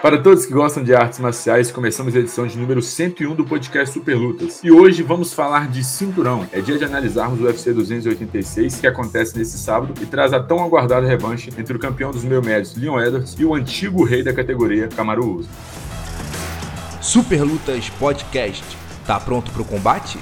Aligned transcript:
Para 0.00 0.16
todos 0.22 0.46
que 0.46 0.52
gostam 0.52 0.84
de 0.84 0.94
artes 0.94 1.18
marciais, 1.18 1.72
começamos 1.72 2.14
a 2.14 2.20
edição 2.20 2.46
de 2.46 2.56
número 2.56 2.80
101 2.80 3.34
do 3.34 3.44
podcast 3.44 3.92
Super 3.92 4.14
Lutas. 4.14 4.60
E 4.62 4.70
hoje 4.70 5.02
vamos 5.02 5.34
falar 5.34 5.68
de 5.68 5.82
cinturão. 5.82 6.46
É 6.52 6.60
dia 6.60 6.78
de 6.78 6.84
analisarmos 6.84 7.40
o 7.40 7.42
UFC 7.42 7.72
286 7.72 8.76
que 8.76 8.86
acontece 8.86 9.36
nesse 9.36 9.58
sábado 9.58 9.92
e 10.00 10.06
traz 10.06 10.32
a 10.32 10.40
tão 10.40 10.62
aguardada 10.62 11.04
revanche 11.04 11.50
entre 11.58 11.76
o 11.76 11.80
campeão 11.80 12.12
dos 12.12 12.22
meio 12.22 12.40
médios, 12.40 12.76
Leon 12.76 13.00
Edwards, 13.00 13.34
e 13.36 13.44
o 13.44 13.54
antigo 13.54 14.04
rei 14.04 14.22
da 14.22 14.32
categoria, 14.32 14.86
Kamaru 14.86 15.38
Usman. 15.38 15.54
Super 17.00 17.42
Lutas 17.42 17.90
Podcast. 17.90 18.64
Tá 19.04 19.18
pronto 19.18 19.50
para 19.50 19.62
o 19.62 19.64
combate? 19.64 20.16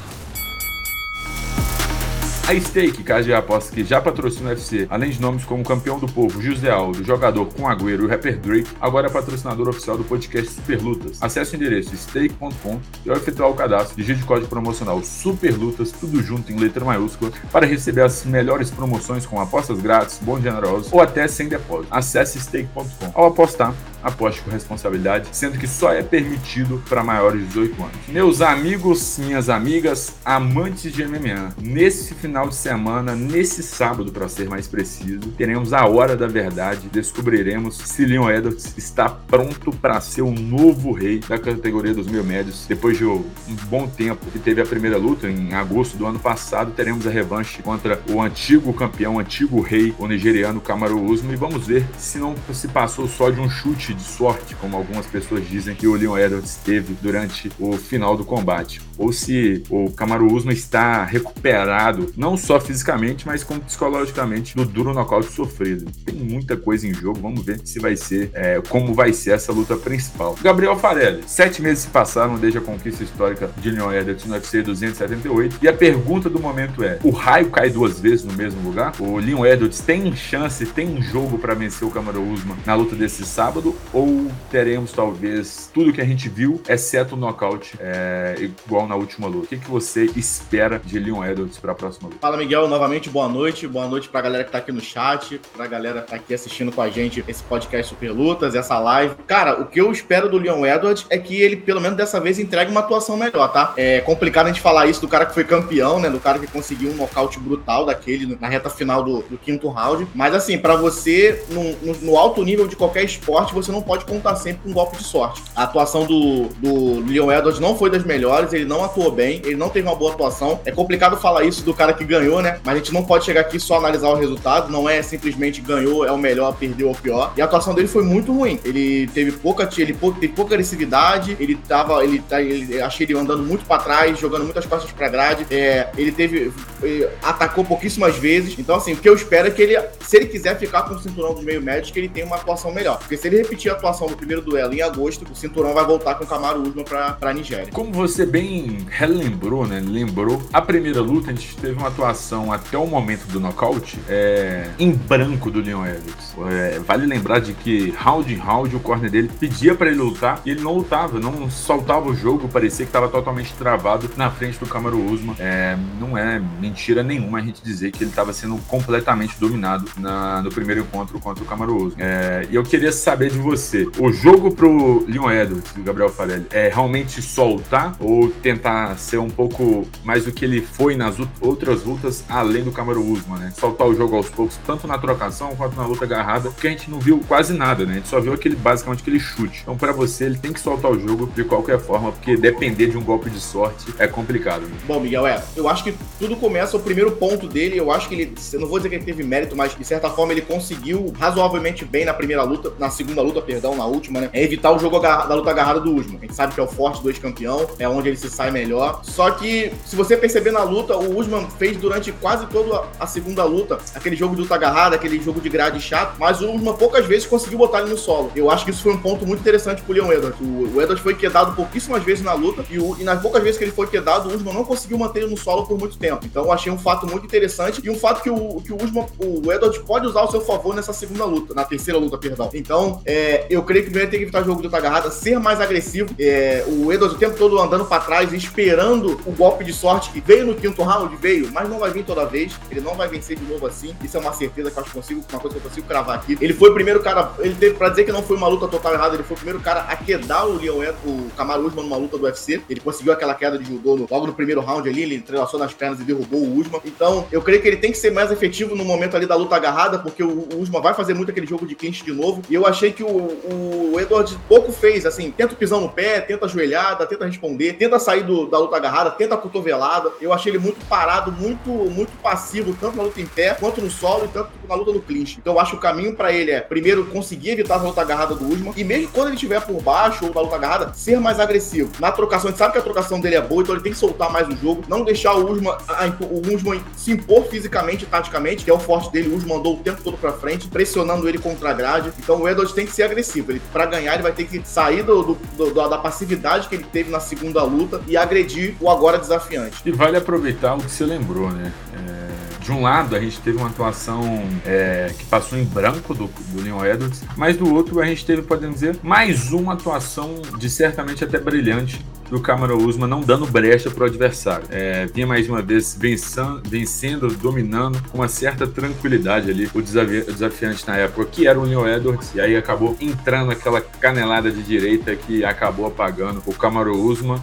A 2.48 2.54
Stake, 2.60 3.02
casa 3.02 3.24
de 3.24 3.34
apostas 3.34 3.74
que 3.74 3.82
já 3.82 4.00
patrocina 4.00 4.50
o 4.50 4.52
UFC, 4.52 4.86
além 4.88 5.10
de 5.10 5.20
nomes 5.20 5.44
como 5.44 5.64
Campeão 5.64 5.98
do 5.98 6.06
Povo, 6.06 6.40
José 6.40 6.70
Aldo, 6.70 7.02
Jogador 7.02 7.44
com 7.46 7.66
Agüero 7.68 8.04
e 8.04 8.06
o 8.06 8.08
rapper 8.08 8.38
Drake, 8.38 8.70
agora 8.80 9.08
é 9.08 9.10
patrocinador 9.10 9.68
oficial 9.68 9.98
do 9.98 10.04
podcast 10.04 10.52
Super 10.52 10.80
Lutas. 10.80 11.20
Acesse 11.20 11.54
o 11.54 11.56
endereço 11.56 11.96
stake.com 11.96 12.80
e 13.04 13.10
ao 13.10 13.16
efetuar 13.16 13.50
o 13.50 13.54
cadastro, 13.54 13.96
digite 13.96 14.22
o 14.22 14.26
código 14.26 14.46
promocional 14.46 15.02
Super 15.02 15.58
Lutas, 15.58 15.90
tudo 15.90 16.22
junto 16.22 16.52
em 16.52 16.56
letra 16.56 16.84
maiúscula, 16.84 17.32
para 17.50 17.66
receber 17.66 18.02
as 18.02 18.24
melhores 18.24 18.70
promoções 18.70 19.26
com 19.26 19.40
apostas 19.40 19.80
grátis, 19.80 20.20
bons 20.22 20.40
generosos 20.40 20.92
ou 20.92 21.00
até 21.00 21.26
sem 21.26 21.48
depósito. 21.48 21.88
Acesse 21.90 22.38
stake.com. 22.38 23.10
Ao 23.12 23.26
apostar, 23.26 23.74
aposte 24.04 24.40
com 24.42 24.52
responsabilidade, 24.52 25.26
sendo 25.32 25.58
que 25.58 25.66
só 25.66 25.92
é 25.92 26.00
permitido 26.00 26.80
para 26.88 27.02
maiores 27.02 27.40
de 27.40 27.46
18 27.48 27.82
anos. 27.82 27.96
Meus 28.06 28.40
amigos, 28.40 29.18
minhas 29.18 29.48
amigas, 29.48 30.14
amantes 30.24 30.92
de 30.92 31.04
MMA, 31.04 31.52
nesse 31.60 32.14
final 32.14 32.35
de 32.44 32.54
semana, 32.54 33.16
nesse 33.16 33.62
sábado, 33.62 34.12
para 34.12 34.28
ser 34.28 34.48
mais 34.48 34.68
preciso, 34.68 35.30
teremos 35.38 35.72
a 35.72 35.86
hora 35.86 36.14
da 36.14 36.26
verdade, 36.26 36.88
descobriremos 36.92 37.78
se 37.78 38.04
Leon 38.04 38.30
Edwards 38.30 38.74
está 38.76 39.08
pronto 39.08 39.70
para 39.72 40.00
ser 40.00 40.22
o 40.22 40.30
novo 40.30 40.92
rei 40.92 41.20
da 41.26 41.38
categoria 41.38 41.94
dos 41.94 42.06
meio 42.06 42.22
médios. 42.22 42.66
Depois 42.68 42.98
de 42.98 43.06
um 43.06 43.24
bom 43.70 43.88
tempo 43.88 44.26
que 44.30 44.38
teve 44.38 44.60
a 44.60 44.66
primeira 44.66 44.98
luta, 44.98 45.30
em 45.30 45.54
agosto 45.54 45.96
do 45.96 46.04
ano 46.04 46.18
passado, 46.18 46.72
teremos 46.72 47.06
a 47.06 47.10
revanche 47.10 47.62
contra 47.62 48.00
o 48.10 48.20
antigo 48.20 48.72
campeão, 48.74 49.14
o 49.14 49.18
antigo 49.18 49.60
rei, 49.60 49.94
o 49.98 50.06
nigeriano 50.06 50.60
Kamaru 50.60 51.02
Usman, 51.02 51.32
e 51.32 51.36
vamos 51.36 51.66
ver 51.66 51.86
se 51.96 52.18
não 52.18 52.34
se 52.52 52.68
passou 52.68 53.08
só 53.08 53.30
de 53.30 53.40
um 53.40 53.48
chute 53.48 53.94
de 53.94 54.02
sorte, 54.02 54.54
como 54.56 54.76
algumas 54.76 55.06
pessoas 55.06 55.48
dizem 55.48 55.74
que 55.74 55.86
o 55.86 55.94
Leon 55.94 56.18
Edwards 56.18 56.58
teve 56.64 56.94
durante 57.00 57.50
o 57.58 57.76
final 57.76 58.16
do 58.16 58.24
combate, 58.24 58.82
ou 58.98 59.12
se 59.12 59.62
o 59.70 59.90
Kamaru 59.92 60.32
Usman 60.34 60.54
está 60.54 61.04
recuperado, 61.04 62.12
não 62.16 62.25
só 62.34 62.58
fisicamente, 62.58 63.26
mas 63.26 63.44
como 63.44 63.60
psicologicamente 63.60 64.56
do 64.56 64.64
duro 64.64 64.94
nocaute 64.94 65.30
sofrido. 65.30 65.84
Tem 66.06 66.14
muita 66.14 66.56
coisa 66.56 66.88
em 66.88 66.94
jogo, 66.94 67.20
vamos 67.20 67.44
ver 67.44 67.60
se 67.62 67.78
vai 67.78 67.94
ser, 67.94 68.30
é, 68.32 68.62
como 68.70 68.94
vai 68.94 69.12
ser 69.12 69.32
essa 69.32 69.52
luta 69.52 69.76
principal. 69.76 70.34
Gabriel 70.40 70.76
Farelli, 70.78 71.22
sete 71.26 71.60
meses 71.60 71.80
se 71.80 71.88
passaram 71.88 72.38
desde 72.38 72.58
a 72.58 72.62
conquista 72.62 73.04
histórica 73.04 73.50
de 73.58 73.70
Leon 73.70 73.92
Edwards 73.92 74.24
no 74.24 74.32
UFC 74.32 74.62
278, 74.62 75.58
e 75.60 75.68
a 75.68 75.72
pergunta 75.74 76.30
do 76.30 76.40
momento 76.40 76.82
é, 76.82 76.98
o 77.04 77.10
raio 77.10 77.50
cai 77.50 77.68
duas 77.68 78.00
vezes 78.00 78.24
no 78.24 78.32
mesmo 78.32 78.62
lugar? 78.62 78.94
O 78.98 79.18
Leon 79.18 79.44
Edwards 79.44 79.80
tem 79.80 80.14
chance, 80.16 80.64
tem 80.64 80.88
um 80.88 81.02
jogo 81.02 81.38
para 81.38 81.52
vencer 81.52 81.86
o 81.86 81.90
Kamaru 81.90 82.22
Usman 82.32 82.56
na 82.64 82.74
luta 82.74 82.96
desse 82.96 83.26
sábado, 83.26 83.76
ou 83.92 84.30
teremos 84.50 84.92
talvez 84.92 85.70
tudo 85.74 85.92
que 85.92 86.00
a 86.00 86.04
gente 86.04 86.28
viu, 86.28 86.60
exceto 86.68 87.14
o 87.14 87.18
nocaute, 87.18 87.76
é, 87.78 88.36
igual 88.38 88.86
na 88.86 88.96
última 88.96 89.26
luta? 89.26 89.44
O 89.44 89.48
que, 89.48 89.58
que 89.58 89.70
você 89.70 90.04
espera 90.16 90.80
de 90.82 90.98
Leon 90.98 91.24
Edwards 91.24 91.58
para 91.58 91.72
a 91.72 91.74
próxima 91.74 92.08
luta? 92.08 92.15
Fala 92.20 92.36
Miguel, 92.36 92.66
novamente 92.68 93.10
boa 93.10 93.28
noite, 93.28 93.66
boa 93.66 93.86
noite 93.86 94.08
para 94.08 94.20
a 94.20 94.22
galera 94.22 94.44
que 94.44 94.50
tá 94.50 94.58
aqui 94.58 94.72
no 94.72 94.80
chat, 94.80 95.40
para 95.54 95.64
a 95.64 95.68
galera 95.68 96.00
que 96.02 96.10
tá 96.10 96.16
aqui 96.16 96.32
assistindo 96.32 96.72
com 96.72 96.80
a 96.80 96.88
gente 96.88 97.22
esse 97.28 97.42
podcast 97.42 97.90
Super 97.90 98.10
Lutas, 98.10 98.54
essa 98.54 98.78
live. 98.78 99.14
Cara, 99.26 99.60
o 99.60 99.66
que 99.66 99.80
eu 99.80 99.92
espero 99.92 100.28
do 100.28 100.38
Leon 100.38 100.64
Edwards 100.64 101.04
é 101.10 101.18
que 101.18 101.40
ele 101.40 101.56
pelo 101.56 101.80
menos 101.80 101.96
dessa 101.96 102.20
vez 102.20 102.38
entregue 102.38 102.70
uma 102.70 102.80
atuação 102.80 103.16
melhor, 103.16 103.52
tá? 103.52 103.74
É 103.76 104.00
complicado 104.00 104.46
a 104.46 104.48
gente 104.48 104.60
falar 104.60 104.86
isso 104.86 105.00
do 105.00 105.08
cara 105.08 105.26
que 105.26 105.34
foi 105.34 105.44
campeão, 105.44 106.00
né, 106.00 106.08
do 106.08 106.18
cara 106.18 106.38
que 106.38 106.46
conseguiu 106.46 106.90
um 106.90 106.94
nocaute 106.94 107.38
brutal 107.38 107.84
daquele 107.84 108.36
na 108.40 108.48
reta 108.48 108.70
final 108.70 109.02
do, 109.02 109.22
do 109.22 109.36
quinto 109.36 109.68
round, 109.68 110.06
mas 110.14 110.34
assim, 110.34 110.58
para 110.58 110.76
você 110.76 111.44
no, 111.50 111.72
no, 111.76 112.00
no 112.00 112.16
alto 112.16 112.42
nível 112.42 112.66
de 112.66 112.76
qualquer 112.76 113.04
esporte, 113.04 113.52
você 113.52 113.70
não 113.70 113.82
pode 113.82 114.04
contar 114.04 114.36
sempre 114.36 114.62
com 114.62 114.70
um 114.70 114.72
golpe 114.72 114.96
de 114.96 115.04
sorte. 115.04 115.42
A 115.54 115.64
atuação 115.64 116.06
do, 116.06 116.48
do 116.60 117.04
Leon 117.06 117.30
Edwards 117.30 117.60
não 117.60 117.76
foi 117.76 117.90
das 117.90 118.04
melhores, 118.04 118.52
ele 118.52 118.64
não 118.64 118.84
atuou 118.84 119.10
bem, 119.10 119.42
ele 119.44 119.56
não 119.56 119.68
teve 119.68 119.86
uma 119.86 119.96
boa 119.96 120.12
atuação. 120.12 120.60
É 120.64 120.70
complicado 120.70 121.16
falar 121.16 121.44
isso 121.44 121.62
do 121.62 121.74
cara 121.74 121.92
que 121.92 122.05
ganhou, 122.06 122.40
né? 122.40 122.58
Mas 122.64 122.74
a 122.74 122.78
gente 122.78 122.92
não 122.92 123.04
pode 123.04 123.24
chegar 123.24 123.42
aqui 123.42 123.58
só 123.60 123.78
analisar 123.78 124.08
o 124.08 124.14
resultado, 124.14 124.70
não 124.70 124.88
é 124.88 125.02
simplesmente 125.02 125.60
ganhou, 125.60 126.06
é 126.06 126.12
o 126.12 126.18
melhor, 126.18 126.52
perdeu 126.56 126.88
é 126.88 126.92
o 126.92 126.94
pior. 126.94 127.32
E 127.36 127.42
a 127.42 127.44
atuação 127.44 127.74
dele 127.74 127.88
foi 127.88 128.02
muito 128.02 128.32
ruim. 128.32 128.58
Ele 128.64 129.06
teve 129.08 129.32
pouca, 129.32 129.68
ele 129.76 129.94
teve 129.94 130.28
pouca 130.28 130.54
agressividade, 130.54 131.36
ele 131.38 131.56
tava, 131.56 132.02
ele, 132.04 132.20
tá, 132.20 132.40
ele 132.40 132.80
achei 132.80 133.06
ele 133.06 133.18
andando 133.18 133.42
muito 133.42 133.64
para 133.64 133.82
trás, 133.82 134.18
jogando 134.18 134.44
muitas 134.44 134.64
costas 134.66 134.90
para 134.92 135.08
grade. 135.08 135.46
É, 135.50 135.88
ele 135.96 136.12
teve, 136.12 136.52
ele 136.82 137.08
atacou 137.22 137.64
pouquíssimas 137.64 138.16
vezes. 138.16 138.58
Então, 138.58 138.76
assim, 138.76 138.92
o 138.92 138.96
que 138.96 139.08
eu 139.08 139.14
espero 139.14 139.48
é 139.48 139.50
que 139.50 139.62
ele, 139.62 139.78
se 140.00 140.16
ele 140.16 140.26
quiser 140.26 140.58
ficar 140.58 140.82
com 140.82 140.94
o 140.94 140.98
cinturão 141.00 141.34
dos 141.34 141.44
meio 141.44 141.60
médios, 141.60 141.90
que 141.90 141.98
ele 141.98 142.08
tenha 142.08 142.26
uma 142.26 142.36
atuação 142.36 142.72
melhor. 142.72 142.98
Porque 142.98 143.16
se 143.16 143.26
ele 143.26 143.38
repetir 143.38 143.70
a 143.70 143.74
atuação 143.74 144.06
do 144.06 144.16
primeiro 144.16 144.42
duelo 144.42 144.72
em 144.72 144.82
agosto, 144.82 145.26
o 145.30 145.34
cinturão 145.34 145.74
vai 145.74 145.84
voltar 145.84 146.14
com 146.14 146.24
o 146.24 146.26
Kamaru 146.26 146.62
Usman 146.62 146.84
pra 146.84 147.32
Nigéria. 147.34 147.68
Como 147.72 147.92
você 147.92 148.24
bem 148.24 148.78
relembrou, 148.88 149.66
né? 149.66 149.82
Lembrou, 149.84 150.42
a 150.52 150.62
primeira 150.62 151.00
luta 151.00 151.30
a 151.30 151.34
gente 151.34 151.56
teve 151.56 151.78
uma 151.78 151.85
atuação 151.88 152.52
até 152.52 152.76
o 152.76 152.86
momento 152.86 153.26
do 153.26 153.40
nocaute 153.40 153.98
é, 154.08 154.68
em 154.78 154.92
branco 154.92 155.50
do 155.50 155.60
Leon 155.60 155.84
Edwards. 155.84 156.34
É, 156.50 156.78
vale 156.80 157.06
lembrar 157.06 157.40
de 157.40 157.52
que 157.52 157.90
round 157.90 158.32
em 158.32 158.36
round 158.36 158.74
o 158.74 158.80
corner 158.80 159.10
dele 159.10 159.30
pedia 159.38 159.74
para 159.74 159.88
ele 159.88 159.96
lutar 159.96 160.40
e 160.44 160.50
ele 160.50 160.60
não 160.60 160.74
lutava, 160.74 161.18
não 161.18 161.50
soltava 161.50 162.08
o 162.08 162.14
jogo, 162.14 162.48
parecia 162.48 162.84
que 162.84 162.90
estava 162.90 163.08
totalmente 163.08 163.52
travado 163.54 164.10
na 164.16 164.30
frente 164.30 164.58
do 164.58 164.66
Kamaru 164.66 165.04
Usman. 165.10 165.36
É, 165.38 165.76
não 166.00 166.16
é 166.16 166.40
mentira 166.60 167.02
nenhuma 167.02 167.38
a 167.38 167.42
gente 167.42 167.62
dizer 167.62 167.90
que 167.90 168.02
ele 168.02 168.10
estava 168.10 168.32
sendo 168.32 168.56
completamente 168.66 169.38
dominado 169.38 169.88
na, 169.96 170.42
no 170.42 170.50
primeiro 170.50 170.82
encontro 170.82 171.18
contra 171.20 171.42
o 171.42 171.46
Kamaru 171.46 171.76
Usman. 171.76 172.04
É, 172.04 172.46
e 172.50 172.54
eu 172.54 172.62
queria 172.62 172.92
saber 172.92 173.30
de 173.30 173.38
você, 173.38 173.88
o 173.98 174.12
jogo 174.12 174.54
pro 174.54 175.04
Leon 175.08 175.30
Edwards, 175.30 175.72
Gabriel 175.78 176.08
Farelli, 176.08 176.46
é 176.50 176.68
realmente 176.68 177.20
soltar 177.22 177.94
ou 178.00 178.28
tentar 178.28 178.96
ser 178.98 179.18
um 179.18 179.28
pouco 179.28 179.86
mais 180.04 180.24
do 180.24 180.32
que 180.32 180.44
ele 180.44 180.60
foi 180.60 180.96
nas 180.96 181.16
outras 181.40 181.75
lutas 181.84 182.24
além 182.28 182.62
do 182.62 182.72
Kamaru 182.72 183.04
Usman, 183.04 183.38
né? 183.38 183.52
Soltar 183.58 183.86
o 183.86 183.94
jogo 183.94 184.16
aos 184.16 184.28
poucos, 184.28 184.58
tanto 184.66 184.86
na 184.86 184.98
trocação 184.98 185.54
quanto 185.56 185.76
na 185.76 185.86
luta 185.86 186.04
agarrada, 186.04 186.50
porque 186.50 186.66
a 186.66 186.70
gente 186.70 186.90
não 186.90 186.98
viu 186.98 187.22
quase 187.26 187.52
nada, 187.52 187.84
né? 187.84 187.92
A 187.92 187.96
gente 187.96 188.08
só 188.08 188.20
viu 188.20 188.32
aquele 188.32 188.56
basicamente 188.56 189.00
aquele 189.00 189.18
chute. 189.20 189.60
Então, 189.62 189.76
para 189.76 189.92
você, 189.92 190.24
ele 190.24 190.38
tem 190.38 190.52
que 190.52 190.60
soltar 190.60 190.90
o 190.90 190.98
jogo 190.98 191.30
de 191.34 191.44
qualquer 191.44 191.78
forma, 191.78 192.12
porque 192.12 192.36
depender 192.36 192.88
de 192.88 192.96
um 192.96 193.02
golpe 193.02 193.30
de 193.30 193.40
sorte 193.40 193.94
é 193.98 194.06
complicado. 194.06 194.62
Né? 194.62 194.76
Bom, 194.86 195.00
Miguel, 195.00 195.26
é, 195.26 195.42
eu 195.56 195.68
acho 195.68 195.84
que 195.84 195.94
tudo 196.18 196.36
começa 196.36 196.76
o 196.76 196.80
primeiro 196.80 197.12
ponto 197.12 197.48
dele, 197.48 197.78
eu 197.78 197.90
acho 197.90 198.08
que 198.08 198.14
ele, 198.14 198.34
eu 198.52 198.60
não 198.60 198.68
vou 198.68 198.78
dizer 198.78 198.88
que 198.88 198.96
ele 198.96 199.04
teve 199.04 199.22
mérito, 199.22 199.56
mas 199.56 199.76
de 199.76 199.84
certa 199.84 200.10
forma 200.10 200.32
ele 200.32 200.42
conseguiu 200.42 201.12
razoavelmente 201.18 201.84
bem 201.84 202.04
na 202.04 202.14
primeira 202.14 202.42
luta, 202.42 202.72
na 202.78 202.90
segunda 202.90 203.22
luta, 203.22 203.40
perdão, 203.40 203.76
na 203.76 203.86
última, 203.86 204.20
né? 204.20 204.30
É 204.32 204.42
evitar 204.42 204.72
o 204.72 204.78
jogo 204.78 204.98
da 204.98 205.34
luta 205.34 205.50
agarrada 205.50 205.80
do 205.80 205.94
Usman. 205.94 206.18
A 206.18 206.20
gente 206.20 206.34
sabe 206.34 206.54
que 206.54 206.60
é 206.60 206.62
o 206.62 206.66
forte 206.66 207.02
do 207.02 207.10
ex-campeão, 207.10 207.66
é 207.78 207.88
onde 207.88 208.08
ele 208.08 208.16
se 208.16 208.30
sai 208.30 208.50
melhor. 208.50 209.00
Só 209.02 209.30
que, 209.30 209.72
se 209.84 209.96
você 209.96 210.16
perceber 210.16 210.50
na 210.50 210.62
luta, 210.62 210.96
o 210.96 211.18
Usman 211.18 211.48
fez 211.58 211.65
durante 211.74 212.12
quase 212.12 212.46
toda 212.46 212.84
a 212.98 213.06
segunda 213.06 213.44
luta 213.44 213.78
aquele 213.94 214.16
jogo 214.16 214.34
de 214.34 214.42
luta 214.42 214.54
agarrada, 214.54 214.96
aquele 214.96 215.20
jogo 215.20 215.40
de 215.40 215.48
grade 215.48 215.80
chato, 215.80 216.16
mas 216.18 216.40
o 216.40 216.56
poucas 216.74 217.06
vezes 217.06 217.26
conseguiu 217.26 217.58
botar 217.58 217.80
ele 217.80 217.90
no 217.90 217.98
solo. 217.98 218.30
Eu 218.34 218.50
acho 218.50 218.64
que 218.64 218.70
isso 218.70 218.82
foi 218.82 218.92
um 218.92 218.98
ponto 218.98 219.26
muito 219.26 219.40
interessante 219.40 219.82
pro 219.82 219.94
Leon 219.94 220.12
Edwards. 220.12 220.40
O, 220.40 220.76
o 220.76 220.82
Edwards 220.82 221.00
foi 221.02 221.14
quedado 221.14 221.54
pouquíssimas 221.54 222.02
vezes 222.02 222.24
na 222.24 222.34
luta 222.34 222.64
e, 222.70 222.78
o, 222.78 222.96
e, 222.98 223.04
nas 223.04 223.20
poucas 223.20 223.42
vezes 223.42 223.58
que 223.58 223.64
ele 223.64 223.72
foi 223.72 223.86
quedado, 223.86 224.28
o 224.28 224.34
Usman 224.34 224.52
não 224.52 224.64
conseguiu 224.64 224.98
manter 224.98 225.20
ele 225.20 225.30
no 225.30 225.36
solo 225.36 225.66
por 225.66 225.78
muito 225.78 225.96
tempo. 225.96 226.26
Então 226.26 226.44
eu 226.44 226.52
achei 226.52 226.70
um 226.70 226.78
fato 226.78 227.06
muito 227.06 227.24
interessante 227.24 227.80
e 227.82 227.90
um 227.90 227.98
fato 227.98 228.22
que 228.22 228.30
o, 228.30 228.60
que 228.60 228.72
o 228.72 228.82
Usman, 228.82 229.06
o 229.18 229.52
Edwards 229.52 229.78
pode 229.78 230.06
usar 230.06 230.20
ao 230.20 230.30
seu 230.30 230.40
favor 230.40 230.74
nessa 230.74 230.92
segunda 230.92 231.24
luta, 231.24 231.54
na 231.54 231.64
terceira 231.64 231.98
luta, 231.98 232.18
perdão. 232.18 232.50
Então, 232.54 233.00
é, 233.04 233.46
eu 233.48 233.62
creio 233.62 233.84
que 233.84 233.96
ele 233.96 234.06
ter 234.06 234.18
que 234.18 234.24
evitar 234.24 234.42
o 234.42 234.44
jogo 234.44 234.60
de 234.60 234.66
luta 234.66 234.76
agarrada, 234.76 235.10
ser 235.10 235.38
mais 235.38 235.60
agressivo. 235.60 236.14
É, 236.18 236.64
o 236.66 236.92
Edwards 236.92 237.16
o 237.16 237.18
tempo 237.18 237.36
todo 237.36 237.60
andando 237.60 237.84
para 237.84 238.02
trás, 238.02 238.32
esperando 238.32 239.18
o 239.26 239.32
golpe 239.32 239.64
de 239.64 239.72
sorte 239.72 240.10
que 240.10 240.20
veio 240.20 240.46
no 240.46 240.54
quinto 240.54 240.82
round, 240.82 241.14
veio, 241.16 241.50
mas 241.56 241.70
não 241.70 241.78
vai 241.78 241.90
vir 241.90 242.04
toda 242.04 242.26
vez. 242.26 242.54
Ele 242.70 242.82
não 242.82 242.94
vai 242.94 243.08
vencer 243.08 243.34
de 243.34 243.44
novo 243.44 243.66
assim. 243.66 243.96
Isso 244.04 244.14
é 244.14 244.20
uma 244.20 244.34
certeza 244.34 244.70
que 244.70 244.76
eu 244.76 244.82
acho 244.82 244.90
que 244.90 244.96
consigo, 244.98 245.24
uma 245.32 245.40
coisa 245.40 245.56
que 245.56 245.64
eu 245.64 245.70
consigo 245.70 245.86
cravar 245.86 246.16
aqui. 246.16 246.36
Ele 246.38 246.52
foi 246.52 246.68
o 246.68 246.74
primeiro 246.74 247.00
cara, 247.00 247.32
ele 247.38 247.54
teve, 247.54 247.76
pra 247.76 247.88
dizer 247.88 248.04
que 248.04 248.12
não 248.12 248.22
foi 248.22 248.36
uma 248.36 248.46
luta 248.46 248.68
total 248.68 248.92
errada, 248.92 249.14
ele 249.14 249.22
foi 249.22 249.34
o 249.34 249.38
primeiro 249.38 249.60
cara 249.60 249.80
a 249.88 249.96
quedar 249.96 250.44
o 250.44 250.58
Leon 250.58 250.76
o 251.06 251.30
Kamaru 251.34 251.66
Usman 251.66 251.84
numa 251.84 251.96
luta 251.96 252.18
do 252.18 252.24
UFC. 252.24 252.60
Ele 252.68 252.80
conseguiu 252.80 253.14
aquela 253.14 253.34
queda 253.34 253.58
de 253.58 253.64
judô 253.64 253.96
no, 253.96 254.06
logo 254.10 254.26
no 254.26 254.34
primeiro 254.34 254.60
round 254.60 254.86
ali, 254.86 255.02
ele 255.02 255.14
entrelaçou 255.14 255.58
nas 255.58 255.72
pernas 255.72 255.98
e 255.98 256.04
derrubou 256.04 256.40
o 256.40 256.60
Usman. 256.60 256.82
Então, 256.84 257.26
eu 257.32 257.40
creio 257.40 257.62
que 257.62 257.68
ele 257.68 257.78
tem 257.78 257.90
que 257.90 257.96
ser 257.96 258.10
mais 258.10 258.30
efetivo 258.30 258.76
no 258.76 258.84
momento 258.84 259.16
ali 259.16 259.24
da 259.24 259.34
luta 259.34 259.56
agarrada, 259.56 259.98
porque 259.98 260.22
o, 260.22 260.46
o 260.52 260.60
Usman 260.60 260.82
vai 260.82 260.92
fazer 260.92 261.14
muito 261.14 261.30
aquele 261.30 261.46
jogo 261.46 261.66
de 261.66 261.74
clinch 261.74 262.04
de 262.04 262.12
novo. 262.12 262.42
E 262.50 262.54
eu 262.54 262.66
achei 262.66 262.92
que 262.92 263.02
o, 263.02 263.06
o 263.08 263.98
Edward 263.98 264.38
pouco 264.46 264.70
fez, 264.72 265.06
assim, 265.06 265.30
tenta 265.30 265.54
o 265.54 265.56
pisão 265.56 265.80
no 265.80 265.88
pé, 265.88 266.20
tenta 266.20 266.44
a 266.44 266.48
joelhada, 266.48 267.06
tenta 267.06 267.24
responder, 267.24 267.72
tenta 267.74 267.98
sair 267.98 268.24
do, 268.24 268.46
da 268.46 268.58
luta 268.58 268.76
agarrada, 268.76 269.10
tenta 269.10 269.34
a 269.34 269.38
cotovelada. 269.38 270.12
Eu 270.20 270.34
achei 270.34 270.52
ele 270.52 270.58
muito 270.58 270.84
parado, 270.86 271.32
muito, 271.32 271.45
muito 271.54 272.12
passivo, 272.22 272.76
tanto 272.80 272.96
na 272.96 273.02
luta 273.04 273.20
em 273.20 273.26
pé, 273.26 273.54
quanto 273.54 273.80
no 273.80 273.90
solo, 273.90 274.24
e 274.24 274.28
tanto 274.28 274.50
na 274.68 274.74
luta 274.74 274.92
no 274.92 275.00
clinch. 275.00 275.38
Então 275.38 275.54
eu 275.54 275.60
acho 275.60 275.72
que 275.72 275.76
o 275.76 275.80
caminho 275.80 276.14
para 276.14 276.32
ele 276.32 276.50
é, 276.50 276.60
primeiro, 276.60 277.04
conseguir 277.06 277.50
evitar 277.50 277.74
a 277.74 277.82
luta 277.82 278.00
agarrada 278.00 278.34
do 278.34 278.46
Usman, 278.46 278.72
e 278.76 278.84
mesmo 278.84 279.08
quando 279.12 279.28
ele 279.28 279.36
estiver 279.36 279.60
por 279.60 279.80
baixo 279.82 280.26
ou 280.26 280.34
na 280.34 280.40
luta 280.40 280.56
agarrada, 280.56 280.92
ser 280.94 281.20
mais 281.20 281.40
agressivo. 281.40 281.90
Na 282.00 282.10
trocação, 282.12 282.48
a 282.48 282.50
gente 282.50 282.58
sabe 282.58 282.72
que 282.72 282.78
a 282.78 282.82
trocação 282.82 283.20
dele 283.20 283.36
é 283.36 283.40
boa, 283.40 283.62
então 283.62 283.74
ele 283.74 283.82
tem 283.82 283.92
que 283.92 283.98
soltar 283.98 284.30
mais 284.30 284.48
o 284.48 284.56
jogo, 284.56 284.84
não 284.88 285.04
deixar 285.04 285.34
o 285.34 285.50
Usman, 285.50 285.76
a, 285.88 286.06
o 286.20 286.54
Usman 286.54 286.82
se 286.96 287.12
impor 287.12 287.44
fisicamente 287.46 288.04
e 288.04 288.06
taticamente, 288.06 288.64
que 288.64 288.70
é 288.70 288.74
o 288.74 288.78
forte 288.78 289.10
dele. 289.10 289.28
O 289.28 289.36
Usman 289.36 289.58
andou 289.58 289.74
o 289.74 289.78
tempo 289.78 290.02
todo 290.02 290.16
pra 290.16 290.32
frente, 290.32 290.68
pressionando 290.68 291.28
ele 291.28 291.38
contra 291.38 291.70
a 291.70 291.72
grade. 291.72 292.12
Então 292.18 292.42
o 292.42 292.48
Edwards 292.48 292.72
tem 292.74 292.86
que 292.86 292.92
ser 292.92 293.04
agressivo. 293.04 293.52
Ele, 293.52 293.62
pra 293.72 293.86
ganhar, 293.86 294.14
ele 294.14 294.22
vai 294.22 294.32
ter 294.32 294.44
que 294.44 294.62
sair 294.66 295.02
do, 295.02 295.22
do, 295.22 295.38
do, 295.56 295.88
da 295.88 295.98
passividade 295.98 296.68
que 296.68 296.74
ele 296.74 296.84
teve 296.84 297.10
na 297.10 297.20
segunda 297.20 297.62
luta 297.62 298.00
e 298.06 298.16
agredir 298.16 298.74
o 298.80 298.90
agora 298.90 299.18
desafiante. 299.18 299.82
E 299.84 299.90
vale 299.90 300.16
aproveitar 300.16 300.74
o 300.74 300.78
que 300.78 300.90
você 300.90 301.04
lembrou, 301.04 301.50
né? 301.50 301.72
É 301.94 302.26
de 302.66 302.72
um 302.72 302.82
lado, 302.82 303.14
a 303.14 303.20
gente 303.20 303.38
teve 303.38 303.56
uma 303.56 303.68
atuação 303.68 304.20
é, 304.64 305.12
que 305.16 305.24
passou 305.26 305.58
em 305.58 305.64
branco 305.64 306.14
do, 306.14 306.26
do 306.26 306.62
Leon 306.62 306.84
Edwards, 306.84 307.22
mas 307.36 307.56
do 307.56 307.72
outro, 307.72 308.00
a 308.00 308.06
gente 308.06 308.24
teve, 308.24 308.42
podemos 308.42 308.76
dizer, 308.76 308.98
mais 309.02 309.52
uma 309.52 309.74
atuação 309.74 310.40
de 310.58 310.70
certamente 310.70 311.24
até 311.24 311.38
brilhante 311.38 312.04
do 312.30 312.40
Kamaru 312.40 312.76
Usman 312.78 313.08
não 313.08 313.20
dando 313.20 313.46
brecha 313.46 313.90
para 313.90 314.04
o 314.04 314.06
adversário. 314.06 314.66
É, 314.70 315.06
vinha 315.06 315.26
mais 315.26 315.48
uma 315.48 315.62
vez 315.62 315.96
vencendo, 315.98 316.62
vencendo, 316.68 317.28
dominando 317.28 318.02
com 318.10 318.18
uma 318.18 318.28
certa 318.28 318.66
tranquilidade 318.66 319.50
ali 319.50 319.70
o, 319.74 319.82
desafi 319.82 320.18
o 320.28 320.32
desafiante 320.32 320.86
na 320.86 320.96
época, 320.96 321.26
que 321.26 321.46
era 321.46 321.58
o 321.58 321.64
Leon 321.64 321.86
Edwards, 321.86 322.32
e 322.34 322.40
aí 322.40 322.56
acabou 322.56 322.96
entrando 323.00 323.50
aquela 323.50 323.80
canelada 323.80 324.50
de 324.50 324.62
direita 324.62 325.14
que 325.14 325.44
acabou 325.44 325.86
apagando 325.86 326.42
o 326.46 326.52
Kamaru 326.52 326.96
Usman. 327.00 327.40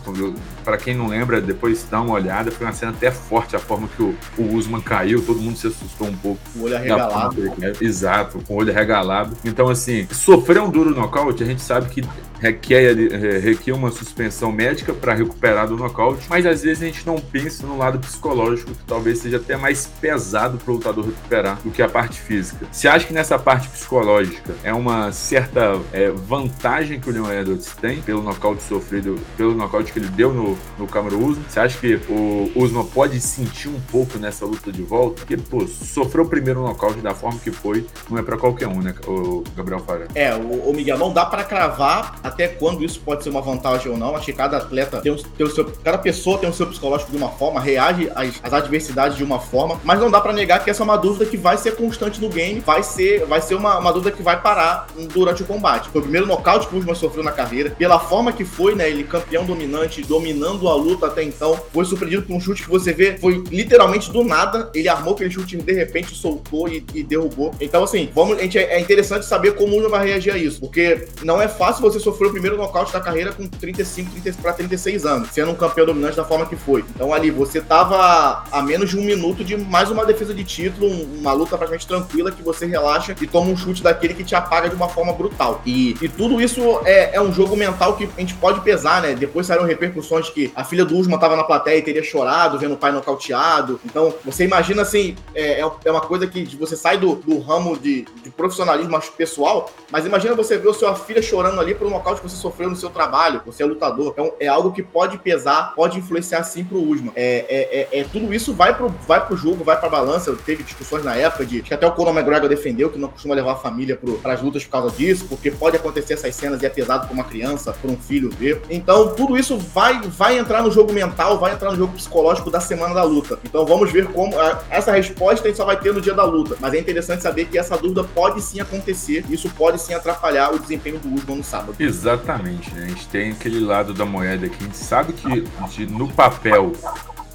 Para 0.63 0.77
quem 0.77 0.95
não 0.95 1.07
lembra, 1.07 1.41
depois 1.41 1.85
dá 1.89 2.01
uma 2.01 2.13
olhada, 2.13 2.51
foi 2.51 2.65
uma 2.65 2.73
cena 2.73 2.91
até 2.91 3.11
forte 3.11 3.55
a 3.55 3.59
forma 3.59 3.87
que 3.95 4.01
o, 4.01 4.15
o 4.37 4.55
Usman 4.55 4.81
caiu, 4.81 5.23
todo 5.23 5.39
mundo 5.39 5.57
se 5.57 5.67
assustou 5.67 6.07
um 6.07 6.15
pouco. 6.15 6.41
O 6.55 6.63
olho 6.63 6.75
arregalado. 6.75 7.53
Exato, 7.81 8.39
com 8.47 8.53
o 8.53 8.57
olho 8.57 8.71
arregalado. 8.71 9.35
Então, 9.43 9.69
assim, 9.69 10.07
sofrer 10.11 10.61
um 10.61 10.69
duro 10.69 10.91
nocaute, 10.91 11.43
a 11.43 11.45
gente 11.45 11.61
sabe 11.61 11.89
que 11.89 12.03
requer, 12.43 12.93
requer 13.41 13.71
uma 13.71 13.89
suspensão 13.89 14.51
médica 14.51 14.93
para 14.93 15.13
recuperar 15.13 15.65
do 15.67 15.77
nocaute, 15.77 16.25
mas 16.29 16.45
às 16.45 16.61
vezes 16.61 16.83
a 16.83 16.85
gente 16.85 17.07
não 17.07 17.15
pensa 17.15 17.65
no 17.65 17.77
lado 17.77 17.99
psicológico, 17.99 18.71
que 18.71 18.83
talvez 18.85 19.19
seja 19.19 19.37
até 19.37 19.55
mais 19.55 19.85
pesado 20.01 20.57
para 20.57 20.71
o 20.71 20.75
lutador 20.75 21.05
recuperar 21.05 21.57
do 21.63 21.71
que 21.71 21.81
a 21.81 21.87
parte 21.87 22.19
física. 22.19 22.65
Você 22.69 22.87
acha 22.87 23.07
que 23.07 23.13
nessa 23.13 23.39
parte 23.39 23.69
psicológica 23.69 24.53
é 24.61 24.73
uma 24.73 25.13
certa 25.13 25.79
é, 25.93 26.09
vantagem 26.09 26.99
que 26.99 27.09
o 27.09 27.13
Leon 27.13 27.31
Edwards 27.31 27.73
tem 27.79 28.01
pelo 28.01 28.21
nocaute 28.21 28.61
sofrido, 28.63 29.17
pelo 29.37 29.55
nocaute 29.55 29.93
que 29.93 29.99
ele 29.99 30.09
deu 30.09 30.33
no, 30.33 30.52
no 30.77 30.87
Cameron 30.87 31.17
Usman? 31.17 31.43
Você 31.47 31.59
acha 31.59 31.77
que 31.77 31.99
o 32.09 32.51
Usman 32.55 32.85
pode 32.85 33.19
sentir 33.19 33.69
um 33.69 33.79
pouco 33.91 34.17
nessa 34.17 34.45
luta 34.45 34.71
de 34.71 34.81
volta? 34.81 35.15
Porque, 35.17 35.37
pô, 35.37 35.65
sofreu 35.67 36.23
o 36.23 36.27
primeiro 36.27 36.61
nocaute 36.61 36.99
da 37.01 37.13
forma 37.13 37.39
que 37.39 37.51
foi, 37.51 37.85
não 38.09 38.17
é 38.17 38.23
para 38.23 38.37
qualquer 38.37 38.67
um, 38.67 38.81
né, 38.81 38.93
o 39.07 39.43
Gabriel 39.55 39.79
Faria? 39.79 40.07
É, 40.15 40.33
o, 40.33 40.69
o 40.69 40.73
Miguel, 40.73 40.97
não 40.97 41.11
dá 41.11 41.25
para 41.25 41.43
cravar 41.43 42.19
até 42.23 42.47
quando 42.47 42.83
isso 42.83 42.99
pode 42.99 43.23
ser 43.23 43.29
uma 43.29 43.41
vantagem 43.41 43.91
ou 43.91 43.97
não. 43.97 44.15
Acho 44.15 44.25
que 44.25 44.33
cada 44.33 44.57
atleta 44.57 45.01
tem, 45.01 45.11
um, 45.11 45.15
tem 45.15 45.45
o 45.45 45.49
seu. 45.49 45.65
Cada 45.83 45.97
pessoa 45.97 46.37
tem 46.37 46.49
o 46.49 46.53
seu 46.53 46.67
psicológico 46.67 47.11
de 47.11 47.17
uma 47.17 47.29
forma, 47.29 47.59
reage 47.59 48.09
às, 48.15 48.39
às 48.43 48.53
adversidades 48.53 49.17
de 49.17 49.23
uma 49.23 49.39
forma, 49.39 49.79
mas 49.83 49.99
não 49.99 50.09
dá 50.09 50.19
para 50.19 50.33
negar 50.33 50.63
que 50.63 50.69
essa 50.69 50.83
é 50.83 50.85
uma 50.85 50.97
dúvida 50.97 51.25
que 51.25 51.37
vai 51.37 51.57
ser 51.57 51.75
constante 51.75 52.21
no 52.21 52.29
game, 52.29 52.59
vai 52.59 52.83
ser, 52.83 53.25
vai 53.25 53.41
ser 53.41 53.55
uma, 53.55 53.77
uma 53.79 53.91
dúvida 53.91 54.11
que 54.11 54.21
vai 54.21 54.39
parar 54.39 54.87
durante 55.13 55.43
o 55.43 55.45
combate. 55.45 55.89
Foi 55.89 55.99
o 55.99 56.03
primeiro 56.03 56.27
nocaute 56.27 56.67
que 56.67 56.75
o 56.75 56.79
Usman 56.79 56.95
sofreu 56.95 57.23
na 57.23 57.31
carreira, 57.31 57.71
pela 57.71 57.99
forma 57.99 58.31
que 58.31 58.45
foi, 58.45 58.75
né? 58.75 58.89
Ele 58.89 59.03
campeão 59.03 59.45
dominante, 59.45 60.01
dominando 60.43 60.67
a 60.67 60.75
luta 60.75 61.07
até 61.07 61.23
então, 61.23 61.59
foi 61.71 61.85
surpreendido 61.85 62.23
por 62.23 62.35
um 62.35 62.39
chute 62.39 62.63
que 62.63 62.69
você 62.69 62.91
vê, 62.91 63.17
foi 63.17 63.41
literalmente 63.49 64.11
do 64.11 64.23
nada. 64.23 64.69
Ele 64.73 64.89
armou 64.89 65.13
aquele 65.13 65.31
chute 65.31 65.55
e 65.55 65.61
de 65.61 65.73
repente 65.73 66.13
soltou 66.13 66.67
e, 66.67 66.85
e 66.93 67.01
derrubou. 67.01 67.53
Então, 67.61 67.83
assim, 67.83 68.09
vamos, 68.13 68.37
gente, 68.39 68.57
é, 68.57 68.75
é 68.75 68.79
interessante 68.79 69.25
saber 69.25 69.55
como 69.55 69.73
o 69.73 69.77
Usman 69.77 69.89
vai 69.89 70.07
reagir 70.07 70.33
a 70.33 70.37
isso, 70.37 70.59
porque 70.59 71.07
não 71.23 71.41
é 71.41 71.47
fácil 71.47 71.81
você 71.81 71.99
sofrer 71.99 72.27
o 72.27 72.31
primeiro 72.31 72.57
nocaute 72.57 72.91
da 72.91 72.99
carreira 72.99 73.31
com 73.31 73.47
35 73.47 74.11
para 74.41 74.53
36 74.53 75.05
anos, 75.05 75.29
sendo 75.31 75.51
um 75.51 75.55
campeão 75.55 75.85
dominante 75.85 76.17
da 76.17 76.25
forma 76.25 76.45
que 76.45 76.55
foi. 76.55 76.83
Então 76.95 77.13
ali 77.13 77.31
você 77.31 77.61
tava 77.61 78.43
a 78.51 78.61
menos 78.61 78.89
de 78.89 78.97
um 78.97 79.03
minuto 79.03 79.43
de 79.43 79.55
mais 79.55 79.89
uma 79.89 80.05
defesa 80.05 80.33
de 80.33 80.43
título, 80.43 80.89
uma 80.89 81.31
luta 81.33 81.57
praticamente 81.57 81.87
tranquila 81.87 82.31
que 82.31 82.41
você 82.41 82.65
relaxa 82.65 83.15
e 83.21 83.27
toma 83.27 83.49
um 83.49 83.57
chute 83.57 83.83
daquele 83.83 84.13
que 84.13 84.23
te 84.23 84.35
apaga 84.35 84.69
de 84.69 84.75
uma 84.75 84.89
forma 84.89 85.13
brutal. 85.13 85.61
E, 85.65 85.95
e 86.01 86.09
tudo 86.09 86.41
isso 86.41 86.79
é, 86.85 87.15
é 87.15 87.21
um 87.21 87.31
jogo 87.31 87.55
mental 87.55 87.95
que 87.95 88.09
a 88.17 88.19
gente 88.19 88.33
pode 88.35 88.61
pesar, 88.61 89.01
né? 89.01 89.13
Depois 89.13 89.47
saíram 89.47 89.65
repercussões 89.65 90.29
que 90.33 90.51
a 90.55 90.63
filha 90.63 90.83
do 90.83 90.97
Usman 90.97 91.17
tava 91.17 91.35
na 91.35 91.43
plateia 91.43 91.77
e 91.77 91.81
teria 91.81 92.03
chorado 92.03 92.57
vendo 92.57 92.73
o 92.73 92.77
pai 92.77 92.91
nocauteado. 92.91 93.79
Então 93.85 94.13
você 94.23 94.43
imagina 94.43 94.81
assim, 94.81 95.15
é, 95.33 95.61
é, 95.61 95.71
é 95.85 95.91
uma 95.91 96.01
coisa 96.01 96.27
que 96.27 96.55
você 96.55 96.75
sai 96.75 96.97
do, 96.97 97.15
do 97.15 97.39
ramo 97.39 97.77
de, 97.77 98.05
de 98.23 98.29
profissionalismo 98.29 98.99
pessoal, 99.17 99.69
mas 99.91 100.05
imagina 100.05 100.35
você 100.35 100.57
ver 100.57 100.69
a 100.69 100.73
sua 100.73 100.95
filha 100.95 101.21
chorando 101.21 101.59
ali 101.59 101.75
por 101.75 101.87
um 101.87 101.89
nocaute 101.89 102.21
que 102.21 102.29
você 102.29 102.35
sofreu 102.35 102.69
no 102.69 102.75
seu 102.75 102.89
trabalho, 102.89 103.41
você 103.45 103.63
é 103.63 103.65
lutador. 103.65 104.11
Então 104.13 104.33
é 104.39 104.47
algo 104.47 104.71
que 104.71 104.81
pode 104.81 105.17
pesar, 105.17 105.73
pode 105.75 105.97
influenciar 105.99 106.43
sim 106.43 106.63
pro 106.63 106.81
Usman. 106.81 107.11
É, 107.15 107.45
é, 107.47 107.97
é, 107.97 107.99
é, 107.99 108.03
tudo 108.03 108.33
isso 108.33 108.53
vai 108.53 108.75
pro, 108.75 108.89
vai 109.07 109.25
pro 109.25 109.35
jogo, 109.35 109.63
vai 109.63 109.79
pra 109.79 109.89
balança. 109.89 110.35
Teve 110.45 110.63
discussões 110.63 111.03
na 111.03 111.15
época 111.15 111.45
de 111.45 111.61
que 111.61 111.73
até 111.73 111.85
o 111.85 111.91
Conor 111.91 112.15
McGregor 112.15 112.49
defendeu 112.49 112.89
que 112.89 112.97
não 112.97 113.09
costuma 113.09 113.35
levar 113.35 113.53
a 113.53 113.55
família 113.55 113.99
para 114.21 114.33
as 114.33 114.41
lutas 114.41 114.63
por 114.63 114.71
causa 114.71 114.95
disso, 114.95 115.25
porque 115.27 115.51
pode 115.51 115.75
acontecer 115.75 116.13
essas 116.13 116.35
cenas 116.35 116.61
e 116.61 116.65
é 116.65 116.69
pesado 116.69 117.05
pra 117.05 117.13
uma 117.13 117.23
criança, 117.23 117.73
pra 117.73 117.89
um 117.89 117.97
filho 117.97 118.29
ver. 118.29 118.61
Então 118.69 119.13
tudo 119.15 119.37
isso 119.37 119.57
vai, 119.57 120.01
vai 120.01 120.22
entrar 120.31 120.61
no 120.61 120.71
jogo 120.71 120.93
mental, 120.93 121.39
vai 121.39 121.53
entrar 121.53 121.71
no 121.71 121.75
jogo 121.75 121.93
psicológico 121.93 122.49
da 122.49 122.59
semana 122.59 122.93
da 122.93 123.03
luta. 123.03 123.39
Então 123.43 123.65
vamos 123.65 123.91
ver 123.91 124.07
como. 124.07 124.35
Essa 124.69 124.91
resposta 124.91 125.45
a 125.45 125.47
gente 125.49 125.57
só 125.57 125.65
vai 125.65 125.79
ter 125.79 125.93
no 125.93 126.01
dia 126.01 126.13
da 126.13 126.23
luta. 126.23 126.55
Mas 126.59 126.73
é 126.73 126.79
interessante 126.79 127.23
saber 127.23 127.45
que 127.45 127.57
essa 127.57 127.77
dúvida 127.77 128.03
pode 128.03 128.41
sim 128.41 128.59
acontecer. 128.59 129.25
Isso 129.29 129.49
pode 129.49 129.81
sim 129.81 129.93
atrapalhar 129.93 130.53
o 130.53 130.59
desempenho 130.59 130.99
do 130.99 131.13
Usman 131.13 131.37
no 131.37 131.43
sábado. 131.43 131.75
Exatamente, 131.79 132.73
né? 132.73 132.85
A 132.85 132.87
gente 132.89 133.07
tem 133.07 133.31
aquele 133.31 133.59
lado 133.59 133.93
da 133.93 134.05
moeda 134.05 134.47
que 134.47 134.55
a 134.55 134.65
gente 134.65 134.77
sabe 134.77 135.13
que 135.13 135.47
no 135.87 136.07
papel 136.07 136.73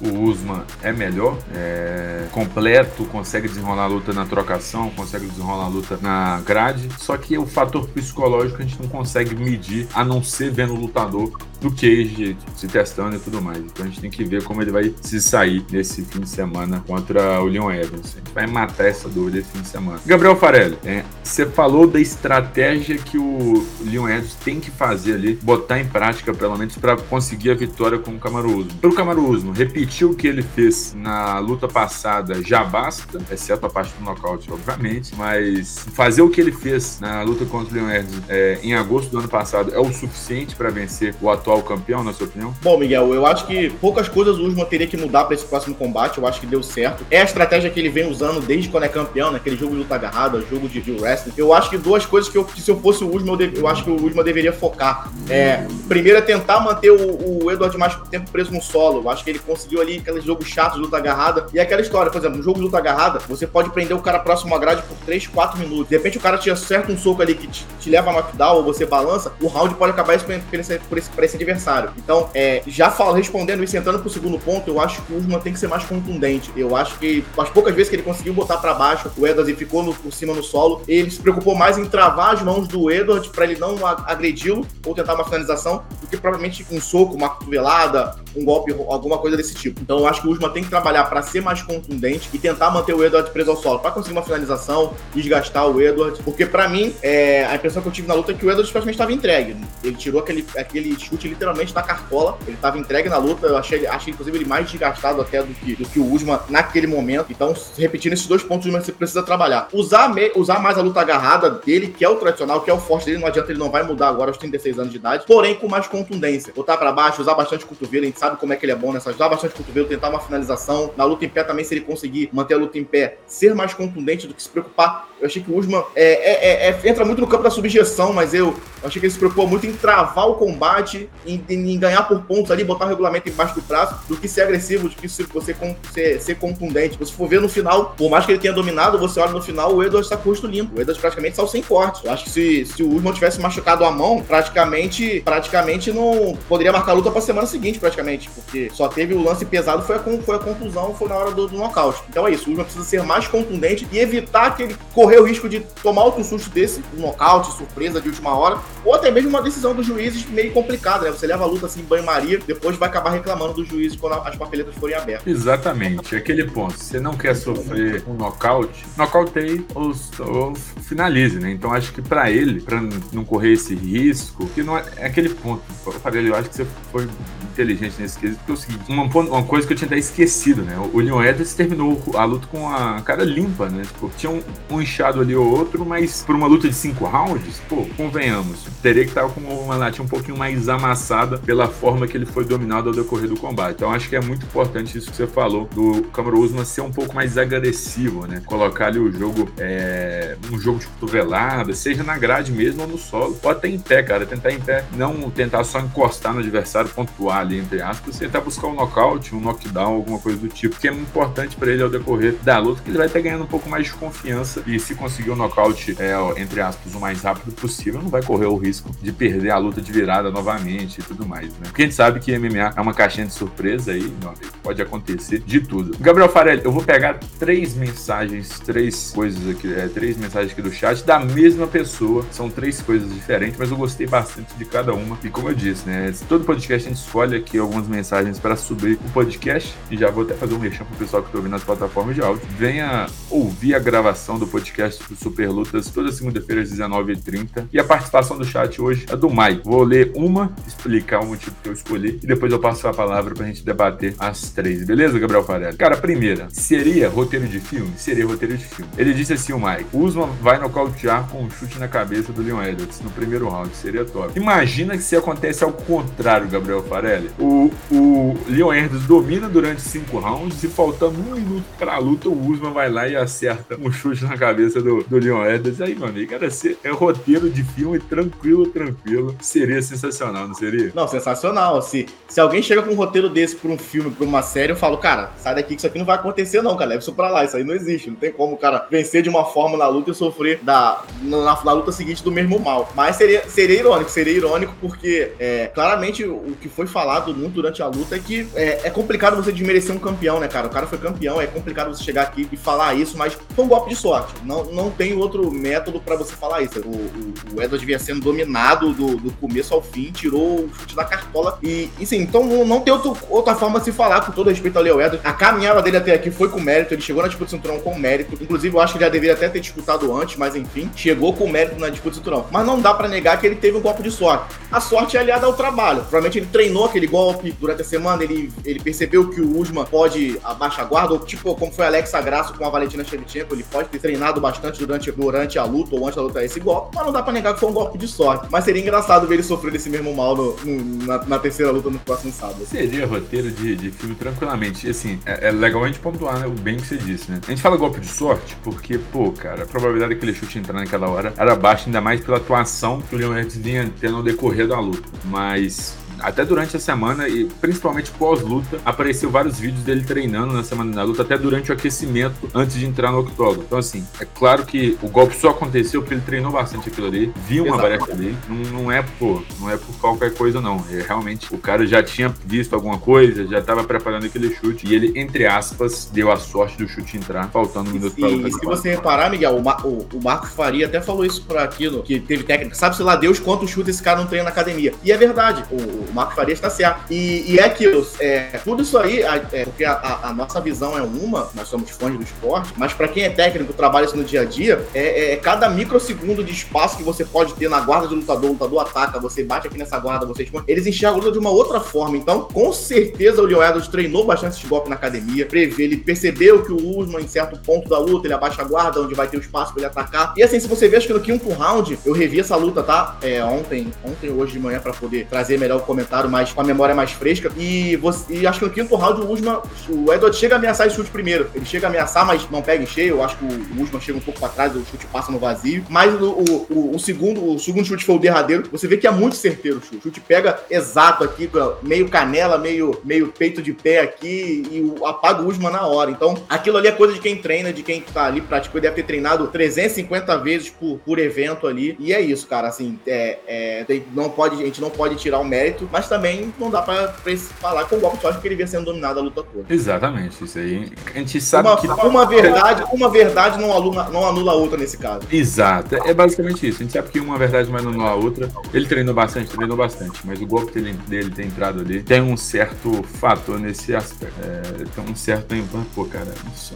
o 0.01 0.23
Usman 0.23 0.63
é 0.81 0.93
melhor, 0.93 1.37
é 1.53 2.25
completo, 2.31 3.03
consegue 3.05 3.49
desenrolar 3.49 3.83
a 3.83 3.87
luta 3.87 4.13
na 4.13 4.25
trocação, 4.25 4.89
consegue 4.91 5.25
desenrolar 5.25 5.65
a 5.65 5.67
luta 5.67 5.99
na 6.01 6.39
grade. 6.45 6.87
Só 6.97 7.17
que 7.17 7.37
o 7.37 7.45
fator 7.45 7.85
psicológico 7.89 8.61
a 8.61 8.65
gente 8.65 8.81
não 8.81 8.87
consegue 8.87 9.35
medir, 9.35 9.87
a 9.93 10.05
não 10.05 10.23
ser 10.23 10.51
vendo 10.51 10.73
o 10.73 10.77
lutador 10.77 11.37
do 11.61 11.69
Cage 11.71 12.37
se 12.55 12.67
testando 12.67 13.15
e 13.15 13.19
tudo 13.19 13.41
mais. 13.41 13.59
Então 13.59 13.85
a 13.85 13.89
gente 13.89 13.99
tem 13.99 14.09
que 14.09 14.23
ver 14.23 14.43
como 14.43 14.61
ele 14.61 14.71
vai 14.71 14.93
se 15.01 15.21
sair 15.21 15.65
nesse 15.71 16.03
fim 16.03 16.21
de 16.21 16.29
semana 16.29 16.83
contra 16.85 17.41
o 17.41 17.45
Leon 17.45 17.71
Evans. 17.71 18.15
A 18.15 18.19
gente 18.19 18.33
vai 18.33 18.47
matar 18.47 18.87
essa 18.87 19.09
dúvida 19.09 19.39
esse 19.39 19.49
fim 19.51 19.61
de 19.61 19.67
semana. 19.67 19.99
Gabriel 20.05 20.35
Farelli, 20.35 20.77
é, 20.85 21.03
você 21.23 21.45
falou 21.45 21.87
da 21.87 21.99
estratégia 21.99 22.97
que 22.97 23.17
o 23.17 23.65
Leon 23.85 24.07
Evans 24.07 24.35
tem 24.35 24.59
que 24.59 24.71
fazer 24.71 25.15
ali, 25.15 25.35
botar 25.35 25.79
em 25.79 25.85
prática 25.85 26.33
pelo 26.33 26.57
menos 26.57 26.77
para 26.77 26.95
conseguir 26.95 27.51
a 27.51 27.55
vitória 27.55 27.99
com 27.99 28.11
o 28.11 28.19
Camaro 28.19 28.49
Usman. 28.49 28.77
Para 28.79 28.89
o 28.89 28.93
Camaro 28.93 29.29
Usman, 29.29 29.53
repetir 29.53 30.07
o 30.07 30.13
que 30.13 30.27
ele 30.27 30.41
fez 30.41 30.93
na 30.93 31.39
luta 31.39 31.67
passada 31.67 32.41
já 32.43 32.63
basta, 32.63 33.19
exceto 33.31 33.65
a 33.65 33.69
parte 33.69 33.93
do 33.97 34.03
nocaute, 34.03 34.51
obviamente, 34.51 35.13
mas 35.15 35.85
fazer 35.93 36.21
o 36.21 36.29
que 36.29 36.39
ele 36.39 36.51
fez 36.51 36.99
na 36.99 37.21
luta 37.23 37.45
contra 37.45 37.73
o 37.73 37.75
Leon 37.75 37.89
Evans 37.89 38.23
é, 38.29 38.59
em 38.63 38.73
agosto 38.73 39.09
do 39.09 39.19
ano 39.19 39.27
passado 39.27 39.73
é 39.73 39.79
o 39.79 39.91
suficiente 39.91 40.55
para 40.55 40.69
vencer 40.69 41.15
o 41.21 41.29
atual 41.29 41.48
atual 41.49 41.63
campeão, 41.63 42.03
na 42.03 42.13
sua 42.13 42.27
opinião? 42.27 42.53
Bom, 42.61 42.77
Miguel, 42.77 43.13
eu 43.13 43.25
acho 43.25 43.47
que 43.47 43.69
poucas 43.81 44.07
coisas 44.07 44.37
o 44.37 44.45
Usman 44.45 44.65
teria 44.65 44.85
que 44.85 44.95
mudar 44.95 45.25
para 45.25 45.33
esse 45.33 45.45
próximo 45.45 45.75
combate. 45.75 46.17
Eu 46.17 46.27
acho 46.27 46.39
que 46.39 46.45
deu 46.45 46.61
certo. 46.61 47.05
É 47.09 47.21
a 47.21 47.23
estratégia 47.23 47.69
que 47.69 47.79
ele 47.79 47.89
vem 47.89 48.09
usando 48.09 48.39
desde 48.39 48.69
quando 48.69 48.83
é 48.83 48.87
campeão, 48.87 49.31
naquele 49.31 49.57
jogo 49.57 49.73
de 49.73 49.79
luta 49.79 49.95
agarrada, 49.95 50.41
jogo 50.49 50.67
de, 50.69 50.81
de 50.81 50.91
wrestling. 50.91 51.33
Eu 51.35 51.53
acho 51.53 51.69
que 51.69 51.77
duas 51.77 52.05
coisas 52.05 52.29
que, 52.29 52.37
eu, 52.37 52.45
que 52.45 52.61
se 52.61 52.69
eu 52.69 52.79
fosse 52.79 53.03
o 53.03 53.15
Usman, 53.15 53.33
eu, 53.33 53.37
de, 53.37 53.59
eu, 53.59 53.67
acho 53.67 53.83
que 53.83 53.89
o 53.89 53.95
Usman 53.95 54.23
deveria 54.23 54.53
focar. 54.53 55.11
É, 55.29 55.65
primeiro 55.87 56.17
é 56.17 56.21
tentar 56.21 56.59
manter 56.59 56.91
o, 56.91 57.43
o 57.43 57.51
Edward 57.51 57.75
mais 57.77 57.95
tempo 58.09 58.29
preso 58.29 58.51
no 58.51 58.61
solo. 58.61 59.01
Eu 59.01 59.09
acho 59.09 59.23
que 59.23 59.29
ele 59.29 59.39
conseguiu 59.39 59.81
ali 59.81 59.97
aquele 59.97 60.21
jogo 60.21 60.43
chato 60.45 60.75
de 60.75 60.79
luta 60.79 60.97
agarrada. 60.97 61.47
E 61.53 61.59
aquela 61.59 61.81
história, 61.81 62.11
por 62.11 62.19
exemplo, 62.19 62.37
no 62.37 62.43
jogo 62.43 62.59
de 62.59 62.65
luta 62.65 62.77
agarrada, 62.77 63.19
você 63.27 63.47
pode 63.47 63.69
prender 63.71 63.95
o 63.95 64.01
cara 64.01 64.19
próximo 64.19 64.55
à 64.55 64.59
grade 64.59 64.83
por 64.83 64.97
3, 65.05 65.27
4 65.27 65.59
minutos. 65.59 65.89
De 65.89 65.95
repente 65.95 66.17
o 66.17 66.21
cara 66.21 66.37
te 66.37 66.49
acerta 66.49 66.91
um 66.91 66.97
soco 66.97 67.21
ali 67.21 67.33
que 67.33 67.47
te, 67.47 67.65
te 67.79 67.89
leva 67.89 68.11
a 68.11 68.13
knockdown 68.13 68.57
ou 68.57 68.63
você 68.63 68.85
balança, 68.85 69.31
o 69.41 69.47
round 69.47 69.75
pode 69.75 69.91
acabar 69.91 70.19
por 70.19 70.33
esse, 70.33 70.79
por 70.79 70.97
esse, 70.97 71.09
por 71.09 71.23
esse 71.23 71.38
adversário. 71.43 71.91
Então, 71.97 72.29
é, 72.33 72.61
já 72.67 72.91
falo, 72.91 73.13
respondendo 73.13 73.63
isso, 73.63 73.75
entrando 73.75 73.99
pro 73.99 74.09
segundo 74.09 74.37
ponto, 74.39 74.69
eu 74.69 74.79
acho 74.79 75.01
que 75.01 75.13
o 75.13 75.17
Usman 75.17 75.39
tem 75.39 75.53
que 75.53 75.59
ser 75.59 75.67
mais 75.67 75.83
contundente. 75.83 76.51
Eu 76.55 76.75
acho 76.75 76.97
que 76.99 77.23
as 77.37 77.49
poucas 77.49 77.73
vezes 77.73 77.89
que 77.89 77.95
ele 77.95 78.03
conseguiu 78.03 78.33
botar 78.33 78.57
para 78.57 78.73
baixo 78.73 79.11
o 79.17 79.25
Edwards 79.25 79.51
e 79.51 79.55
ficou 79.55 79.83
no, 79.83 79.93
por 79.93 80.11
cima 80.11 80.33
no 80.33 80.43
solo, 80.43 80.81
ele 80.87 81.09
se 81.09 81.19
preocupou 81.19 81.55
mais 81.55 81.77
em 81.77 81.85
travar 81.85 82.33
as 82.35 82.41
mãos 82.41 82.67
do 82.67 82.91
Edwards 82.91 83.29
para 83.29 83.45
ele 83.45 83.59
não 83.59 83.75
agredi-lo 83.85 84.65
ou 84.85 84.93
tentar 84.93 85.15
uma 85.15 85.25
finalização 85.25 85.83
do 86.01 86.07
que 86.07 86.17
provavelmente 86.17 86.65
um 86.71 86.81
soco, 86.81 87.15
uma 87.15 87.29
cotovelada, 87.29 88.15
um 88.39 88.45
golpe, 88.45 88.73
alguma 88.87 89.17
coisa 89.17 89.37
desse 89.37 89.53
tipo. 89.53 89.81
Então 89.81 89.99
eu 89.99 90.07
acho 90.07 90.21
que 90.21 90.27
o 90.27 90.31
Usman 90.31 90.49
tem 90.49 90.63
que 90.63 90.69
trabalhar 90.69 91.05
para 91.05 91.21
ser 91.21 91.41
mais 91.41 91.61
contundente 91.61 92.29
e 92.33 92.37
tentar 92.37 92.69
manter 92.71 92.93
o 92.93 93.03
Edward 93.03 93.29
preso 93.31 93.51
ao 93.51 93.57
solo, 93.57 93.79
para 93.79 93.91
conseguir 93.91 94.13
uma 94.13 94.23
finalização, 94.23 94.93
desgastar 95.13 95.67
o 95.67 95.81
Edward, 95.81 96.21
porque 96.23 96.45
para 96.45 96.67
mim, 96.67 96.93
é, 97.01 97.45
a 97.45 97.55
impressão 97.55 97.81
que 97.81 97.87
eu 97.87 97.91
tive 97.91 98.07
na 98.07 98.13
luta 98.13 98.31
é 98.31 98.35
que 98.35 98.45
o 98.45 98.49
Edward 98.49 98.69
praticamente 98.71 98.95
estava 98.95 99.11
entregue. 99.11 99.55
Ele 99.83 99.95
tirou 99.95 100.21
aquele, 100.21 100.45
aquele 100.57 100.99
chute 100.99 101.27
literalmente 101.27 101.73
da 101.73 101.81
cartola, 101.81 102.37
ele 102.45 102.55
estava 102.55 102.77
entregue 102.77 103.09
na 103.09 103.17
luta, 103.17 103.47
eu 103.47 103.57
achei, 103.57 103.85
achei 103.87 104.13
inclusive 104.13 104.37
ele 104.37 104.45
mais 104.45 104.69
desgastado 104.69 105.21
até 105.21 105.41
do 105.41 105.53
que, 105.53 105.75
do 105.75 105.87
que 105.87 105.99
o 105.99 106.11
Usman 106.11 106.39
naquele 106.49 106.87
momento. 106.87 107.31
Então, 107.31 107.53
repetindo 107.77 108.13
esses 108.13 108.27
dois 108.27 108.43
pontos, 108.43 108.69
você 108.71 108.91
precisa 108.91 109.23
trabalhar. 109.23 109.67
Usar, 109.73 110.13
me, 110.13 110.31
usar 110.35 110.59
mais 110.59 110.77
a 110.77 110.81
luta 110.81 111.01
agarrada 111.01 111.49
dele, 111.49 111.87
que 111.87 112.03
é 112.03 112.09
o 112.09 112.15
tradicional, 112.15 112.61
que 112.61 112.69
é 112.69 112.73
o 112.73 112.79
forte 112.79 113.05
dele, 113.05 113.19
não 113.19 113.27
adianta, 113.27 113.51
ele 113.51 113.59
não 113.59 113.69
vai 113.69 113.83
mudar 113.83 114.09
agora 114.09 114.29
aos 114.29 114.37
36 114.37 114.79
anos 114.79 114.91
de 114.91 114.97
idade, 114.97 115.25
porém 115.25 115.55
com 115.55 115.67
mais 115.67 115.87
contundência. 115.87 116.53
Botar 116.53 116.77
para 116.77 116.91
baixo, 116.91 117.21
usar 117.21 117.33
bastante 117.33 117.65
cotovelo, 117.65 118.03
a 118.03 118.07
gente 118.07 118.19
sabe 118.19 118.28
como 118.37 118.53
é 118.53 118.55
que 118.55 118.65
ele 118.65 118.71
é 118.71 118.75
bom 118.75 118.93
nessa, 118.93 119.09
usar 119.09 119.29
bastante 119.29 119.55
cotovelo, 119.55 119.87
tentar 119.87 120.09
uma 120.09 120.19
finalização. 120.19 120.93
Na 120.95 121.03
luta 121.03 121.25
em 121.25 121.29
pé 121.29 121.43
também, 121.43 121.65
se 121.65 121.73
ele 121.73 121.81
conseguir 121.81 122.29
manter 122.31 122.53
a 122.53 122.57
luta 122.57 122.77
em 122.77 122.83
pé, 122.83 123.17
ser 123.25 123.53
mais 123.55 123.73
contundente 123.73 124.27
do 124.27 124.33
que 124.33 124.41
se 124.41 124.49
preocupar. 124.49 125.08
Eu 125.19 125.27
achei 125.27 125.41
que 125.41 125.51
o 125.51 125.57
Usman 125.57 125.83
é, 125.95 126.03
é, 126.05 126.67
é, 126.67 126.69
é 126.69 126.89
entra 126.89 127.03
muito 127.03 127.19
no 127.21 127.27
campo 127.27 127.43
da 127.43 127.49
subjeção, 127.49 128.13
mas 128.13 128.33
eu, 128.33 128.55
achei 128.83 128.99
que 128.99 129.05
ele 129.05 129.13
se 129.13 129.19
preocupou 129.19 129.47
muito 129.47 129.65
em 129.65 129.73
travar 129.73 130.27
o 130.29 130.35
combate, 130.35 131.09
em, 131.25 131.43
em, 131.49 131.77
ganhar 131.77 132.03
por 132.03 132.21
pontos 132.21 132.51
ali, 132.51 132.63
botar 132.63 132.85
o 132.85 132.87
regulamento 132.87 133.27
embaixo 133.27 133.55
do 133.55 133.61
braço, 133.61 133.95
do 134.07 134.15
que 134.15 134.27
ser 134.27 134.41
agressivo, 134.41 134.87
do 134.87 134.95
que 134.95 135.07
você 135.07 135.55
ser, 135.91 136.21
ser 136.21 136.35
contundente. 136.35 136.97
Se 137.05 137.13
for 137.13 137.27
ver 137.27 137.41
no 137.41 137.49
final, 137.49 137.93
por 137.97 138.09
mais 138.09 138.25
que 138.25 138.31
ele 138.31 138.39
tenha 138.39 138.53
dominado, 138.53 138.97
você 138.97 139.19
olha 139.19 139.31
no 139.31 139.41
final, 139.41 139.75
o 139.75 139.83
Edwards 139.83 140.05
está 140.05 140.15
com 140.15 140.29
o 140.29 140.31
rosto 140.31 140.47
limpo. 140.47 140.77
O 140.77 140.81
Edwards 140.81 140.99
praticamente 140.99 141.35
saiu 141.35 141.47
sem 141.47 141.61
corte. 141.61 142.05
Eu 142.05 142.11
acho 142.11 142.25
que 142.25 142.29
se, 142.29 142.65
se 142.65 142.83
o 142.83 142.95
Usman 142.95 143.13
tivesse 143.13 143.39
machucado 143.39 143.83
a 143.83 143.91
mão, 143.91 144.21
praticamente, 144.21 145.21
praticamente 145.25 145.91
não 145.91 146.37
poderia 146.47 146.71
marcar 146.71 146.93
a 146.93 146.95
luta 146.95 147.11
para 147.11 147.21
semana 147.21 147.47
seguinte, 147.47 147.79
praticamente, 147.79 148.29
porque 148.29 148.69
só 148.73 148.87
teve 148.87 149.13
o 149.13 149.21
lance 149.21 149.45
pesado, 149.45 149.83
foi 149.83 149.97
a, 149.97 149.99
foi 149.99 150.35
a 150.35 150.39
contusão, 150.39 150.93
foi 150.95 151.09
na 151.09 151.15
hora 151.15 151.31
do, 151.31 151.47
do 151.47 151.57
nocaute. 151.57 152.01
Então 152.09 152.27
é 152.27 152.31
isso, 152.31 152.49
o 152.49 152.51
Usman 152.51 152.65
precisa 152.65 152.85
ser 152.85 153.03
mais 153.03 153.27
contundente 153.27 153.87
e 153.91 153.99
evitar 153.99 154.55
que 154.55 154.63
ele 154.63 154.75
correr 155.09 155.19
o 155.19 155.23
risco 155.23 155.49
de 155.49 155.61
tomar 155.81 156.03
outro 156.03 156.23
susto 156.23 156.51
desse, 156.51 156.83
um 156.95 157.01
nocaute, 157.01 157.51
surpresa 157.57 157.99
de 157.99 158.09
última 158.09 158.37
hora, 158.37 158.59
ou 158.85 158.93
até 158.93 159.09
mesmo 159.09 159.29
uma 159.29 159.41
decisão 159.41 159.73
dos 159.73 159.83
juízes 159.83 160.29
meio 160.29 160.51
complicada, 160.51 161.05
né? 161.05 161.11
Você 161.11 161.25
leva 161.25 161.43
a 161.43 161.47
luta 161.47 161.65
assim, 161.65 161.81
banho-maria, 161.81 162.39
depois 162.45 162.77
vai 162.77 162.87
acabar 162.87 163.09
reclamando 163.09 163.53
dos 163.53 163.67
juízes 163.67 163.97
quando 163.97 164.13
as 164.13 164.35
papeletas 164.35 164.75
forem 164.75 164.95
abertas. 164.95 165.25
Exatamente, 165.25 166.15
aquele 166.15 166.45
ponto. 166.45 166.77
Você 166.77 166.99
não 166.99 167.17
quer 167.17 167.35
sofrer 167.35 168.03
um 168.07 168.13
nocaute, 168.13 168.85
nocauteie 168.95 169.65
ou, 169.73 169.95
ou 170.19 170.55
finalize, 170.83 171.39
né? 171.39 171.51
Então 171.51 171.73
acho 171.73 171.91
que 171.91 172.03
para 172.03 172.29
ele, 172.29 172.61
para 172.61 172.79
não 173.11 173.25
correr 173.25 173.53
esse 173.53 173.73
risco, 173.73 174.45
que 174.53 174.61
não 174.61 174.77
é, 174.77 174.83
é 174.97 175.05
aquele 175.07 175.29
ponto. 175.29 175.63
Eu 175.87 175.93
falei, 175.93 176.29
eu 176.29 176.35
acho 176.35 176.49
que 176.49 176.55
você 176.57 176.67
foi 176.91 177.07
inteligente 177.51 177.95
nesse 177.99 178.19
quesito, 178.19 178.39
porque 178.39 178.51
é 178.51 178.53
o 178.53 178.57
seguinte, 178.57 178.83
uma, 178.87 179.03
uma 179.03 179.43
coisa 179.43 179.65
que 179.65 179.73
eu 179.73 179.77
tinha 179.77 179.87
até 179.87 179.97
esquecido, 179.97 180.61
né? 180.61 180.77
O 180.93 180.99
Leon 180.99 181.23
Edwards 181.23 181.55
terminou 181.55 181.99
a 182.13 182.23
luta 182.23 182.47
com 182.47 182.69
a 182.69 183.01
cara 183.01 183.23
limpa, 183.23 183.67
né? 183.69 183.81
Tipo, 183.81 184.11
tinha 184.15 184.31
um, 184.31 184.41
um 184.69 184.81
inchado 184.99 185.21
ali 185.21 185.35
ou 185.35 185.49
outro, 185.49 185.85
mas 185.85 186.23
por 186.23 186.35
uma 186.35 186.45
luta 186.45 186.67
de 186.67 186.75
cinco 186.75 187.05
rounds, 187.05 187.61
pô, 187.69 187.87
convenhamos, 187.95 188.65
teria 188.81 189.03
que 189.03 189.09
estar 189.09 189.27
com 189.29 189.39
uma 189.39 189.77
latinha 189.77 190.03
um 190.03 190.07
pouquinho 190.07 190.37
mais 190.37 190.67
amassada 190.67 191.37
pela 191.37 191.67
forma 191.67 192.05
que 192.05 192.17
ele 192.17 192.25
foi 192.25 192.43
dominado 192.43 192.89
ao 192.89 192.95
decorrer 192.95 193.29
do 193.29 193.37
combate. 193.37 193.75
Então 193.75 193.91
acho 193.91 194.09
que 194.09 194.15
é 194.15 194.21
muito 194.21 194.45
importante 194.45 194.97
isso 194.97 195.09
que 195.09 195.15
você 195.15 195.27
falou, 195.27 195.69
do 195.73 196.03
Cameron 196.11 196.39
Usman 196.39 196.65
ser 196.65 196.81
um 196.81 196.91
pouco 196.91 197.15
mais 197.15 197.37
agressivo, 197.37 198.27
né? 198.27 198.41
Colocar 198.45 198.87
ali 198.87 198.99
o 198.99 199.11
jogo, 199.11 199.49
é, 199.57 200.35
um 200.51 200.59
jogo 200.59 200.79
de 200.79 200.87
cotovelada, 200.87 201.73
seja 201.73 202.03
na 202.03 202.17
grade 202.17 202.51
mesmo 202.51 202.81
ou 202.81 202.87
no 202.87 202.97
solo, 202.97 203.37
ou 203.41 203.49
até 203.49 203.69
em 203.69 203.79
pé, 203.79 204.03
cara, 204.03 204.25
tentar 204.25 204.51
em 204.51 204.59
pé, 204.59 204.83
não 204.95 205.29
tentar 205.29 205.63
só 205.63 205.79
encostar 205.79 206.33
no 206.33 206.39
adversário, 206.39 206.89
pontuar 206.89 207.39
ali, 207.39 207.57
entre 207.57 207.81
aspas, 207.81 208.17
tentar 208.17 208.41
buscar 208.41 208.67
um 208.67 208.73
nocaute, 208.73 209.33
um 209.33 209.39
knockdown, 209.39 209.95
alguma 209.95 210.19
coisa 210.19 210.37
do 210.37 210.49
tipo, 210.49 210.77
que 210.77 210.87
é 210.87 210.91
importante 210.91 211.55
para 211.55 211.71
ele 211.71 211.83
ao 211.83 211.89
decorrer 211.89 212.35
da 212.43 212.57
luta, 212.57 212.81
que 212.83 212.89
ele 212.89 212.97
vai 212.97 213.07
estar 213.07 213.21
ganhando 213.21 213.43
um 213.43 213.47
pouco 213.47 213.69
mais 213.69 213.85
de 213.85 213.93
confiança 213.93 214.61
e 214.65 214.79
se 214.88 214.88
conseguir 214.95 215.29
o 215.29 215.33
um 215.33 215.35
nocaute, 215.35 215.95
é, 215.99 216.13
entre 216.41 216.61
aspas, 216.61 216.93
o 216.93 216.99
mais 216.99 217.21
rápido 217.21 217.53
possível, 217.53 218.01
não 218.01 218.09
vai 218.09 218.21
correr 218.21 218.45
o 218.45 218.57
risco 218.57 218.91
de 219.01 219.11
perder 219.11 219.51
a 219.51 219.57
luta 219.57 219.81
de 219.81 219.91
virada 219.91 220.29
novamente 220.29 220.99
e 220.99 221.03
tudo 221.03 221.25
mais, 221.25 221.49
né? 221.53 221.63
Porque 221.63 221.83
a 221.83 221.85
gente 221.85 221.95
sabe 221.95 222.19
que 222.19 222.37
MMA 222.37 222.73
é 222.75 222.81
uma 222.81 222.93
caixinha 222.93 223.25
de 223.25 223.33
surpresa 223.33 223.91
aí, 223.91 224.11
meu 224.19 224.29
amigo, 224.29 224.51
pode 224.63 224.81
acontecer 224.81 225.39
de 225.39 225.61
tudo. 225.61 225.97
Gabriel 225.99 226.29
Farelli, 226.29 226.61
eu 226.63 226.71
vou 226.71 226.83
pegar 226.83 227.19
três 227.39 227.75
mensagens, 227.75 228.59
três 228.59 229.11
coisas 229.11 229.47
aqui, 229.49 229.73
é, 229.73 229.87
três 229.87 230.17
mensagens 230.17 230.51
aqui 230.51 230.61
do 230.61 230.71
chat 230.71 231.03
da 231.03 231.19
mesma 231.19 231.67
pessoa, 231.67 232.25
são 232.31 232.49
três 232.49 232.81
coisas 232.81 233.13
diferentes, 233.13 233.57
mas 233.57 233.71
eu 233.71 233.77
gostei 233.77 234.07
bastante 234.07 234.53
de 234.55 234.65
cada 234.65 234.93
uma. 234.93 235.17
E 235.23 235.29
como 235.29 235.49
eu 235.49 235.55
disse, 235.55 235.87
né, 235.87 236.13
todo 236.27 236.45
podcast 236.45 236.87
a 236.87 236.89
gente 236.89 237.03
escolhe 237.03 237.35
aqui 237.35 237.57
algumas 237.57 237.87
mensagens 237.87 238.39
para 238.39 238.55
subir 238.55 238.99
o 239.05 239.09
podcast 239.11 239.73
e 239.89 239.97
já 239.97 240.09
vou 240.09 240.23
até 240.23 240.33
fazer 240.33 240.53
um 240.53 240.59
mexão 240.59 240.85
pro 240.85 240.97
pessoal 240.97 241.23
que 241.23 241.31
tá 241.31 241.37
ouvindo 241.37 241.51
nas 241.51 241.63
plataformas 241.63 242.15
de 242.15 242.21
áudio. 242.21 242.41
Venha 242.57 243.07
ouvir 243.29 243.75
a 243.75 243.79
gravação 243.79 244.37
do 244.37 244.47
podcast 244.47 244.78
do 244.87 245.15
Super 245.15 245.49
Lutas 245.49 245.89
toda 245.89 246.11
segunda-feira 246.11 246.61
às 246.61 246.71
19h30 246.71 247.65
e 247.73 247.79
a 247.79 247.83
participação 247.83 248.37
do 248.37 248.45
chat 248.45 248.81
hoje 248.81 249.05
é 249.09 249.15
do 249.15 249.29
Mai. 249.29 249.61
Vou 249.63 249.83
ler 249.83 250.11
uma, 250.15 250.53
explicar 250.65 251.19
o 251.19 251.27
motivo 251.27 251.55
que 251.61 251.69
eu 251.69 251.73
escolhi 251.73 252.19
e 252.23 252.27
depois 252.27 252.51
eu 252.51 252.59
passo 252.59 252.87
a 252.87 252.93
palavra 252.93 253.33
pra 253.33 253.45
gente 253.45 253.63
debater 253.63 254.15
as 254.17 254.51
três, 254.51 254.85
beleza, 254.85 255.19
Gabriel 255.19 255.43
Farelli? 255.43 255.77
Cara, 255.77 255.97
primeira, 255.97 256.47
seria 256.49 257.09
roteiro 257.09 257.47
de 257.47 257.59
filme? 257.59 257.91
Seria 257.97 258.25
roteiro 258.25 258.57
de 258.57 258.65
filme. 258.65 258.89
Ele 258.97 259.13
disse 259.13 259.33
assim, 259.33 259.53
o 259.53 259.59
Mike, 259.59 259.85
Usman 259.93 260.29
vai 260.41 260.59
nocautear 260.59 261.27
com 261.27 261.43
um 261.43 261.49
chute 261.49 261.77
na 261.77 261.87
cabeça 261.87 262.31
do 262.31 262.41
Leon 262.41 262.63
Edwards 262.63 263.01
no 263.01 263.09
primeiro 263.09 263.49
round, 263.49 263.75
seria 263.75 264.05
top. 264.05 264.39
Imagina 264.39 264.95
que 264.95 265.03
se 265.03 265.15
acontece 265.15 265.63
ao 265.63 265.73
contrário, 265.73 266.47
Gabriel 266.47 266.83
Farelli. 266.83 267.29
O, 267.39 267.71
o 267.91 268.37
Leon 268.47 268.73
Edwards 268.73 269.07
domina 269.07 269.49
durante 269.49 269.81
cinco 269.81 270.19
rounds 270.19 270.63
e 270.63 270.67
faltando 270.67 271.19
um 271.19 271.35
minuto 271.35 271.65
pra 271.77 271.97
luta, 271.97 272.29
o 272.29 272.49
Usman 272.49 272.71
vai 272.71 272.89
lá 272.89 273.07
e 273.07 273.15
acerta 273.15 273.77
um 273.79 273.91
chute 273.91 274.23
na 274.23 274.37
cabeça 274.37 274.68
do, 274.73 275.03
do 275.03 275.17
Leon 275.17 275.45
Edwards. 275.45 275.81
Aí, 275.81 275.95
meu 275.95 276.07
amigo, 276.07 276.33
ser, 276.51 276.77
é 276.83 276.89
roteiro 276.89 277.49
de 277.49 277.63
filme 277.63 277.99
tranquilo, 277.99 278.67
tranquilo. 278.67 279.35
Seria 279.39 279.81
sensacional, 279.81 280.47
não 280.47 280.55
seria? 280.55 280.91
Não, 280.93 281.07
sensacional. 281.07 281.81
Se, 281.81 282.05
se 282.27 282.39
alguém 282.39 282.61
chega 282.61 282.81
com 282.81 282.91
um 282.91 282.95
roteiro 282.95 283.29
desse 283.29 283.55
pra 283.55 283.71
um 283.71 283.77
filme, 283.77 284.11
pra 284.11 284.25
uma 284.25 284.41
série, 284.41 284.71
eu 284.71 284.77
falo, 284.77 284.97
cara, 284.97 285.31
sai 285.37 285.55
daqui 285.55 285.69
que 285.69 285.75
isso 285.75 285.87
aqui 285.87 285.97
não 285.97 286.05
vai 286.05 286.15
acontecer, 286.15 286.61
não, 286.61 286.75
cara. 286.75 286.89
Leva 286.89 287.01
isso 287.01 287.13
pra 287.13 287.29
lá. 287.29 287.45
Isso 287.45 287.57
aí 287.57 287.63
não 287.63 287.73
existe. 287.73 288.09
Não 288.09 288.17
tem 288.17 288.31
como 288.31 288.55
o 288.55 288.57
cara 288.57 288.87
vencer 288.89 289.21
de 289.21 289.29
uma 289.29 289.45
forma 289.45 289.77
na 289.77 289.87
luta 289.87 290.11
e 290.11 290.15
sofrer 290.15 290.59
da, 290.61 291.03
na, 291.21 291.63
na 291.63 291.71
luta 291.71 291.91
seguinte 291.91 292.23
do 292.23 292.31
mesmo 292.31 292.59
mal. 292.59 292.91
Mas 292.95 293.15
seria, 293.15 293.47
seria 293.47 293.79
irônico, 293.79 294.09
seria 294.09 294.33
irônico, 294.33 294.73
porque 294.81 295.31
é, 295.39 295.67
claramente 295.67 296.23
o 296.23 296.55
que 296.59 296.67
foi 296.67 296.87
falado 296.87 297.33
muito 297.33 297.53
durante 297.53 297.81
a 297.81 297.87
luta 297.87 298.15
é 298.15 298.19
que 298.19 298.47
é, 298.55 298.87
é, 298.87 298.89
complicado 298.89 299.35
você 299.35 299.51
desmerecer 299.51 299.95
um 299.95 299.99
campeão, 299.99 300.39
né, 300.39 300.47
cara? 300.47 300.67
O 300.67 300.69
cara 300.69 300.87
foi 300.87 300.97
campeão, 300.97 301.41
é 301.41 301.47
complicado 301.47 301.95
você 301.95 302.03
chegar 302.03 302.23
aqui 302.23 302.47
e 302.51 302.57
falar 302.57 302.93
isso, 302.95 303.17
mas 303.17 303.37
foi 303.55 303.65
um 303.65 303.67
golpe 303.67 303.89
de 303.89 303.95
sorte. 303.95 304.33
Não, 304.43 304.58
não 304.65 304.89
tem 304.89 305.13
outro 305.13 305.51
método 305.51 305.99
para 305.99 306.15
você 306.15 306.35
falar 306.35 306.61
isso. 306.61 306.79
O, 306.79 306.89
o, 306.89 307.75
o 307.75 307.79
vinha 307.79 307.99
sendo 307.99 308.21
dominado 308.21 308.93
do, 308.93 309.15
do 309.15 309.31
começo 309.33 309.73
ao 309.73 309.81
fim, 309.81 310.11
tirou 310.11 310.65
o 310.65 310.69
chute 310.79 310.95
da 310.95 311.03
cartola. 311.03 311.57
E, 311.63 311.89
e 311.99 312.05
sim, 312.05 312.17
então 312.17 312.43
não 312.65 312.81
tem 312.81 312.93
outro, 312.93 313.17
outra 313.29 313.55
forma 313.55 313.79
de 313.79 313.85
se 313.85 313.91
falar, 313.91 314.21
com 314.21 314.31
todo 314.31 314.49
respeito 314.49 314.77
ao 314.77 314.83
Leo 314.83 315.01
Edward. 315.01 315.21
A 315.23 315.33
caminhada 315.33 315.81
dele 315.81 315.97
até 315.97 316.13
aqui 316.13 316.31
foi 316.31 316.49
com 316.49 316.59
mérito, 316.59 316.93
ele 316.93 317.01
chegou 317.01 317.21
na 317.21 317.27
disputa 317.27 317.45
de 317.45 317.51
cinturão 317.51 317.79
com 317.79 317.95
mérito. 317.95 318.37
Inclusive, 318.41 318.75
eu 318.75 318.81
acho 318.81 318.93
que 318.93 318.99
ele 318.99 319.05
já 319.05 319.11
deveria 319.11 319.35
até 319.35 319.49
ter 319.49 319.59
disputado 319.59 320.15
antes, 320.15 320.35
mas 320.37 320.55
enfim, 320.55 320.89
chegou 320.95 321.33
com 321.33 321.47
mérito 321.47 321.79
na 321.79 321.89
disputa 321.89 322.11
de 322.11 322.17
cinturão. 322.17 322.45
Mas 322.51 322.65
não 322.65 322.79
dá 322.79 322.93
para 322.93 323.07
negar 323.07 323.39
que 323.39 323.45
ele 323.45 323.55
teve 323.55 323.77
um 323.77 323.81
golpe 323.81 324.03
de 324.03 324.11
sorte. 324.11 324.55
A 324.71 324.79
sorte 324.79 325.17
é 325.17 325.19
aliada 325.19 325.45
ao 325.45 325.53
trabalho. 325.53 326.01
Provavelmente 326.01 326.39
ele 326.39 326.47
treinou 326.51 326.85
aquele 326.85 327.07
golpe 327.07 327.51
durante 327.59 327.81
a 327.81 327.85
semana, 327.85 328.23
ele, 328.23 328.51
ele 328.65 328.79
percebeu 328.79 329.29
que 329.29 329.41
o 329.41 329.59
Usman 329.59 329.85
pode 329.85 330.39
abaixar 330.43 330.85
a 330.85 330.87
guarda, 330.87 331.13
ou 331.13 331.19
tipo 331.19 331.55
como 331.55 331.71
foi 331.71 331.85
Alexa 331.85 332.21
Grasso 332.21 332.53
com 332.53 332.65
a 332.65 332.69
Valentina 332.69 333.03
Shevchenko, 333.03 333.53
ele 333.53 333.63
pode 333.63 333.89
ter 333.89 333.99
treinado 333.99 334.38
bastante 334.39 334.79
durante, 334.79 335.11
durante 335.11 335.59
a 335.59 335.63
luta 335.63 335.95
ou 335.95 336.05
antes 336.05 336.15
da 336.15 336.21
luta 336.21 336.43
esse 336.43 336.59
golpe, 336.59 336.95
mas 336.95 337.05
não 337.05 337.13
dá 337.13 337.21
pra 337.21 337.33
negar 337.33 337.53
que 337.53 337.59
foi 337.59 337.69
um 337.69 337.73
golpe 337.73 337.97
de 337.97 338.07
sorte. 338.07 338.47
Mas 338.51 338.63
seria 338.63 338.81
engraçado 338.81 339.27
ver 339.27 339.35
ele 339.35 339.43
sofrer 339.43 339.71
desse 339.71 339.89
mesmo 339.89 340.15
mal 340.15 340.35
no, 340.35 340.55
no, 340.63 341.05
na, 341.05 341.25
na, 341.25 341.39
terceira 341.39 341.71
luta 341.71 341.89
no 341.89 341.99
próximo 341.99 342.31
sábado. 342.31 342.65
Seria 342.65 343.05
roteiro 343.05 343.51
de, 343.51 343.75
de 343.75 343.91
filme 343.91 344.15
tranquilamente. 344.15 344.87
E 344.87 344.89
assim, 344.89 345.19
é, 345.25 345.47
é 345.47 345.51
legal 345.51 345.83
a 345.83 345.87
gente 345.87 345.99
pontuar, 345.99 346.39
né? 346.39 346.47
O 346.47 346.51
bem 346.51 346.77
que 346.77 346.87
você 346.87 346.97
disse, 346.97 347.31
né? 347.31 347.39
A 347.45 347.49
gente 347.49 347.61
fala 347.61 347.77
golpe 347.77 347.99
de 347.99 348.07
sorte 348.07 348.57
porque, 348.63 348.97
pô, 348.97 349.31
cara, 349.31 349.63
a 349.63 349.65
probabilidade 349.65 350.13
daquele 350.13 350.33
chute 350.33 350.59
entrar 350.59 350.73
naquela 350.73 351.09
hora 351.09 351.33
era 351.37 351.55
baixa, 351.55 351.85
ainda 351.85 352.01
mais 352.01 352.21
pela 352.21 352.37
atuação 352.37 353.01
que 353.01 353.15
o 353.15 353.17
Leon 353.17 353.31
Edwards 353.33 353.57
vinha 353.57 353.91
tendo 353.99 354.17
no 354.17 354.23
decorrer 354.23 354.67
da 354.67 354.79
luta. 354.79 355.07
Mas 355.25 355.95
até 356.21 356.45
durante 356.45 356.75
a 356.75 356.79
semana 356.79 357.27
e 357.27 357.45
principalmente 357.45 358.11
pós-luta, 358.11 358.79
apareceu 358.85 359.29
vários 359.29 359.59
vídeos 359.59 359.83
dele 359.83 360.03
treinando 360.03 360.53
na 360.53 360.63
semana 360.63 360.93
da 360.93 361.03
luta, 361.03 361.21
até 361.21 361.37
durante 361.37 361.71
o 361.71 361.73
aquecimento, 361.73 362.49
antes 362.53 362.75
de 362.75 362.85
entrar 362.85 363.11
no 363.11 363.19
octógono. 363.19 363.63
Então, 363.65 363.77
assim, 363.77 364.05
é 364.19 364.25
claro 364.25 364.65
que 364.65 364.97
o 365.01 365.07
golpe 365.07 365.35
só 365.35 365.49
aconteceu 365.49 366.01
porque 366.01 366.13
ele 366.13 366.21
treinou 366.21 366.51
bastante 366.51 366.89
aquilo 366.89 367.07
ali, 367.07 367.33
viu 367.47 367.65
uma 367.65 367.77
variação 367.77 368.13
ali, 368.13 368.35
não, 368.47 368.81
não, 368.81 368.91
é 368.91 369.03
por, 369.17 369.43
não 369.59 369.69
é 369.69 369.77
por 369.77 369.95
qualquer 369.99 370.33
coisa, 370.33 370.61
não. 370.61 370.83
É 370.91 371.01
realmente, 371.01 371.53
o 371.53 371.57
cara 371.57 371.85
já 371.85 372.01
tinha 372.01 372.33
visto 372.45 372.73
alguma 372.73 372.97
coisa, 372.97 373.47
já 373.47 373.59
estava 373.59 373.83
preparando 373.83 374.25
aquele 374.25 374.53
chute, 374.55 374.87
e 374.87 374.95
ele, 374.95 375.19
entre 375.19 375.45
aspas, 375.45 376.09
deu 376.11 376.31
a 376.31 376.37
sorte 376.37 376.77
do 376.77 376.87
chute 376.87 377.17
entrar, 377.17 377.49
faltando 377.49 377.89
um 377.89 377.93
minuto 377.93 378.15
pra 378.15 378.27
luta. 378.27 378.47
E 378.47 378.53
se 378.53 378.65
você 378.65 378.91
reparar, 378.91 379.29
Miguel, 379.29 379.55
o, 379.55 379.63
Mar 379.63 379.85
o, 379.85 380.07
o 380.13 380.23
Marcos 380.23 380.51
Faria 380.51 380.85
até 380.85 381.01
falou 381.01 381.25
isso 381.25 381.43
por 381.43 381.57
aquilo, 381.57 382.03
que 382.03 382.19
teve 382.19 382.43
técnica, 382.43 382.75
sabe-se 382.75 383.03
lá 383.03 383.15
Deus 383.15 383.39
quantos 383.39 383.69
chutes 383.69 383.95
esse 383.95 384.03
cara 384.03 384.19
não 384.19 384.27
treina 384.27 384.45
na 384.45 384.49
academia. 384.49 384.93
E 385.03 385.11
é 385.11 385.17
verdade, 385.17 385.63
o, 385.71 386.08
o 386.09 386.13
Marco 386.13 386.33
Faria 386.33 386.53
está 386.53 386.69
certo. 386.69 387.11
E, 387.11 387.53
e 387.53 387.59
é 387.59 387.63
aquilo, 387.63 388.05
é, 388.19 388.59
tudo 388.63 388.81
isso 388.81 388.97
aí, 388.97 389.21
é, 389.21 389.65
porque 389.65 389.85
a, 389.85 390.19
a, 390.23 390.33
nossa 390.33 390.59
visão 390.59 390.97
é 390.97 391.01
uma, 391.01 391.49
nós 391.55 391.67
somos 391.67 391.89
fãs 391.91 392.15
do 392.15 392.23
esporte, 392.23 392.73
mas 392.77 392.93
para 392.93 393.07
quem 393.07 393.23
é 393.23 393.29
técnico, 393.29 393.73
trabalha 393.73 394.05
isso 394.05 394.17
no 394.17 394.23
dia 394.23 394.41
a 394.41 394.45
dia, 394.45 394.85
é, 394.93 395.33
é, 395.33 395.35
cada 395.37 395.69
microsegundo 395.69 396.43
de 396.43 396.51
espaço 396.51 396.97
que 396.97 397.03
você 397.03 397.23
pode 397.23 397.53
ter 397.53 397.69
na 397.69 397.79
guarda 397.79 398.07
do 398.07 398.15
lutador, 398.15 398.49
o 398.49 398.53
lutador 398.53 398.81
ataca, 398.81 399.19
você 399.19 399.43
bate 399.43 399.67
aqui 399.67 399.77
nessa 399.77 399.99
guarda, 399.99 400.25
você 400.25 400.47
eles 400.67 400.87
enxergam 400.87 401.19
a 401.19 401.23
luta 401.23 401.31
de 401.31 401.39
uma 401.39 401.49
outra 401.49 401.79
forma. 401.79 402.17
Então, 402.17 402.41
com 402.41 402.71
certeza 402.73 403.41
o 403.41 403.45
Leon 403.45 403.61
Edwards 403.63 403.87
treinou 403.87 404.25
bastante 404.25 404.57
esse 404.57 404.67
golpe 404.67 404.89
na 404.89 404.95
academia, 404.95 405.45
prevê, 405.45 405.83
ele 405.83 405.97
percebeu 405.97 406.63
que 406.63 406.71
o 406.71 406.97
Usman, 406.97 407.23
em 407.23 407.27
certo 407.27 407.59
ponto 407.59 407.89
da 407.89 407.99
luta, 407.99 408.27
ele 408.27 408.33
abaixa 408.33 408.61
a 408.61 408.65
guarda, 408.65 409.01
onde 409.01 409.13
vai 409.13 409.27
ter 409.27 409.37
o 409.37 409.39
espaço 409.39 409.73
para 409.73 409.81
ele 409.81 409.87
atacar. 409.87 410.33
E 410.35 410.43
assim, 410.43 410.59
se 410.59 410.67
você 410.67 410.87
ver, 410.87 410.97
acho 410.97 411.07
que 411.07 411.13
no 411.13 411.19
quinto 411.19 411.49
round, 411.49 411.99
eu 412.05 412.13
revi 412.13 412.39
essa 412.39 412.55
luta, 412.55 412.81
tá? 412.81 413.17
É, 413.21 413.43
ontem, 413.43 413.91
ontem 414.03 414.29
hoje 414.29 414.53
de 414.53 414.59
manhã, 414.59 414.79
para 414.79 414.93
poder 414.93 415.27
trazer 415.27 415.57
melhor 415.59 415.77
o 415.77 415.81
comentário, 415.81 415.98
mas 416.29 416.51
com 416.51 416.61
a 416.61 416.63
memória 416.63 416.95
mais 416.95 417.11
fresca. 417.11 417.51
E, 417.57 417.95
você, 417.97 418.33
e 418.33 418.47
acho 418.47 418.59
que 418.59 418.65
no 418.65 418.71
quinto 418.71 418.95
round, 418.95 419.21
o 419.21 419.31
Usman, 419.31 419.61
o 419.89 420.13
Edward 420.13 420.35
chega 420.35 420.55
a 420.55 420.57
ameaçar 420.57 420.87
esse 420.87 420.95
chute 420.95 421.09
primeiro. 421.09 421.49
Ele 421.53 421.65
chega 421.65 421.87
a 421.87 421.89
ameaçar, 421.89 422.25
mas 422.25 422.49
não 422.49 422.61
pega 422.61 422.83
em 422.83 422.87
cheio. 422.87 423.15
Eu 423.15 423.23
acho 423.23 423.37
que 423.37 423.45
o 423.45 423.83
Usman 423.83 424.01
chega 424.01 424.17
um 424.17 424.21
pouco 424.21 424.39
para 424.39 424.49
trás, 424.49 424.75
o 424.75 424.85
chute 424.85 425.05
passa 425.07 425.31
no 425.31 425.39
vazio. 425.39 425.85
Mas 425.89 426.13
o, 426.13 426.65
o, 426.69 426.95
o, 426.95 426.99
segundo, 426.99 427.53
o 427.53 427.59
segundo 427.59 427.85
chute 427.85 428.05
foi 428.05 428.15
o 428.15 428.19
derradeiro. 428.19 428.63
Você 428.71 428.87
vê 428.87 428.97
que 428.97 429.07
é 429.07 429.11
muito 429.11 429.35
certeiro 429.35 429.77
o 429.77 429.81
chute. 429.81 429.97
O 429.97 430.01
chute 430.01 430.19
pega 430.19 430.59
exato 430.69 431.23
aqui, 431.23 431.49
meio 431.81 432.09
canela, 432.09 432.57
meio, 432.57 432.99
meio 433.03 433.27
peito 433.27 433.61
de 433.61 433.73
pé 433.73 434.01
aqui 434.01 434.63
e 434.71 435.05
apaga 435.05 435.41
o 435.41 435.47
Usman 435.47 435.71
na 435.71 435.85
hora. 435.85 436.11
Então, 436.11 436.35
aquilo 436.49 436.77
ali 436.77 436.87
é 436.87 436.91
coisa 436.91 437.13
de 437.13 437.19
quem 437.19 437.37
treina, 437.37 437.73
de 437.73 437.83
quem 437.83 438.01
tá 438.01 438.25
ali, 438.25 438.41
praticou, 438.41 438.79
deve 438.79 438.95
ter 438.95 439.03
treinado 439.03 439.47
350 439.47 440.37
vezes 440.37 440.69
por, 440.69 440.99
por 440.99 441.19
evento 441.19 441.67
ali. 441.67 441.95
E 441.99 442.13
é 442.13 442.21
isso, 442.21 442.47
cara. 442.47 442.67
Assim, 442.67 442.99
é, 443.05 443.39
é, 443.47 444.01
não 444.13 444.29
pode, 444.29 444.61
a 444.61 444.65
gente 444.65 444.81
não 444.81 444.89
pode 444.89 445.15
tirar 445.15 445.39
o 445.39 445.45
mérito, 445.45 445.88
mas 445.91 446.07
também 446.07 446.53
não 446.59 446.69
dá 446.69 446.81
pra, 446.81 447.07
pra 447.07 447.37
falar 447.37 447.85
com 447.85 447.97
o 447.97 447.99
golpe 447.99 448.21
só 448.21 448.31
que 448.31 448.47
ele 448.47 448.55
vinha 448.55 448.67
sendo 448.67 448.85
dominado 448.85 449.19
a 449.19 449.23
luta 449.23 449.43
toda. 449.43 449.65
Exatamente, 449.73 450.43
isso 450.43 450.57
aí. 450.57 450.91
A 451.13 451.17
gente 451.17 451.41
sabe 451.41 451.67
uma, 451.67 451.77
que. 451.77 451.87
Uma 451.87 452.25
verdade, 452.25 452.83
uma 452.91 453.09
verdade 453.09 453.59
não, 453.59 453.71
aluna, 453.71 454.03
não 454.09 454.27
anula 454.27 454.51
a 454.51 454.55
outra 454.55 454.77
nesse 454.77 454.97
caso. 454.97 455.21
Exato, 455.31 455.95
é 455.95 456.13
basicamente 456.13 456.67
isso. 456.67 456.79
A 456.79 456.83
gente 456.83 456.93
sabe 456.93 457.09
que 457.09 457.19
uma 457.19 457.37
verdade 457.37 457.69
não 457.69 457.79
anula 457.79 458.09
a 458.09 458.15
outra. 458.15 458.49
Ele 458.73 458.85
treinou 458.85 459.13
bastante, 459.13 459.49
treinou 459.49 459.77
bastante, 459.77 460.21
mas 460.25 460.41
o 460.41 460.45
golpe 460.45 460.71
dele, 460.71 460.93
dele 461.07 461.29
ter 461.29 461.45
entrado 461.45 461.81
ali 461.81 462.01
tem 462.01 462.21
um 462.21 462.37
certo 462.37 463.03
fator 463.03 463.59
nesse 463.59 463.95
aspecto. 463.95 464.39
É, 464.41 464.83
tem 464.83 465.11
um 465.11 465.15
certo. 465.15 465.49
Pô, 465.95 466.05
cara, 466.05 466.33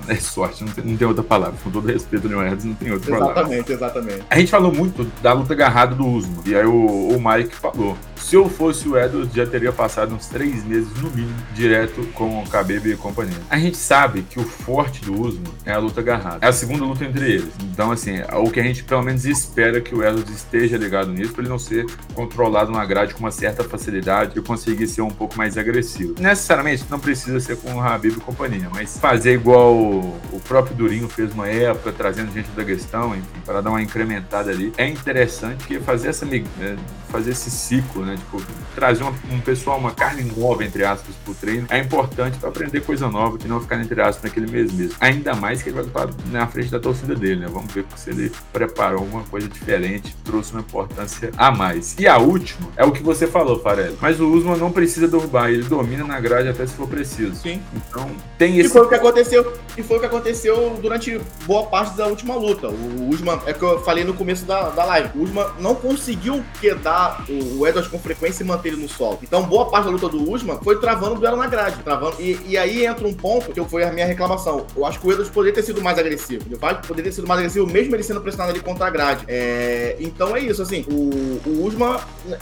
é 0.07 0.15
sorte, 0.15 0.63
não 0.63 0.71
tem, 0.71 0.83
não 0.83 0.97
tem 0.97 1.07
outra 1.07 1.23
palavra. 1.23 1.55
Com 1.63 1.69
todo 1.69 1.87
respeito, 1.87 2.27
Leon 2.27 2.41
Edwards, 2.41 2.65
não 2.65 2.73
tem 2.73 2.91
outra 2.91 3.09
exatamente, 3.09 3.33
palavra. 3.33 3.55
Exatamente, 3.55 3.71
exatamente. 3.71 4.23
A 4.29 4.39
gente 4.39 4.51
falou 4.51 4.73
muito 4.73 5.03
da 5.21 5.33
luta 5.33 5.53
agarrada 5.53 5.95
do 5.95 6.05
Usman. 6.05 6.43
E 6.45 6.55
aí 6.55 6.65
o, 6.65 7.09
o 7.09 7.21
Mike 7.21 7.55
falou. 7.55 7.97
Se 8.23 8.37
eu 8.37 8.49
fosse 8.49 8.87
o 8.87 8.97
Edwards, 8.97 9.33
já 9.35 9.45
teria 9.45 9.71
passado 9.71 10.15
uns 10.15 10.27
três 10.27 10.63
meses, 10.63 10.89
no 11.01 11.11
mínimo, 11.11 11.35
direto 11.53 12.03
com 12.13 12.41
o 12.41 12.43
Khabib 12.47 12.89
e 12.89 12.95
companhia. 12.95 13.37
A 13.49 13.59
gente 13.59 13.77
sabe 13.77 14.23
que 14.23 14.39
o 14.39 14.43
forte 14.43 15.03
do 15.03 15.21
Usman 15.21 15.53
é 15.65 15.73
a 15.73 15.77
luta 15.77 15.99
agarrada. 15.99 16.39
É 16.41 16.47
a 16.47 16.53
segunda 16.53 16.85
luta 16.85 17.03
entre 17.03 17.33
eles. 17.33 17.51
Então, 17.61 17.91
assim, 17.91 18.21
o 18.33 18.49
que 18.49 18.61
a 18.61 18.63
gente 18.63 18.83
pelo 18.85 19.03
menos 19.03 19.25
espera 19.25 19.81
que 19.81 19.93
o 19.93 20.01
Edwards 20.01 20.33
esteja 20.33 20.77
ligado 20.77 21.11
nisso, 21.11 21.33
para 21.33 21.41
ele 21.41 21.49
não 21.49 21.59
ser 21.59 21.85
controlado 22.13 22.71
na 22.71 22.83
grade 22.85 23.13
com 23.13 23.19
uma 23.19 23.29
certa 23.29 23.63
facilidade 23.63 24.39
e 24.39 24.41
conseguir 24.41 24.87
ser 24.87 25.01
um 25.01 25.11
pouco 25.11 25.37
mais 25.37 25.57
agressivo. 25.57 26.15
Necessariamente, 26.17 26.85
não 26.89 26.99
precisa 26.99 27.39
ser 27.41 27.57
com 27.57 27.75
o 27.75 27.83
Khabib 27.83 28.17
e 28.17 28.21
companhia, 28.21 28.69
mas 28.73 28.97
fazer 28.97 29.33
igual 29.33 29.75
o 29.75 30.41
próprio 30.47 30.75
Durinho 30.75 31.09
fez 31.09 31.33
uma 31.33 31.47
época, 31.47 31.91
trazendo 31.91 32.31
gente 32.31 32.49
da 32.51 32.63
questão, 32.63 33.13
enfim, 33.13 33.41
para 33.45 33.61
dar 33.61 33.69
uma 33.69 33.81
incrementada 33.81 34.49
ali, 34.49 34.71
é 34.77 34.87
interessante, 34.87 35.57
porque 35.57 35.79
fazer 35.81 36.07
essa 36.07 36.25
né, 36.25 36.77
fazer 37.09 37.31
esse 37.31 37.51
ciclo, 37.51 38.03
né? 38.03 38.12
Tipo, 38.17 38.41
trazer 38.75 39.03
uma, 39.03 39.13
um 39.31 39.39
pessoal, 39.39 39.77
uma 39.77 39.91
carne 39.91 40.23
nova, 40.35 40.63
entre 40.63 40.83
aspas, 40.83 41.15
pro 41.23 41.33
treino, 41.33 41.67
é 41.69 41.79
importante 41.79 42.37
para 42.37 42.49
aprender 42.49 42.81
coisa 42.81 43.09
nova 43.09 43.37
e 43.43 43.47
não 43.47 43.59
ficar, 43.59 43.79
entre 43.81 44.01
aspas, 44.01 44.23
naquele 44.23 44.51
mês 44.51 44.71
mesmo. 44.71 44.95
Ainda 44.99 45.35
mais 45.35 45.61
que 45.61 45.69
ele 45.69 45.75
vai 45.75 45.85
estar 45.85 46.09
na 46.31 46.47
frente 46.47 46.69
da 46.69 46.79
torcida 46.79 47.15
dele, 47.15 47.41
né? 47.41 47.47
Vamos 47.51 47.73
ver 47.73 47.85
se 47.95 48.09
ele 48.09 48.31
preparou 48.51 48.99
alguma 48.99 49.23
coisa 49.23 49.47
diferente, 49.47 50.15
trouxe 50.23 50.51
uma 50.51 50.61
importância 50.61 51.31
a 51.37 51.51
mais. 51.51 51.95
E 51.99 52.07
a 52.07 52.17
última 52.17 52.69
é 52.75 52.83
o 52.83 52.91
que 52.91 53.03
você 53.03 53.27
falou, 53.27 53.59
Farelli. 53.59 53.97
Mas 54.01 54.19
o 54.19 54.31
Usman 54.31 54.57
não 54.57 54.71
precisa 54.71 55.07
derrubar, 55.07 55.49
ele 55.49 55.63
domina 55.63 56.03
na 56.03 56.19
grade 56.19 56.49
até 56.49 56.65
se 56.65 56.73
for 56.73 56.87
preciso. 56.87 57.35
Sim. 57.35 57.61
Então, 57.73 58.09
tem 58.37 58.57
esse. 58.57 58.69
E 58.69 58.71
foi 58.71 58.81
o 58.81 58.89
que 58.89 58.95
aconteceu, 58.95 59.53
e 59.77 59.83
foi 59.83 59.97
o 59.97 59.99
que 59.99 60.05
aconteceu 60.05 60.77
durante 60.81 61.19
boa 61.45 61.65
parte 61.65 61.95
da 61.95 62.07
última 62.07 62.35
luta. 62.35 62.69
O 62.69 63.09
Usman, 63.09 63.39
é 63.45 63.53
que 63.53 63.63
eu 63.63 63.81
falei 63.83 64.03
no 64.03 64.13
começo 64.13 64.45
da, 64.45 64.69
da 64.69 64.85
live, 64.85 65.17
o 65.17 65.23
Usman 65.23 65.45
não 65.59 65.75
conseguiu 65.75 66.43
quedar 66.59 67.23
o 67.29 67.65
Edwards 67.67 67.89
com 67.89 67.99
frequência 68.03 68.43
e 68.43 68.45
manter 68.45 68.69
ele 68.69 68.81
no 68.81 68.89
solo. 68.89 69.19
Então, 69.23 69.43
boa 69.43 69.65
parte 69.69 69.85
da 69.85 69.91
luta 69.91 70.09
do 70.09 70.31
Usman 70.31 70.59
foi 70.63 70.79
travando 70.79 71.15
o 71.15 71.19
duelo 71.19 71.37
na 71.37 71.47
grade. 71.47 71.81
Travando, 71.83 72.17
e, 72.19 72.39
e 72.45 72.57
aí 72.57 72.85
entra 72.85 73.07
um 73.07 73.13
ponto 73.13 73.51
que 73.51 73.63
foi 73.69 73.83
a 73.83 73.91
minha 73.91 74.05
reclamação. 74.05 74.65
Eu 74.75 74.85
acho 74.85 74.99
que 74.99 75.07
o 75.07 75.11
Edwards 75.11 75.33
poderia 75.33 75.53
ter 75.53 75.63
sido 75.63 75.81
mais 75.81 75.97
agressivo. 75.97 76.43
Acho 76.61 76.81
que 76.81 76.87
poderia 76.87 77.09
ter 77.09 77.15
sido 77.15 77.27
mais 77.27 77.39
agressivo, 77.39 77.65
mesmo 77.67 77.95
ele 77.95 78.03
sendo 78.03 78.21
pressionado 78.21 78.51
ali 78.51 78.61
contra 78.61 78.87
a 78.87 78.89
grade. 78.89 79.23
É, 79.27 79.95
então 79.99 80.35
é 80.35 80.41
isso, 80.41 80.61
assim, 80.61 80.85
o, 80.89 81.49
o 81.49 81.65
Usman, 81.65 81.97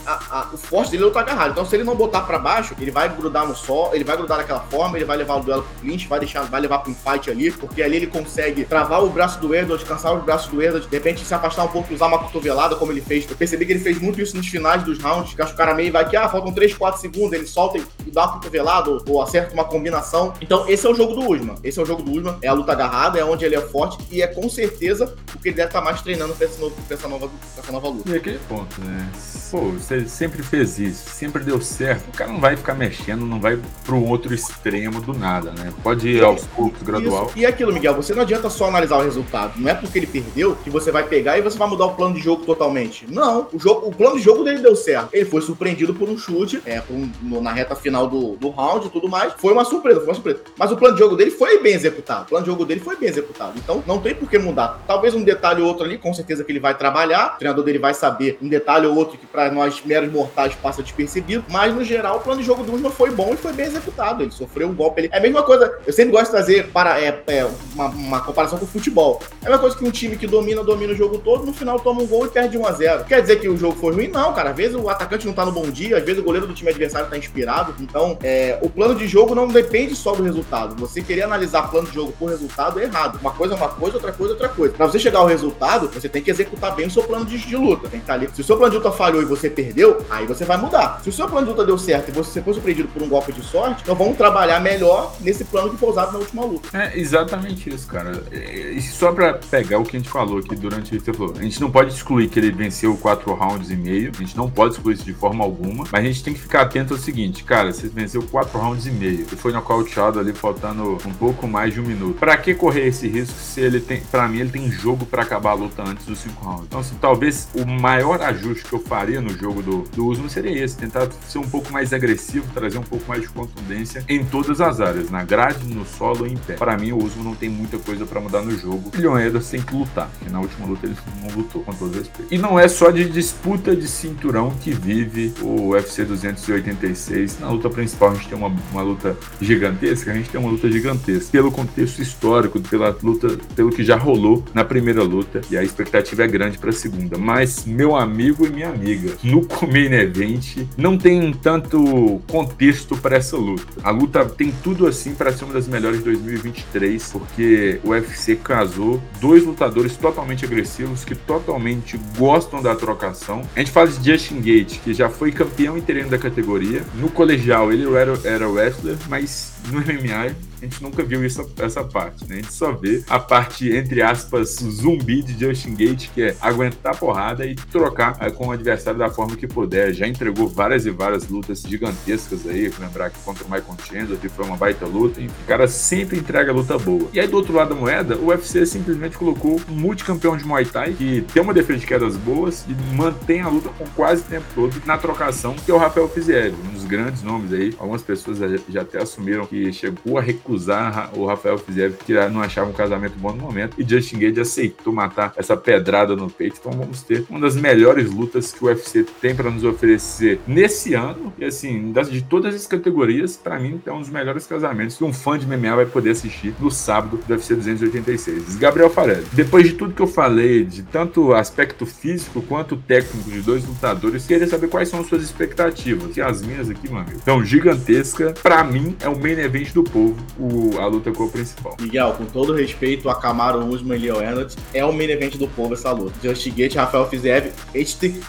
a, 0.06 0.12
a, 0.12 0.48
o 0.52 0.56
forte 0.56 0.90
dele 0.90 1.04
é 1.04 1.06
lutar 1.06 1.22
agarrado. 1.22 1.52
Então, 1.52 1.64
se 1.64 1.76
ele 1.76 1.84
não 1.84 1.94
botar 1.94 2.22
pra 2.22 2.38
baixo, 2.38 2.74
ele 2.80 2.90
vai 2.90 3.08
grudar 3.08 3.46
no 3.46 3.54
sol, 3.54 3.90
ele 3.94 4.04
vai 4.04 4.16
grudar 4.16 4.38
daquela 4.38 4.60
forma, 4.60 4.98
ele 4.98 5.04
vai 5.04 5.16
levar 5.16 5.36
o 5.36 5.40
duelo 5.40 5.62
pro 5.62 5.80
clinch, 5.80 6.08
vai 6.08 6.18
deixar, 6.18 6.42
vai 6.42 6.60
levar 6.60 6.78
pro 6.80 6.90
empate 6.90 7.30
ali, 7.30 7.50
porque 7.50 7.82
ali 7.82 7.96
ele 7.96 8.06
consegue 8.06 8.64
travar 8.64 9.04
o 9.04 9.10
braço 9.10 9.40
do 9.40 9.54
Edwards, 9.54 9.86
cansar 9.86 10.14
os 10.14 10.24
braços 10.24 10.50
do 10.50 10.62
Edwards, 10.62 10.88
de 10.88 10.96
repente 10.96 11.24
se 11.24 11.34
afastar 11.34 11.64
um 11.64 11.68
pouco, 11.68 11.92
usar 11.92 12.06
uma 12.06 12.18
cotovelada, 12.18 12.76
como 12.76 12.92
ele 12.92 13.00
fez. 13.00 13.28
Eu 13.28 13.36
percebi 13.36 13.66
que 13.66 13.72
ele 13.72 13.80
fez 13.80 13.98
muito 13.98 14.20
isso 14.20 14.36
nos 14.36 14.46
finais 14.46 14.82
dos 14.82 14.98
rounds, 14.98 15.34
o 15.52 15.56
cara 15.56 15.74
meio 15.74 15.92
vai 15.92 16.08
que, 16.08 16.16
ah, 16.16 16.28
faltam 16.28 16.52
3, 16.52 16.74
4 16.74 17.00
segundos, 17.00 17.32
ele 17.32 17.46
solta 17.46 17.78
e 17.78 18.10
dá 18.10 18.24
uma 18.24 18.32
cotovelada 18.34 18.90
ou, 18.90 19.02
ou 19.06 19.22
acerta 19.22 19.52
uma 19.54 19.64
combinação. 19.64 20.32
Então, 20.40 20.68
esse 20.68 20.86
é 20.86 20.90
o 20.90 20.94
jogo 20.94 21.14
do 21.14 21.30
Usman. 21.30 21.54
Esse 21.62 21.78
é 21.78 21.82
o 21.82 21.86
jogo 21.86 22.02
do 22.02 22.10
Usman, 22.10 22.36
é 22.42 22.48
a 22.48 22.52
luta 22.52 22.72
agarrada, 22.72 23.18
é 23.18 23.24
onde 23.24 23.44
ele 23.44 23.54
é 23.54 23.60
forte 23.60 23.98
e 24.10 24.22
é 24.22 24.26
com 24.26 24.48
certeza 24.48 25.14
o 25.34 25.38
que 25.38 25.48
ele 25.48 25.56
deve 25.56 25.68
estar 25.68 25.80
tá 25.80 25.84
mais 25.84 26.00
treinando 26.02 26.34
pra, 26.34 26.48
novo, 26.58 26.74
pra, 26.86 26.96
essa, 26.96 27.08
nova, 27.08 27.28
pra 27.28 27.62
essa 27.62 27.72
nova 27.72 27.88
luta. 27.88 28.10
E 28.10 28.16
aquele 28.16 28.38
ponto, 28.48 28.80
né? 28.80 29.10
Pô, 29.52 29.60
você 29.64 30.08
sempre 30.08 30.42
fez 30.42 30.78
isso, 30.78 31.10
sempre 31.10 31.44
deu 31.44 31.60
certo. 31.60 32.08
O 32.08 32.12
cara 32.16 32.32
não 32.32 32.40
vai 32.40 32.56
ficar 32.56 32.72
mexendo, 32.72 33.26
não 33.26 33.38
vai 33.38 33.58
pro 33.84 34.02
outro 34.02 34.32
extremo 34.32 34.98
do 35.02 35.12
nada, 35.12 35.50
né? 35.50 35.70
Pode 35.82 36.08
ir 36.08 36.24
aos 36.24 36.46
poucos, 36.46 36.80
gradual. 36.80 37.26
Isso. 37.26 37.38
E 37.38 37.44
aquilo, 37.44 37.70
Miguel, 37.70 37.94
você 37.94 38.14
não 38.14 38.22
adianta 38.22 38.48
só 38.48 38.68
analisar 38.68 38.96
o 38.96 39.02
resultado. 39.02 39.60
Não 39.60 39.68
é 39.68 39.74
porque 39.74 39.98
ele 39.98 40.06
perdeu 40.06 40.56
que 40.56 40.70
você 40.70 40.90
vai 40.90 41.02
pegar 41.02 41.36
e 41.36 41.42
você 41.42 41.58
vai 41.58 41.68
mudar 41.68 41.84
o 41.84 41.94
plano 41.94 42.14
de 42.14 42.22
jogo 42.22 42.46
totalmente. 42.46 43.04
Não, 43.12 43.46
o, 43.52 43.58
jogo, 43.58 43.88
o 43.88 43.94
plano 43.94 44.16
de 44.16 44.22
jogo 44.22 44.42
dele 44.42 44.60
deu 44.60 44.74
certo. 44.74 45.10
Ele 45.12 45.26
foi 45.26 45.42
surpreendido 45.42 45.92
por 45.92 46.08
um 46.08 46.16
chute, 46.16 46.62
é, 46.64 46.82
um, 46.90 47.12
no, 47.20 47.42
na 47.42 47.52
reta 47.52 47.76
final 47.76 48.06
do, 48.06 48.36
do 48.36 48.48
round 48.48 48.86
e 48.86 48.90
tudo 48.90 49.06
mais. 49.06 49.34
Foi 49.36 49.52
uma 49.52 49.66
surpresa, 49.66 50.00
foi 50.00 50.08
uma 50.08 50.14
surpresa. 50.14 50.40
Mas 50.56 50.72
o 50.72 50.78
plano 50.78 50.94
de 50.94 51.00
jogo 51.00 51.14
dele 51.14 51.30
foi 51.30 51.62
bem 51.62 51.74
executado. 51.74 52.22
O 52.22 52.28
plano 52.28 52.44
de 52.46 52.50
jogo 52.50 52.64
dele 52.64 52.80
foi 52.80 52.96
bem 52.96 53.10
executado. 53.10 53.52
Então 53.58 53.84
não 53.86 53.98
tem 53.98 54.14
por 54.14 54.30
que 54.30 54.38
mudar. 54.38 54.80
Talvez 54.86 55.14
um 55.14 55.22
detalhe 55.22 55.60
ou 55.60 55.68
outro 55.68 55.84
ali, 55.84 55.98
com 55.98 56.14
certeza 56.14 56.42
que 56.42 56.50
ele 56.50 56.58
vai 56.58 56.74
trabalhar. 56.74 57.34
O 57.34 57.38
treinador 57.38 57.62
dele 57.62 57.78
vai 57.78 57.92
saber 57.92 58.38
um 58.40 58.48
detalhe 58.48 58.86
ou 58.86 58.96
outro 58.96 59.18
que 59.18 59.26
para 59.26 59.41
nós 59.50 59.82
meros 59.84 60.12
mortais 60.12 60.54
passa 60.54 60.82
despercebido. 60.82 61.44
Mas 61.48 61.74
no 61.74 61.84
geral, 61.84 62.18
o 62.18 62.20
plano 62.20 62.40
de 62.40 62.46
jogo 62.46 62.62
do 62.62 62.74
Usman 62.74 62.90
foi 62.90 63.10
bom 63.10 63.32
e 63.32 63.36
foi 63.36 63.52
bem 63.52 63.66
executado. 63.66 64.22
Ele 64.22 64.30
sofreu 64.30 64.68
um 64.68 64.74
golpe. 64.74 65.02
Ele... 65.02 65.10
É 65.12 65.18
a 65.18 65.20
mesma 65.20 65.42
coisa. 65.42 65.78
Eu 65.86 65.92
sempre 65.92 66.12
gosto 66.12 66.26
de 66.26 66.30
trazer 66.30 66.68
para 66.68 67.00
é, 67.00 67.22
é 67.26 67.46
uma, 67.74 67.86
uma, 67.88 68.20
comparação 68.20 68.58
com 68.58 68.64
o 68.64 68.68
futebol. 68.68 69.20
É 69.42 69.46
a 69.46 69.50
mesma 69.50 69.58
coisa 69.58 69.76
que 69.76 69.84
um 69.84 69.90
time 69.90 70.16
que 70.16 70.26
domina, 70.26 70.62
domina 70.62 70.92
o 70.92 70.96
jogo 70.96 71.18
todo, 71.18 71.44
no 71.44 71.52
final 71.52 71.78
toma 71.80 72.02
um 72.02 72.06
gol 72.06 72.26
e 72.26 72.28
perde 72.28 72.56
1 72.56 72.66
a 72.66 72.72
0 72.72 73.04
Quer 73.04 73.20
dizer 73.20 73.40
que 73.40 73.48
o 73.48 73.56
jogo 73.56 73.76
foi 73.78 73.92
ruim? 73.92 74.08
Não, 74.08 74.32
cara. 74.32 74.50
Às 74.50 74.56
vezes 74.56 74.76
o 74.76 74.88
atacante 74.88 75.26
não 75.26 75.32
tá 75.32 75.44
no 75.44 75.52
bom 75.52 75.68
dia, 75.70 75.98
às 75.98 76.04
vezes 76.04 76.20
o 76.20 76.24
goleiro 76.24 76.46
do 76.46 76.54
time 76.54 76.70
adversário 76.70 77.08
tá 77.08 77.16
inspirado. 77.16 77.74
Então, 77.80 78.18
é, 78.22 78.58
o 78.62 78.68
plano 78.68 78.94
de 78.94 79.06
jogo 79.06 79.34
não 79.34 79.48
depende 79.48 79.94
só 79.94 80.14
do 80.14 80.22
resultado. 80.22 80.74
Você 80.76 81.02
querer 81.02 81.22
analisar 81.22 81.70
plano 81.70 81.88
de 81.88 81.94
jogo 81.94 82.12
por 82.18 82.30
resultado 82.30 82.78
é 82.80 82.84
errado. 82.84 83.18
Uma 83.20 83.32
coisa 83.32 83.54
é 83.54 83.56
uma 83.56 83.68
coisa, 83.68 83.96
outra 83.96 84.12
coisa 84.12 84.32
é 84.32 84.34
outra 84.34 84.48
coisa. 84.48 84.74
Pra 84.74 84.86
você 84.86 84.98
chegar 84.98 85.20
ao 85.20 85.26
resultado, 85.26 85.88
você 85.88 86.08
tem 86.08 86.22
que 86.22 86.30
executar 86.30 86.74
bem 86.74 86.86
o 86.86 86.90
seu 86.90 87.02
plano 87.02 87.24
de, 87.24 87.38
de 87.38 87.56
luta. 87.56 87.88
Tem 87.88 88.00
que 88.00 88.04
estar 88.04 88.14
tá 88.14 88.18
ali. 88.18 88.28
Se 88.34 88.40
o 88.40 88.44
seu 88.44 88.56
plano 88.56 88.70
de 88.70 88.76
luta 88.78 88.92
falhou 88.92 89.22
e 89.22 89.24
você 89.36 89.48
perdeu, 89.48 90.04
aí 90.10 90.26
você 90.26 90.44
vai 90.44 90.56
mudar. 90.56 91.00
Se 91.02 91.08
o 91.08 91.12
seu 91.12 91.28
plano 91.28 91.46
de 91.46 91.52
luta 91.52 91.64
deu 91.64 91.78
certo 91.78 92.08
e 92.08 92.12
você 92.12 92.42
foi 92.42 92.54
surpreendido 92.54 92.88
por 92.88 93.02
um 93.02 93.08
golpe 93.08 93.32
de 93.32 93.42
sorte, 93.42 93.82
então 93.82 93.94
vamos 93.94 94.16
trabalhar 94.16 94.60
melhor 94.60 95.14
nesse 95.20 95.44
plano 95.44 95.70
que 95.70 95.76
foi 95.76 95.88
usado 95.88 96.12
na 96.12 96.18
última 96.18 96.44
luta. 96.44 96.68
É 96.76 96.98
exatamente 96.98 97.72
isso, 97.72 97.86
cara. 97.86 98.22
E 98.32 98.80
só 98.82 99.12
pra 99.12 99.34
pegar 99.34 99.78
o 99.78 99.84
que 99.84 99.96
a 99.96 100.00
gente 100.00 100.10
falou 100.10 100.38
aqui 100.38 100.54
durante 100.54 100.98
você 100.98 101.12
falou, 101.12 101.34
a 101.38 101.42
gente 101.42 101.60
não 101.60 101.70
pode 101.70 101.92
excluir 101.92 102.28
que 102.28 102.38
ele 102.38 102.50
venceu 102.50 102.96
quatro 102.96 103.32
rounds 103.32 103.70
e 103.70 103.76
meio, 103.76 104.12
a 104.14 104.18
gente 104.18 104.36
não 104.36 104.50
pode 104.50 104.74
excluir 104.74 104.94
isso 104.94 105.04
de 105.04 105.14
forma 105.14 105.42
alguma, 105.42 105.84
mas 105.90 106.04
a 106.04 106.06
gente 106.06 106.22
tem 106.22 106.34
que 106.34 106.40
ficar 106.40 106.62
atento 106.62 106.92
ao 106.92 107.00
seguinte, 107.00 107.44
cara, 107.44 107.72
você 107.72 107.88
venceu 107.88 108.22
quatro 108.22 108.58
rounds 108.58 108.86
e 108.86 108.90
meio, 108.90 109.26
e 109.32 109.36
foi 109.36 109.52
nocauteado 109.52 110.20
ali 110.20 110.32
faltando 110.32 110.98
um 111.06 111.12
pouco 111.14 111.46
mais 111.48 111.72
de 111.72 111.80
um 111.80 111.84
minuto. 111.84 112.18
Pra 112.18 112.36
que 112.36 112.54
correr 112.54 112.88
esse 112.88 113.08
risco 113.08 113.38
se 113.38 113.60
ele 113.60 113.80
tem, 113.80 114.00
pra 114.00 114.28
mim, 114.28 114.40
ele 114.40 114.50
tem 114.50 114.70
jogo 114.70 115.06
para 115.06 115.22
acabar 115.22 115.50
a 115.50 115.54
luta 115.54 115.82
antes 115.82 116.04
dos 116.04 116.18
cinco 116.18 116.44
rounds? 116.44 116.66
Então, 116.66 116.80
assim, 116.80 116.96
talvez 117.00 117.48
o 117.54 117.64
maior 117.64 118.20
ajuste 118.20 118.64
que 118.64 118.72
eu 118.72 118.80
faria 118.80 119.20
no 119.22 119.36
jogo 119.36 119.62
do, 119.62 119.82
do 119.94 120.06
Usman 120.06 120.28
seria 120.28 120.64
esse, 120.64 120.76
tentar 120.76 121.08
ser 121.28 121.38
um 121.38 121.48
pouco 121.48 121.72
mais 121.72 121.92
agressivo, 121.92 122.46
trazer 122.52 122.78
um 122.78 122.82
pouco 122.82 123.06
mais 123.08 123.22
de 123.22 123.28
contundência 123.28 124.04
em 124.08 124.24
todas 124.24 124.60
as 124.60 124.80
áreas, 124.80 125.10
na 125.10 125.24
grade, 125.24 125.66
no 125.66 125.84
solo 125.84 126.26
e 126.26 126.32
em 126.32 126.36
pé. 126.36 126.54
Para 126.54 126.76
mim, 126.76 126.92
o 126.92 126.98
Usman 127.02 127.24
não 127.24 127.34
tem 127.34 127.48
muita 127.48 127.78
coisa 127.78 128.06
para 128.06 128.20
mudar 128.20 128.42
no 128.42 128.56
jogo. 128.56 128.90
O 128.96 129.00
Leon 129.00 129.18
Edwards 129.18 129.50
tem 129.50 129.60
que 129.60 129.74
lutar, 129.74 130.08
porque 130.18 130.30
na 130.30 130.40
última 130.40 130.66
luta 130.66 130.86
ele 130.86 130.96
não 131.22 131.36
lutou 131.36 131.62
com 131.62 131.72
todos 131.72 131.96
os 131.96 132.10
E 132.30 132.38
não 132.38 132.58
é 132.58 132.68
só 132.68 132.90
de 132.90 133.08
disputa 133.08 133.74
de 133.74 133.88
cinturão 133.88 134.50
que 134.60 134.70
vive 134.72 135.12
vive 135.12 135.32
o 135.42 135.68
UFC 135.70 136.04
286. 136.04 137.38
Na 137.40 137.50
luta 137.50 137.68
principal 137.70 138.10
a 138.10 138.14
gente 138.14 138.28
tem 138.28 138.36
uma, 138.36 138.52
uma 138.72 138.82
luta 138.82 139.16
gigantesca, 139.40 140.10
a 140.10 140.14
gente 140.14 140.30
tem 140.30 140.40
uma 140.40 140.50
luta 140.50 140.70
gigantesca. 140.70 141.30
Pelo 141.30 141.50
contexto 141.50 142.00
histórico, 142.00 142.60
pela 142.60 142.96
luta, 143.02 143.38
pelo 143.54 143.70
que 143.70 143.84
já 143.84 143.96
rolou 143.96 144.44
na 144.54 144.64
primeira 144.64 145.02
luta, 145.02 145.40
e 145.50 145.56
a 145.56 145.62
expectativa 145.62 146.24
é 146.24 146.26
grande 146.26 146.58
para 146.58 146.70
a 146.70 146.72
segunda. 146.72 147.18
Mas, 147.18 147.64
meu 147.64 147.96
amigo 147.96 148.46
e 148.46 148.50
minha 148.50 148.68
amiga, 148.68 149.11
no 149.22 149.46
Main 149.70 149.92
Event 149.92 150.66
não 150.76 150.96
tem 150.96 151.32
tanto 151.32 152.20
contexto 152.30 152.96
para 152.96 153.16
essa 153.16 153.36
luta. 153.36 153.66
A 153.82 153.90
luta 153.90 154.24
tem 154.24 154.52
tudo 154.62 154.86
assim 154.86 155.14
para 155.14 155.32
ser 155.32 155.44
uma 155.44 155.54
das 155.54 155.68
melhores 155.68 155.98
de 155.98 156.04
2023, 156.04 157.12
porque 157.12 157.80
o 157.84 157.90
UFC 157.90 158.36
casou 158.36 159.02
dois 159.20 159.44
lutadores 159.44 159.96
totalmente 159.96 160.44
agressivos 160.44 161.04
que 161.04 161.14
totalmente 161.14 161.98
gostam 162.16 162.62
da 162.62 162.74
trocação. 162.74 163.42
A 163.54 163.60
gente 163.60 163.70
fala 163.70 163.88
de 163.88 164.10
Justin 164.10 164.40
Gate, 164.40 164.80
que 164.80 164.94
já 164.94 165.08
foi 165.08 165.32
campeão 165.32 165.76
interino 165.76 166.08
da 166.08 166.18
categoria. 166.18 166.82
No 166.94 167.08
colegial 167.08 167.72
ele 167.72 167.84
era, 167.94 168.18
era 168.24 168.48
wrestler, 168.48 168.96
mas 169.08 169.51
no 169.66 169.80
MMA 169.80 170.34
a 170.62 170.64
gente 170.64 170.80
nunca 170.80 171.02
viu 171.02 171.24
isso, 171.24 171.44
essa 171.58 171.82
parte, 171.82 172.24
né? 172.28 172.36
A 172.36 172.40
gente 172.40 172.52
só 172.52 172.70
vê 172.70 173.02
a 173.08 173.18
parte, 173.18 173.68
entre 173.74 174.00
aspas, 174.00 174.60
zumbi 174.60 175.20
de 175.20 175.38
Justin 175.38 175.74
Gate, 175.74 176.08
que 176.14 176.22
é 176.22 176.36
aguentar 176.40 176.96
porrada 176.96 177.44
e 177.44 177.56
trocar 177.56 178.16
é, 178.20 178.30
com 178.30 178.46
o 178.46 178.52
adversário 178.52 178.98
da 178.98 179.10
forma 179.10 179.36
que 179.36 179.48
puder. 179.48 179.92
Já 179.92 180.06
entregou 180.06 180.46
várias 180.46 180.86
e 180.86 180.90
várias 180.90 181.28
lutas 181.28 181.62
gigantescas 181.62 182.46
aí, 182.46 182.72
lembrar 182.78 183.10
que 183.10 183.18
contra 183.24 183.44
o 183.44 183.50
Michael 183.50 183.76
Chandler, 183.84 184.18
que 184.18 184.28
foi 184.28 184.44
uma 184.44 184.56
baita 184.56 184.86
luta, 184.86 185.20
e 185.20 185.26
o 185.26 185.46
cara 185.48 185.66
sempre 185.66 186.18
entrega 186.18 186.52
luta 186.52 186.78
boa. 186.78 187.08
E 187.12 187.18
aí, 187.18 187.26
do 187.26 187.36
outro 187.36 187.52
lado 187.52 187.70
da 187.70 187.74
moeda, 187.74 188.16
o 188.16 188.26
UFC 188.26 188.64
simplesmente 188.64 189.18
colocou 189.18 189.60
um 189.68 189.74
multicampeão 189.74 190.36
de 190.36 190.44
Muay 190.44 190.64
Thai, 190.64 190.92
que 190.92 191.22
tem 191.32 191.42
uma 191.42 191.52
defesa 191.52 191.80
de 191.80 191.86
quedas 191.86 192.16
boas 192.16 192.64
e 192.68 192.94
mantém 192.94 193.40
a 193.40 193.48
luta 193.48 193.68
com 193.70 193.84
quase 193.96 194.22
o 194.22 194.26
tempo 194.26 194.46
todo 194.54 194.80
na 194.86 194.96
trocação, 194.96 195.56
que 195.56 195.72
é 195.72 195.74
o 195.74 195.78
Rafael 195.78 196.08
Fiziev, 196.08 196.54
um 196.68 196.72
dos 196.72 196.84
grandes 196.84 197.22
nomes 197.22 197.52
aí. 197.52 197.74
Algumas 197.80 198.02
pessoas 198.02 198.38
já 198.68 198.80
até 198.80 199.02
assumiram 199.02 199.42
que 199.52 199.70
chegou 199.70 200.16
a 200.16 200.22
recusar 200.22 201.10
o 201.14 201.26
Rafael 201.26 201.58
Fiziev 201.58 201.94
que 202.06 202.14
não 202.30 202.40
achava 202.40 202.70
um 202.70 202.72
casamento 202.72 203.12
bom 203.18 203.32
no 203.32 203.42
momento 203.42 203.78
e 203.78 203.86
Justin 203.86 204.18
Gage 204.18 204.40
aceitou 204.40 204.94
matar 204.94 205.34
essa 205.36 205.54
pedrada 205.54 206.16
no 206.16 206.30
peito. 206.30 206.56
Então 206.58 206.72
vamos 206.72 207.02
ter 207.02 207.26
uma 207.28 207.38
das 207.38 207.54
melhores 207.54 208.10
lutas 208.10 208.50
que 208.50 208.64
o 208.64 208.68
UFC 208.68 209.04
tem 209.20 209.34
para 209.34 209.50
nos 209.50 209.62
oferecer 209.62 210.40
nesse 210.46 210.94
ano 210.94 211.34
e 211.38 211.44
assim, 211.44 211.92
de 212.10 212.22
todas 212.22 212.54
as 212.54 212.66
categorias, 212.66 213.36
para 213.36 213.58
mim 213.58 213.78
é 213.84 213.92
um 213.92 214.00
dos 214.00 214.08
melhores 214.08 214.46
casamentos 214.46 214.96
que 214.96 215.04
um 215.04 215.12
fã 215.12 215.38
de 215.38 215.46
MMA 215.46 215.76
vai 215.76 215.86
poder 215.86 216.10
assistir 216.10 216.54
no 216.58 216.70
sábado 216.70 217.20
do 217.26 217.34
UFC 217.34 217.54
286. 217.54 218.56
Gabriel 218.56 218.88
Farelli, 218.88 219.26
depois 219.32 219.66
de 219.66 219.74
tudo 219.74 219.92
que 219.92 220.00
eu 220.00 220.06
falei, 220.06 220.64
de 220.64 220.82
tanto 220.82 221.34
aspecto 221.34 221.84
físico 221.84 222.40
quanto 222.40 222.76
técnico 222.76 223.30
de 223.30 223.40
dois 223.42 223.66
lutadores, 223.66 224.24
queria 224.26 224.46
saber 224.46 224.68
quais 224.68 224.88
são 224.88 225.00
as 225.00 225.06
suas 225.06 225.22
expectativas. 225.22 226.16
E 226.16 226.22
as 226.22 226.40
minhas 226.40 226.70
aqui, 226.70 226.88
meu 226.88 227.00
amigo, 227.00 227.18
então 227.20 227.44
gigantesca. 227.44 228.32
Para 228.42 228.64
mim, 228.64 228.96
é 229.00 229.08
o 229.08 229.18
main 229.18 229.41
event 229.42 229.72
do 229.72 229.82
povo 229.82 230.16
o, 230.38 230.78
a 230.78 230.86
luta 230.86 231.12
com 231.12 231.24
o 231.24 231.30
principal. 231.30 231.76
Miguel, 231.80 232.14
com 232.16 232.24
todo 232.24 232.54
respeito 232.54 233.08
a 233.08 233.14
Camaro 233.14 233.64
Usman 233.66 233.98
e 233.98 234.02
Leo 234.02 234.22
Enoch, 234.22 234.56
é 234.72 234.84
o 234.84 234.92
main 234.92 235.10
event 235.10 235.36
do 235.36 235.48
povo 235.48 235.74
essa 235.74 235.90
luta. 235.90 236.14
Justin 236.22 236.52
Gate, 236.52 236.74
Rafael 236.74 237.08
Fiziev, 237.08 237.52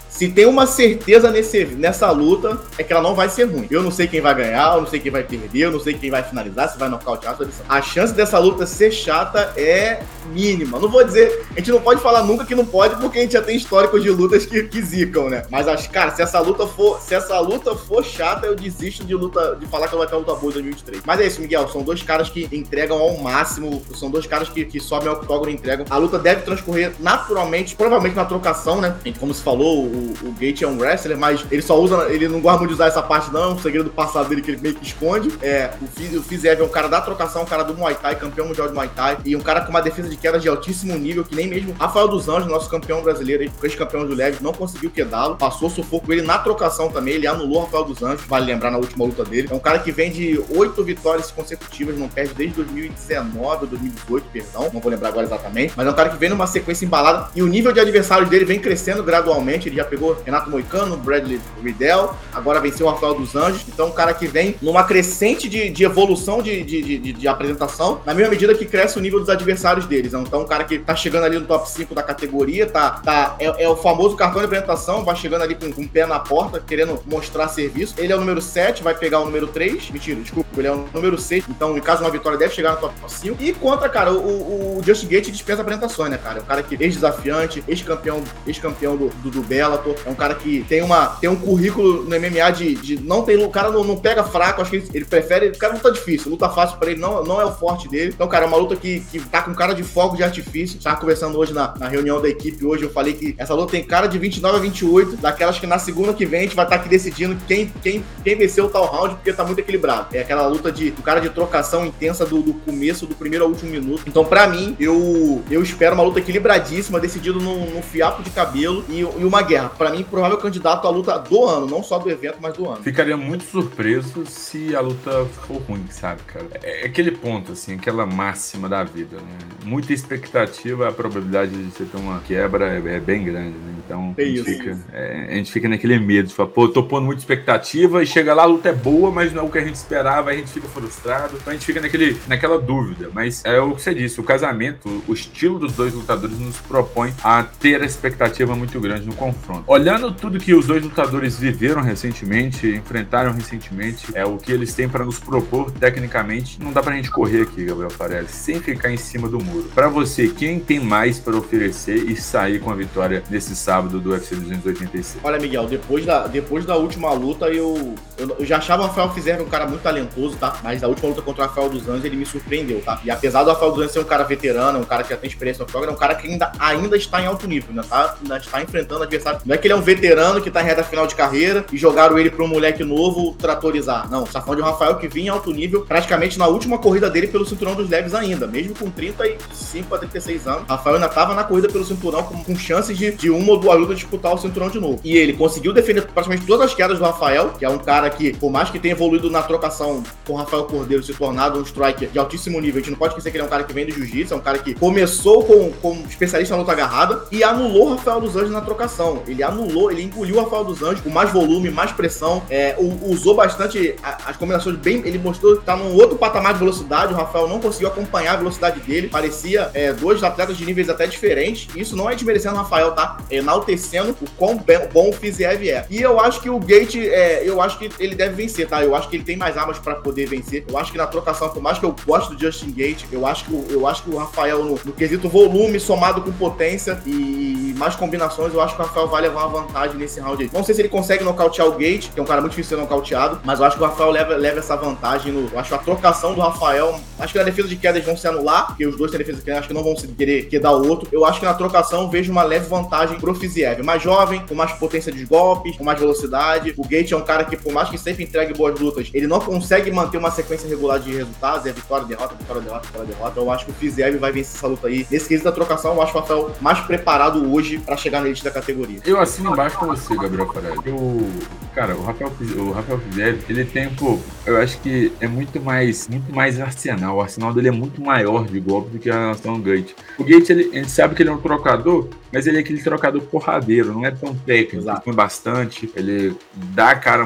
se 0.08 0.28
tem 0.28 0.46
uma 0.46 0.66
certeza 0.66 1.30
nesse, 1.30 1.64
nessa 1.64 2.10
luta, 2.10 2.60
é 2.78 2.82
que 2.82 2.92
ela 2.92 3.02
não 3.02 3.14
vai 3.14 3.28
ser 3.28 3.44
ruim. 3.44 3.66
Eu 3.70 3.82
não 3.82 3.90
sei 3.90 4.06
quem 4.06 4.20
vai 4.20 4.34
ganhar, 4.34 4.74
eu 4.74 4.80
não 4.80 4.86
sei 4.86 5.00
quem 5.00 5.10
vai 5.10 5.24
perder, 5.24 5.64
eu 5.64 5.72
não 5.72 5.80
sei 5.80 5.94
quem 5.94 6.10
vai 6.10 6.22
finalizar, 6.22 6.68
se 6.68 6.78
vai 6.78 6.88
nocautear. 6.88 7.36
A 7.68 7.82
chance 7.82 8.14
dessa 8.14 8.38
luta 8.38 8.66
ser 8.66 8.92
chata 8.92 9.52
é 9.56 10.02
mínima. 10.32 10.78
Não 10.78 10.88
vou 10.88 11.04
dizer, 11.04 11.46
a 11.52 11.58
gente 11.58 11.70
não 11.70 11.80
pode 11.80 12.00
falar 12.00 12.22
nunca 12.22 12.44
que 12.44 12.54
não 12.54 12.64
pode, 12.64 12.96
porque 12.96 13.18
a 13.18 13.22
gente 13.22 13.32
já 13.32 13.42
tem 13.42 13.56
históricos 13.56 14.02
de 14.02 14.10
lutas 14.10 14.46
que, 14.46 14.62
que 14.64 14.82
zicam, 14.82 15.28
né? 15.28 15.44
Mas 15.50 15.68
acho, 15.68 15.90
cara, 15.90 16.10
se 16.10 16.22
essa 16.22 16.40
luta 16.40 16.66
for, 16.66 17.00
se 17.00 17.14
essa 17.14 17.38
luta 17.40 17.74
for 17.74 18.04
chata, 18.04 18.46
eu 18.46 18.54
desisto 18.54 19.04
de 19.04 19.14
luta, 19.14 19.56
de 19.60 19.66
falar 19.66 19.88
que 19.88 19.94
ela 19.94 20.04
vai 20.04 20.10
ter 20.10 20.16
luta 20.16 20.34
boa 20.34 20.50
em 20.50 20.54
2023. 20.54 21.02
Mas 21.04 21.20
é 21.20 21.26
isso, 21.26 21.40
Miguel, 21.40 21.68
são 21.68 21.82
dois 21.82 22.02
caras 22.02 22.30
que 22.30 22.48
entregam 22.50 22.98
ao 22.98 23.16
máximo, 23.18 23.82
são 23.94 24.10
dois 24.10 24.26
caras 24.26 24.48
que, 24.48 24.64
que 24.64 24.80
sobem 24.80 25.08
ao 25.08 25.16
octógono 25.16 25.50
e 25.50 25.54
entregam. 25.54 25.84
A 25.90 25.96
luta 25.96 26.18
deve 26.18 26.42
transcorrer 26.42 26.92
naturalmente, 26.98 27.76
provavelmente 27.76 28.16
na 28.16 28.24
trocação, 28.24 28.80
né? 28.80 28.96
Como 29.20 29.32
se 29.34 29.42
falou, 29.42 29.84
o, 29.84 30.14
o 30.22 30.32
Gate 30.32 30.62
é 30.62 30.66
um 30.66 30.78
wrestler, 30.78 31.16
mas 31.16 31.44
ele 31.50 31.62
só 31.62 31.78
usa, 31.78 32.08
ele 32.10 32.28
não 32.28 32.40
gosta 32.40 32.58
muito 32.58 32.70
de 32.70 32.74
usar 32.74 32.86
essa 32.86 33.02
parte, 33.02 33.30
não. 33.32 33.42
É 33.42 33.48
um 33.48 33.58
segredo 33.58 33.90
passado 33.90 34.28
dele 34.28 34.40
que 34.40 34.50
ele 34.50 34.60
meio 34.60 34.74
que 34.74 34.84
esconde. 34.84 35.32
É, 35.42 35.70
o 35.82 36.22
Fizev 36.22 36.60
é 36.60 36.64
um 36.64 36.68
cara 36.68 36.88
da 36.88 37.00
trocação, 37.00 37.42
um 37.42 37.46
cara 37.46 37.62
do 37.62 37.74
Muay 37.74 37.94
Thai, 37.94 38.16
campeão 38.16 38.46
mundial 38.46 38.68
de 38.68 38.74
Muay 38.74 38.88
Thai, 38.88 39.18
e 39.24 39.36
um 39.36 39.40
cara 39.40 39.60
com 39.60 39.70
uma 39.70 39.82
defesa 39.82 40.08
de 40.08 40.16
queda 40.16 40.38
de 40.38 40.48
altíssimo 40.48 40.96
nível, 40.96 41.24
que 41.24 41.34
nem 41.34 41.46
mesmo 41.46 41.74
Rafael 41.78 42.08
dos 42.08 42.28
Anjos, 42.28 42.48
nosso 42.48 42.70
campeão 42.70 43.02
brasileiro, 43.02 43.50
ex-campeão 43.62 44.06
do 44.06 44.14
Leve, 44.14 44.38
não 44.40 44.52
conseguiu 44.52 44.90
quedá-lo. 44.90 45.36
Passou 45.36 45.68
sufoco 45.68 46.12
ele 46.12 46.22
na 46.22 46.38
trocação 46.38 46.88
também, 46.90 47.14
ele 47.14 47.26
anulou 47.26 47.64
Rafael 47.64 47.84
dos 47.84 48.02
Anjos, 48.02 48.24
vale 48.26 48.46
lembrar 48.46 48.70
na 48.70 48.78
última 48.78 49.04
luta 49.04 49.24
dele. 49.24 49.48
É 49.50 49.54
um 49.54 49.60
cara 49.60 49.78
que 49.78 49.92
vem 49.92 50.10
de 50.10 50.42
oito 50.50 50.82
vitórias 50.82 50.93
consecutivas, 51.30 51.98
não 51.98 52.08
perde 52.08 52.34
desde 52.34 52.56
2019 52.56 53.64
ou 53.64 53.66
2018, 53.66 54.26
perdão, 54.32 54.70
não 54.72 54.80
vou 54.80 54.90
lembrar 54.90 55.08
agora 55.08 55.26
exatamente, 55.26 55.72
mas 55.76 55.86
é 55.86 55.90
um 55.90 55.94
cara 55.94 56.10
que 56.10 56.16
vem 56.16 56.28
numa 56.28 56.46
sequência 56.46 56.84
embalada 56.84 57.28
e 57.34 57.42
o 57.42 57.46
nível 57.46 57.72
de 57.72 57.80
adversários 57.80 58.28
dele 58.28 58.44
vem 58.44 58.58
crescendo 58.58 59.02
gradualmente. 59.02 59.68
Ele 59.68 59.76
já 59.76 59.84
pegou 59.84 60.16
Renato 60.24 60.50
Moicano, 60.50 60.96
Bradley 60.96 61.40
Riddell, 61.62 62.14
agora 62.32 62.60
venceu 62.60 62.86
o 62.86 62.90
Rafael 62.90 63.14
dos 63.14 63.34
Anjos. 63.34 63.64
Então, 63.68 63.88
um 63.88 63.92
cara 63.92 64.14
que 64.14 64.26
vem 64.26 64.56
numa 64.60 64.84
crescente 64.84 65.48
de, 65.48 65.70
de 65.70 65.84
evolução 65.84 66.42
de, 66.42 66.62
de, 66.62 66.98
de, 66.98 67.12
de, 67.12 67.28
apresentação, 67.28 68.00
na 68.04 68.14
mesma 68.14 68.30
medida 68.30 68.54
que 68.54 68.64
cresce 68.64 68.98
o 68.98 69.00
nível 69.00 69.20
dos 69.20 69.28
adversários 69.28 69.86
deles. 69.86 70.12
Então, 70.14 70.42
um 70.42 70.46
cara 70.46 70.64
que 70.64 70.78
tá 70.78 70.94
chegando 70.94 71.24
ali 71.24 71.38
no 71.38 71.46
top 71.46 71.68
5 71.70 71.94
da 71.94 72.02
categoria, 72.02 72.66
tá, 72.66 72.90
tá 72.90 73.36
é, 73.38 73.64
é 73.64 73.68
o 73.68 73.76
famoso 73.76 74.16
cartão 74.16 74.40
de 74.40 74.46
apresentação, 74.46 75.04
vai 75.04 75.16
chegando 75.16 75.42
ali 75.42 75.54
com, 75.54 75.72
com 75.72 75.82
o 75.82 75.88
pé 75.88 76.06
na 76.06 76.18
porta, 76.18 76.60
querendo 76.60 77.00
mostrar 77.06 77.48
serviço. 77.48 77.94
Ele 77.98 78.12
é 78.12 78.16
o 78.16 78.20
número 78.20 78.40
7, 78.40 78.82
vai 78.82 78.94
pegar 78.94 79.20
o 79.20 79.24
número 79.24 79.46
3. 79.48 79.90
Mentira, 79.90 80.20
desculpa, 80.20 80.48
ele 80.56 80.68
é 80.68 80.72
o 80.72 80.83
número 80.92 81.18
6. 81.18 81.44
Então, 81.48 81.76
em 81.76 81.80
caso 81.80 81.98
de 81.98 82.04
uma 82.04 82.10
vitória, 82.10 82.38
deve 82.38 82.54
chegar 82.54 82.72
no 82.72 82.78
top 82.78 82.94
5. 83.06 83.42
E 83.42 83.52
contra, 83.52 83.88
cara, 83.88 84.12
o, 84.12 84.78
o 84.78 84.82
Just 84.84 85.06
Gate 85.06 85.30
dispensa 85.30 85.62
apresentações, 85.62 86.10
né, 86.10 86.18
cara? 86.18 86.38
É 86.38 86.42
um 86.42 86.44
cara 86.44 86.62
que 86.62 86.74
ex-desafiante, 86.80 87.62
ex-campeão 87.66 88.22
ex-campeão 88.46 88.96
do, 88.96 89.08
do, 89.22 89.30
do, 89.30 89.42
Bellator. 89.42 89.94
É 90.04 90.10
um 90.10 90.14
cara 90.14 90.34
que 90.34 90.64
tem, 90.68 90.82
uma, 90.82 91.06
tem 91.06 91.28
um 91.28 91.36
currículo 91.36 92.04
no 92.04 92.18
MMA 92.18 92.50
de, 92.52 92.74
de 92.74 93.00
não 93.02 93.22
tem. 93.22 93.42
O 93.42 93.48
cara 93.50 93.70
não, 93.70 93.84
não 93.84 93.96
pega 93.96 94.24
fraco, 94.24 94.60
acho 94.60 94.70
que 94.70 94.76
ele, 94.76 94.88
ele 94.94 95.04
prefere. 95.04 95.48
O 95.48 95.58
cara 95.58 95.74
luta 95.74 95.90
difícil, 95.90 96.30
luta 96.30 96.48
fácil 96.48 96.78
pra 96.78 96.90
ele, 96.90 97.00
não, 97.00 97.24
não 97.24 97.40
é 97.40 97.44
o 97.44 97.52
forte 97.52 97.88
dele. 97.88 98.12
Então, 98.14 98.28
cara, 98.28 98.44
é 98.44 98.48
uma 98.48 98.56
luta 98.56 98.76
que, 98.76 99.00
que 99.00 99.20
tá 99.20 99.42
com 99.42 99.54
cara 99.54 99.74
de 99.74 99.82
fogo 99.82 100.16
de 100.16 100.22
artifício. 100.22 100.80
Tava 100.80 100.96
conversando 100.96 101.38
hoje 101.38 101.52
na, 101.52 101.74
na 101.78 101.88
reunião 101.88 102.20
da 102.20 102.28
equipe, 102.28 102.64
hoje 102.64 102.84
eu 102.84 102.90
falei 102.90 103.14
que 103.14 103.34
essa 103.38 103.54
luta 103.54 103.72
tem 103.72 103.84
cara 103.84 104.06
de 104.06 104.18
29 104.18 104.56
a 104.56 104.60
28, 104.60 105.16
daquelas 105.16 105.58
que 105.58 105.66
na 105.66 105.78
segunda 105.78 106.12
que 106.12 106.26
vem 106.26 106.40
a 106.40 106.42
gente 106.44 106.56
vai 106.56 106.64
estar 106.64 106.76
tá 106.76 106.80
aqui 106.80 106.88
decidindo 106.88 107.36
quem, 107.46 107.72
quem, 107.82 108.04
quem 108.22 108.36
venceu 108.36 108.66
o 108.66 108.68
tal 108.68 108.86
round, 108.86 109.16
porque 109.16 109.32
tá 109.32 109.44
muito 109.44 109.58
equilibrado. 109.58 110.08
É 110.12 110.20
aquela 110.20 110.46
luta 110.46 110.70
de 110.74 110.92
o 110.98 111.02
cara 111.02 111.20
de 111.20 111.30
trocação 111.30 111.86
intensa 111.86 112.26
do, 112.26 112.42
do 112.42 112.54
começo, 112.54 113.06
do 113.06 113.14
primeiro 113.14 113.44
ao 113.44 113.50
último 113.50 113.70
minuto. 113.70 114.02
Então, 114.06 114.24
para 114.24 114.46
mim, 114.46 114.76
eu, 114.78 115.42
eu 115.50 115.62
espero 115.62 115.94
uma 115.94 116.02
luta 116.02 116.18
equilibradíssima, 116.18 117.00
decidido 117.00 117.40
num, 117.40 117.82
fiapo 117.82 118.22
de 118.22 118.30
cabelo 118.30 118.84
e, 118.88 119.00
e 119.00 119.24
uma 119.24 119.42
guerra. 119.42 119.68
Para 119.68 119.90
mim, 119.90 120.02
provável 120.02 120.36
candidato 120.38 120.86
à 120.86 120.90
luta 120.90 121.18
do 121.18 121.44
ano, 121.44 121.66
não 121.66 121.82
só 121.82 121.98
do 121.98 122.10
evento, 122.10 122.38
mas 122.40 122.54
do 122.54 122.68
ano. 122.68 122.82
Ficaria 122.82 123.16
muito 123.16 123.44
surpreso 123.44 124.24
se 124.26 124.74
a 124.74 124.80
luta 124.80 125.26
for 125.46 125.60
ruim, 125.62 125.86
sabe, 125.90 126.22
cara? 126.22 126.46
É 126.62 126.86
aquele 126.86 127.10
ponto, 127.10 127.52
assim, 127.52 127.74
aquela 127.74 128.04
máxima 128.04 128.68
da 128.68 128.82
vida, 128.82 129.16
né? 129.16 129.38
Muita 129.64 129.92
expectativa, 129.92 130.88
a 130.88 130.92
probabilidade 130.92 131.52
de 131.52 131.70
você 131.70 131.84
ter 131.84 131.96
uma 131.96 132.20
quebra 132.20 132.74
é, 132.74 132.96
é 132.96 133.00
bem 133.00 133.24
grande, 133.24 133.56
né? 133.56 133.73
Então, 133.84 134.14
é 134.16 134.22
a, 134.22 134.26
gente 134.26 134.44
fica, 134.44 134.78
é, 134.92 135.26
a 135.30 135.34
gente 135.34 135.52
fica 135.52 135.68
naquele 135.68 135.98
medo 135.98 136.28
de 136.28 136.34
falar, 136.34 136.48
pô, 136.48 136.68
tô 136.68 136.82
pondo 136.82 137.04
muita 137.04 137.20
expectativa 137.20 138.02
e 138.02 138.06
chega 138.06 138.34
lá, 138.34 138.44
a 138.44 138.46
luta 138.46 138.70
é 138.70 138.72
boa, 138.72 139.10
mas 139.10 139.32
não 139.32 139.42
é 139.42 139.46
o 139.46 139.50
que 139.50 139.58
a 139.58 139.64
gente 139.64 139.74
esperava, 139.74 140.30
a 140.30 140.34
gente 140.34 140.50
fica 140.50 140.66
frustrado. 140.68 141.36
Então 141.36 141.50
a 141.50 141.52
gente 141.52 141.66
fica 141.66 141.80
naquele, 141.80 142.18
naquela 142.26 142.58
dúvida. 142.58 143.10
Mas 143.12 143.44
é 143.44 143.60
o 143.60 143.74
que 143.74 143.82
você 143.82 143.94
disse, 143.94 144.20
o 144.20 144.24
casamento, 144.24 145.02
o 145.06 145.12
estilo 145.12 145.58
dos 145.58 145.72
dois 145.74 145.92
lutadores 145.92 146.38
nos 146.38 146.56
propõe 146.58 147.12
a 147.22 147.42
ter 147.42 147.82
a 147.82 147.84
expectativa 147.84 148.56
muito 148.56 148.80
grande 148.80 149.06
no 149.06 149.14
confronto. 149.14 149.64
Olhando 149.66 150.12
tudo 150.12 150.38
que 150.38 150.54
os 150.54 150.66
dois 150.66 150.82
lutadores 150.82 151.38
viveram 151.38 151.82
recentemente, 151.82 152.66
enfrentaram 152.66 153.32
recentemente, 153.32 154.06
é 154.14 154.24
o 154.24 154.38
que 154.38 154.50
eles 154.50 154.74
têm 154.74 154.88
para 154.88 155.04
nos 155.04 155.18
propor 155.18 155.70
tecnicamente, 155.72 156.60
não 156.62 156.72
dá 156.72 156.82
pra 156.82 156.94
gente 156.94 157.10
correr 157.10 157.42
aqui, 157.42 157.64
Gabriel 157.64 157.90
Farelli, 157.90 158.28
sem 158.28 158.60
ficar 158.60 158.90
em 158.90 158.96
cima 158.96 159.28
do 159.28 159.42
muro. 159.42 159.70
Para 159.74 159.88
você, 159.88 160.28
quem 160.28 160.58
tem 160.58 160.80
mais 160.80 161.18
para 161.18 161.36
oferecer 161.36 161.96
e 162.10 162.16
sair 162.16 162.60
com 162.60 162.70
a 162.70 162.74
vitória 162.74 163.22
nesse 163.30 163.54
sábado 163.54 163.73
do 163.82 164.10
UFC 164.10 164.34
286? 164.34 165.18
Olha, 165.22 165.38
Miguel, 165.38 165.66
depois 165.66 166.04
da, 166.04 166.26
depois 166.26 166.64
da 166.64 166.76
última 166.76 167.12
luta, 167.12 167.46
eu, 167.46 167.94
eu, 168.16 168.36
eu 168.38 168.46
já 168.46 168.58
achava 168.58 168.82
o 168.82 168.86
Rafael 168.86 169.10
Fizer 169.10 169.40
um 169.40 169.46
cara 169.46 169.66
muito 169.66 169.82
talentoso, 169.82 170.36
tá? 170.36 170.58
Mas 170.62 170.82
a 170.82 170.88
última 170.88 171.08
luta 171.08 171.22
contra 171.22 171.44
o 171.44 171.46
Rafael 171.46 171.68
dos 171.68 171.88
Anjos, 171.88 172.04
ele 172.04 172.16
me 172.16 172.26
surpreendeu, 172.26 172.80
tá? 172.80 173.00
E 173.04 173.10
apesar 173.10 173.44
do 173.44 173.50
Rafael 173.50 173.72
dos 173.72 173.80
Anjos 173.80 173.92
ser 173.92 174.00
um 174.00 174.04
cara 174.04 174.24
veterano, 174.24 174.78
um 174.80 174.84
cara 174.84 175.02
que 175.02 175.10
já 175.10 175.16
tem 175.16 175.28
experiência 175.28 175.64
no 175.64 175.70
programa, 175.70 175.92
é 175.92 175.96
um 175.96 175.98
cara 175.98 176.14
que 176.14 176.26
ainda, 176.26 176.52
ainda 176.58 176.96
está 176.96 177.20
em 177.20 177.26
alto 177.26 177.46
nível, 177.46 177.70
ainda, 177.70 177.82
tá, 177.82 178.16
ainda 178.20 178.36
está 178.38 178.62
enfrentando 178.62 179.02
adversário. 179.02 179.40
Não 179.44 179.54
é 179.54 179.58
que 179.58 179.66
ele 179.66 179.74
é 179.74 179.76
um 179.76 179.82
veterano 179.82 180.40
que 180.40 180.50
tá 180.50 180.62
em 180.62 180.64
reta 180.64 180.82
final 180.82 181.06
de 181.06 181.14
carreira 181.14 181.64
e 181.72 181.76
jogaram 181.76 182.18
ele 182.18 182.30
para 182.30 182.44
um 182.44 182.48
moleque 182.48 182.82
novo 182.82 183.34
tratorizar. 183.34 184.10
Não, 184.10 184.24
tá 184.24 184.40
falando 184.40 184.58
de 184.58 184.62
um 184.62 184.66
Rafael 184.66 184.96
que 184.96 185.08
vinha 185.08 185.26
em 185.26 185.28
alto 185.28 185.52
nível 185.52 185.82
praticamente 185.86 186.38
na 186.38 186.46
última 186.46 186.78
corrida 186.78 187.08
dele 187.10 187.28
pelo 187.28 187.46
cinturão 187.46 187.74
dos 187.74 187.88
leves 187.88 188.14
ainda, 188.14 188.46
mesmo 188.46 188.74
com 188.74 188.90
35 188.90 189.94
a 189.94 189.98
36 189.98 190.46
anos. 190.46 190.68
Rafael 190.68 190.96
ainda 190.96 191.08
tava 191.08 191.34
na 191.34 191.44
corrida 191.44 191.68
pelo 191.68 191.84
cinturão 191.84 192.22
com, 192.22 192.42
com 192.42 192.56
chances 192.56 192.96
de, 192.96 193.12
de 193.12 193.30
uma 193.30 193.52
ou 193.52 193.58
boa 193.64 193.74
luta 193.74 193.94
disputar 193.94 194.34
o 194.34 194.38
cinturão 194.38 194.68
de 194.68 194.78
novo. 194.78 195.00
E 195.02 195.16
ele 195.16 195.32
conseguiu 195.32 195.72
defender 195.72 196.02
praticamente 196.02 196.46
todas 196.46 196.66
as 196.66 196.74
quedas 196.74 196.98
do 196.98 197.04
Rafael, 197.04 197.50
que 197.58 197.64
é 197.64 197.68
um 197.68 197.78
cara 197.78 198.10
que, 198.10 198.34
por 198.34 198.50
mais 198.50 198.70
que 198.70 198.78
tenha 198.78 198.92
evoluído 198.92 199.30
na 199.30 199.42
trocação 199.42 200.02
com 200.26 200.34
o 200.34 200.36
Rafael 200.36 200.64
Cordeiro, 200.64 201.02
se 201.02 201.14
tornado 201.14 201.58
um 201.58 201.62
striker 201.62 202.08
de 202.10 202.18
altíssimo 202.18 202.60
nível, 202.60 202.76
a 202.76 202.80
gente 202.80 202.90
não 202.90 202.98
pode 202.98 203.12
esquecer 203.12 203.30
que 203.30 203.36
ele 203.36 203.44
é 203.44 203.46
um 203.46 203.50
cara 203.50 203.64
que 203.64 203.72
vem 203.72 203.86
do 203.86 203.92
jiu-jitsu, 203.92 204.34
é 204.34 204.36
um 204.36 204.40
cara 204.40 204.58
que 204.58 204.74
começou 204.74 205.44
com, 205.44 205.72
como 205.80 206.04
especialista 206.06 206.54
na 206.54 206.60
luta 206.60 206.72
agarrada 206.72 207.24
e 207.32 207.42
anulou 207.42 207.86
o 207.86 207.90
Rafael 207.90 208.20
dos 208.20 208.36
Anjos 208.36 208.50
na 208.50 208.60
trocação. 208.60 209.22
Ele 209.26 209.42
anulou, 209.42 209.90
ele 209.90 210.02
engoliu 210.02 210.36
o 210.36 210.42
Rafael 210.42 210.64
dos 210.64 210.82
Anjos 210.82 211.00
com 211.00 211.10
mais 211.10 211.32
volume, 211.32 211.70
mais 211.70 211.92
pressão, 211.92 212.42
é, 212.50 212.76
usou 213.02 213.34
bastante 213.34 213.96
as 214.02 214.36
combinações 214.36 214.76
bem. 214.76 215.02
Ele 215.04 215.18
mostrou 215.18 215.56
que 215.56 215.64
tá 215.64 215.76
num 215.76 215.94
outro 215.94 216.16
patamar 216.16 216.52
de 216.52 216.58
velocidade. 216.58 217.12
O 217.12 217.16
Rafael 217.16 217.48
não 217.48 217.60
conseguiu 217.60 217.88
acompanhar 217.88 218.34
a 218.34 218.36
velocidade 218.36 218.80
dele. 218.80 219.08
Parecia 219.08 219.70
é, 219.74 219.92
dois 219.92 220.22
atletas 220.22 220.56
de 220.56 220.64
níveis 220.64 220.88
até 220.88 221.06
diferentes. 221.06 221.68
Isso 221.74 221.96
não 221.96 222.08
é 222.08 222.14
desmerecendo 222.14 222.54
o 222.54 222.58
Rafael, 222.58 222.92
tá? 222.92 223.18
É 223.30 223.40
enaltecendo 223.54 224.16
o 224.20 224.30
quão 224.36 224.60
bom 224.92 225.10
o 225.10 225.12
Fiziev 225.12 225.68
é. 225.68 225.86
E 225.88 226.00
eu 226.00 226.18
acho 226.20 226.40
que 226.40 226.50
o 226.50 226.58
Gate, 226.58 226.96
é, 226.96 227.42
eu 227.44 227.60
acho 227.60 227.78
que 227.78 227.90
ele 227.98 228.14
deve 228.14 228.34
vencer, 228.34 228.66
tá? 228.68 228.82
Eu 228.82 228.94
acho 228.94 229.08
que 229.08 229.16
ele 229.16 229.24
tem 229.24 229.36
mais 229.36 229.56
armas 229.56 229.78
para 229.78 229.94
poder 229.96 230.26
vencer. 230.26 230.64
Eu 230.68 230.76
acho 230.76 230.90
que 230.90 230.98
na 230.98 231.06
trocação, 231.06 231.48
por 231.48 231.62
mais 231.62 231.78
que 231.78 231.84
eu 231.84 231.94
goste 232.06 232.34
do 232.34 232.40
Justin 232.40 232.72
Gate, 232.72 233.04
eu 233.12 233.26
acho 233.26 233.44
que, 233.44 233.66
eu 233.70 233.86
acho 233.86 234.02
que 234.02 234.10
o 234.10 234.16
Rafael, 234.16 234.64
no, 234.64 234.78
no 234.84 234.92
quesito 234.92 235.28
volume, 235.28 235.78
somado 235.78 236.22
com 236.22 236.32
potência 236.32 237.00
e 237.06 237.74
mais 237.76 237.94
combinações, 237.96 238.52
eu 238.52 238.60
acho 238.60 238.74
que 238.74 238.82
o 238.82 238.84
Rafael 238.84 239.08
vai 239.08 239.22
levar 239.22 239.46
uma 239.46 239.62
vantagem 239.62 239.96
nesse 239.96 240.20
round 240.20 240.42
aí. 240.42 240.50
Não 240.52 240.64
sei 240.64 240.74
se 240.74 240.82
ele 240.82 240.88
consegue 240.88 241.24
nocautear 241.24 241.68
o 241.68 241.72
Gate, 241.72 242.10
que 242.10 242.18
é 242.18 242.22
um 242.22 242.26
cara 242.26 242.40
muito 242.40 242.52
difícil 242.52 242.76
de 242.76 242.82
ser 242.82 242.88
nocauteado, 242.88 243.40
mas 243.44 243.58
eu 243.58 243.66
acho 243.66 243.76
que 243.76 243.82
o 243.82 243.86
Rafael 243.86 244.10
leva, 244.10 244.36
leva 244.36 244.58
essa 244.58 244.76
vantagem 244.76 245.32
no. 245.32 245.48
Eu 245.52 245.58
acho 245.58 245.74
a 245.74 245.78
trocação 245.78 246.34
do 246.34 246.40
Rafael. 246.40 246.98
Acho 247.18 247.32
que 247.32 247.38
na 247.38 247.44
defesa 247.44 247.68
de 247.68 247.76
queda 247.76 247.98
eles 247.98 248.06
vão 248.06 248.16
se 248.16 248.26
anular, 248.26 248.68
porque 248.68 248.86
os 248.86 248.96
dois 248.96 249.10
têm 249.10 249.18
defesa 249.18 249.38
de 249.38 249.44
queda, 249.44 249.58
acho 249.58 249.68
que 249.68 249.74
não 249.74 249.84
vão 249.84 249.96
se 249.96 250.08
querer 250.08 250.46
quedar 250.46 250.72
o 250.72 250.88
outro. 250.88 251.08
Eu 251.12 251.24
acho 251.24 251.38
que 251.38 251.46
na 251.46 251.54
trocação 251.54 252.10
vejo 252.10 252.32
uma 252.32 252.42
leve 252.42 252.66
vantagem 252.68 253.18
pro 253.18 253.34
Fiziev. 253.44 253.82
Mais 253.82 254.02
jovem, 254.02 254.42
com 254.46 254.54
mais 254.54 254.72
potência 254.72 255.12
de 255.12 255.24
golpes, 255.24 255.76
com 255.76 255.84
mais 255.84 255.98
velocidade. 255.98 256.74
O 256.76 256.86
Gate 256.86 257.12
é 257.12 257.16
um 257.16 257.22
cara 257.22 257.44
que, 257.44 257.56
por 257.56 257.72
mais 257.72 257.88
que 257.88 257.98
sempre 257.98 258.24
entregue 258.24 258.54
boas 258.54 258.78
lutas, 258.78 259.10
ele 259.12 259.26
não 259.26 259.40
consegue 259.40 259.90
manter 259.90 260.18
uma 260.18 260.30
sequência 260.30 260.68
regular 260.68 260.98
de 260.98 261.14
resultados. 261.14 261.66
É 261.66 261.72
vitória, 261.72 262.06
derrota, 262.06 262.34
vitória, 262.34 262.62
derrota, 262.62 262.86
vitória, 262.86 263.06
derrota. 263.06 263.40
Eu 263.40 263.50
acho 263.50 263.66
que 263.66 263.70
o 263.70 263.74
Fiziev 263.74 264.16
vai 264.18 264.32
vencer 264.32 264.56
essa 264.56 264.66
luta 264.66 264.88
aí. 264.88 265.06
Nesse 265.10 265.28
quesito 265.28 265.44
da 265.44 265.52
trocação, 265.52 265.94
eu 265.94 266.02
acho 266.02 266.16
o 266.16 266.20
Rafael 266.20 266.50
mais 266.60 266.80
preparado 266.80 267.52
hoje 267.52 267.78
para 267.78 267.96
chegar 267.96 268.20
na 268.20 268.26
elite 268.26 268.42
da 268.42 268.50
categoria. 268.50 269.00
Eu 269.04 269.20
assino 269.20 269.52
embaixo 269.52 269.78
com 269.78 269.86
você, 269.86 270.16
Gabriel 270.16 270.52
Farage. 270.52 270.80
Eu, 270.86 271.28
cara, 271.74 271.94
o 271.94 272.02
Rafael, 272.02 272.32
o 272.56 272.72
Rafael 272.72 272.98
Fiziev, 272.98 273.44
ele 273.48 273.64
tem, 273.64 273.90
pô, 273.90 274.18
eu 274.46 274.56
acho 274.58 274.78
que 274.80 275.12
é 275.20 275.26
muito 275.26 275.60
mais, 275.60 276.08
muito 276.08 276.34
mais 276.34 276.60
arsenal. 276.60 277.16
O 277.16 277.20
arsenal 277.20 277.52
dele 277.52 277.68
é 277.68 277.72
muito 277.72 278.00
maior 278.00 278.46
de 278.46 278.58
golpe 278.60 278.90
do 278.90 278.98
que 278.98 279.10
a 279.10 279.18
relação 279.18 279.60
Gate. 279.60 279.92
O 280.18 280.24
Gate, 280.24 280.50
ele, 280.50 280.70
a 280.72 280.76
gente 280.76 280.90
sabe 280.90 281.14
que 281.14 281.22
ele 281.22 281.30
é 281.30 281.32
um 281.32 281.38
trocador, 281.38 282.08
mas 282.34 282.48
ele 282.48 282.56
é 282.56 282.60
aquele 282.60 282.82
trocador 282.82 283.22
porradeiro, 283.22 283.92
não 283.92 284.04
é 284.04 284.10
tão 284.10 284.34
técnico, 284.34 284.78
Exato. 284.78 284.98
ele 284.98 285.04
põe 285.04 285.14
bastante, 285.14 285.90
ele 285.94 286.36
dá 286.52 286.90
a 286.90 286.96
cara, 286.96 287.24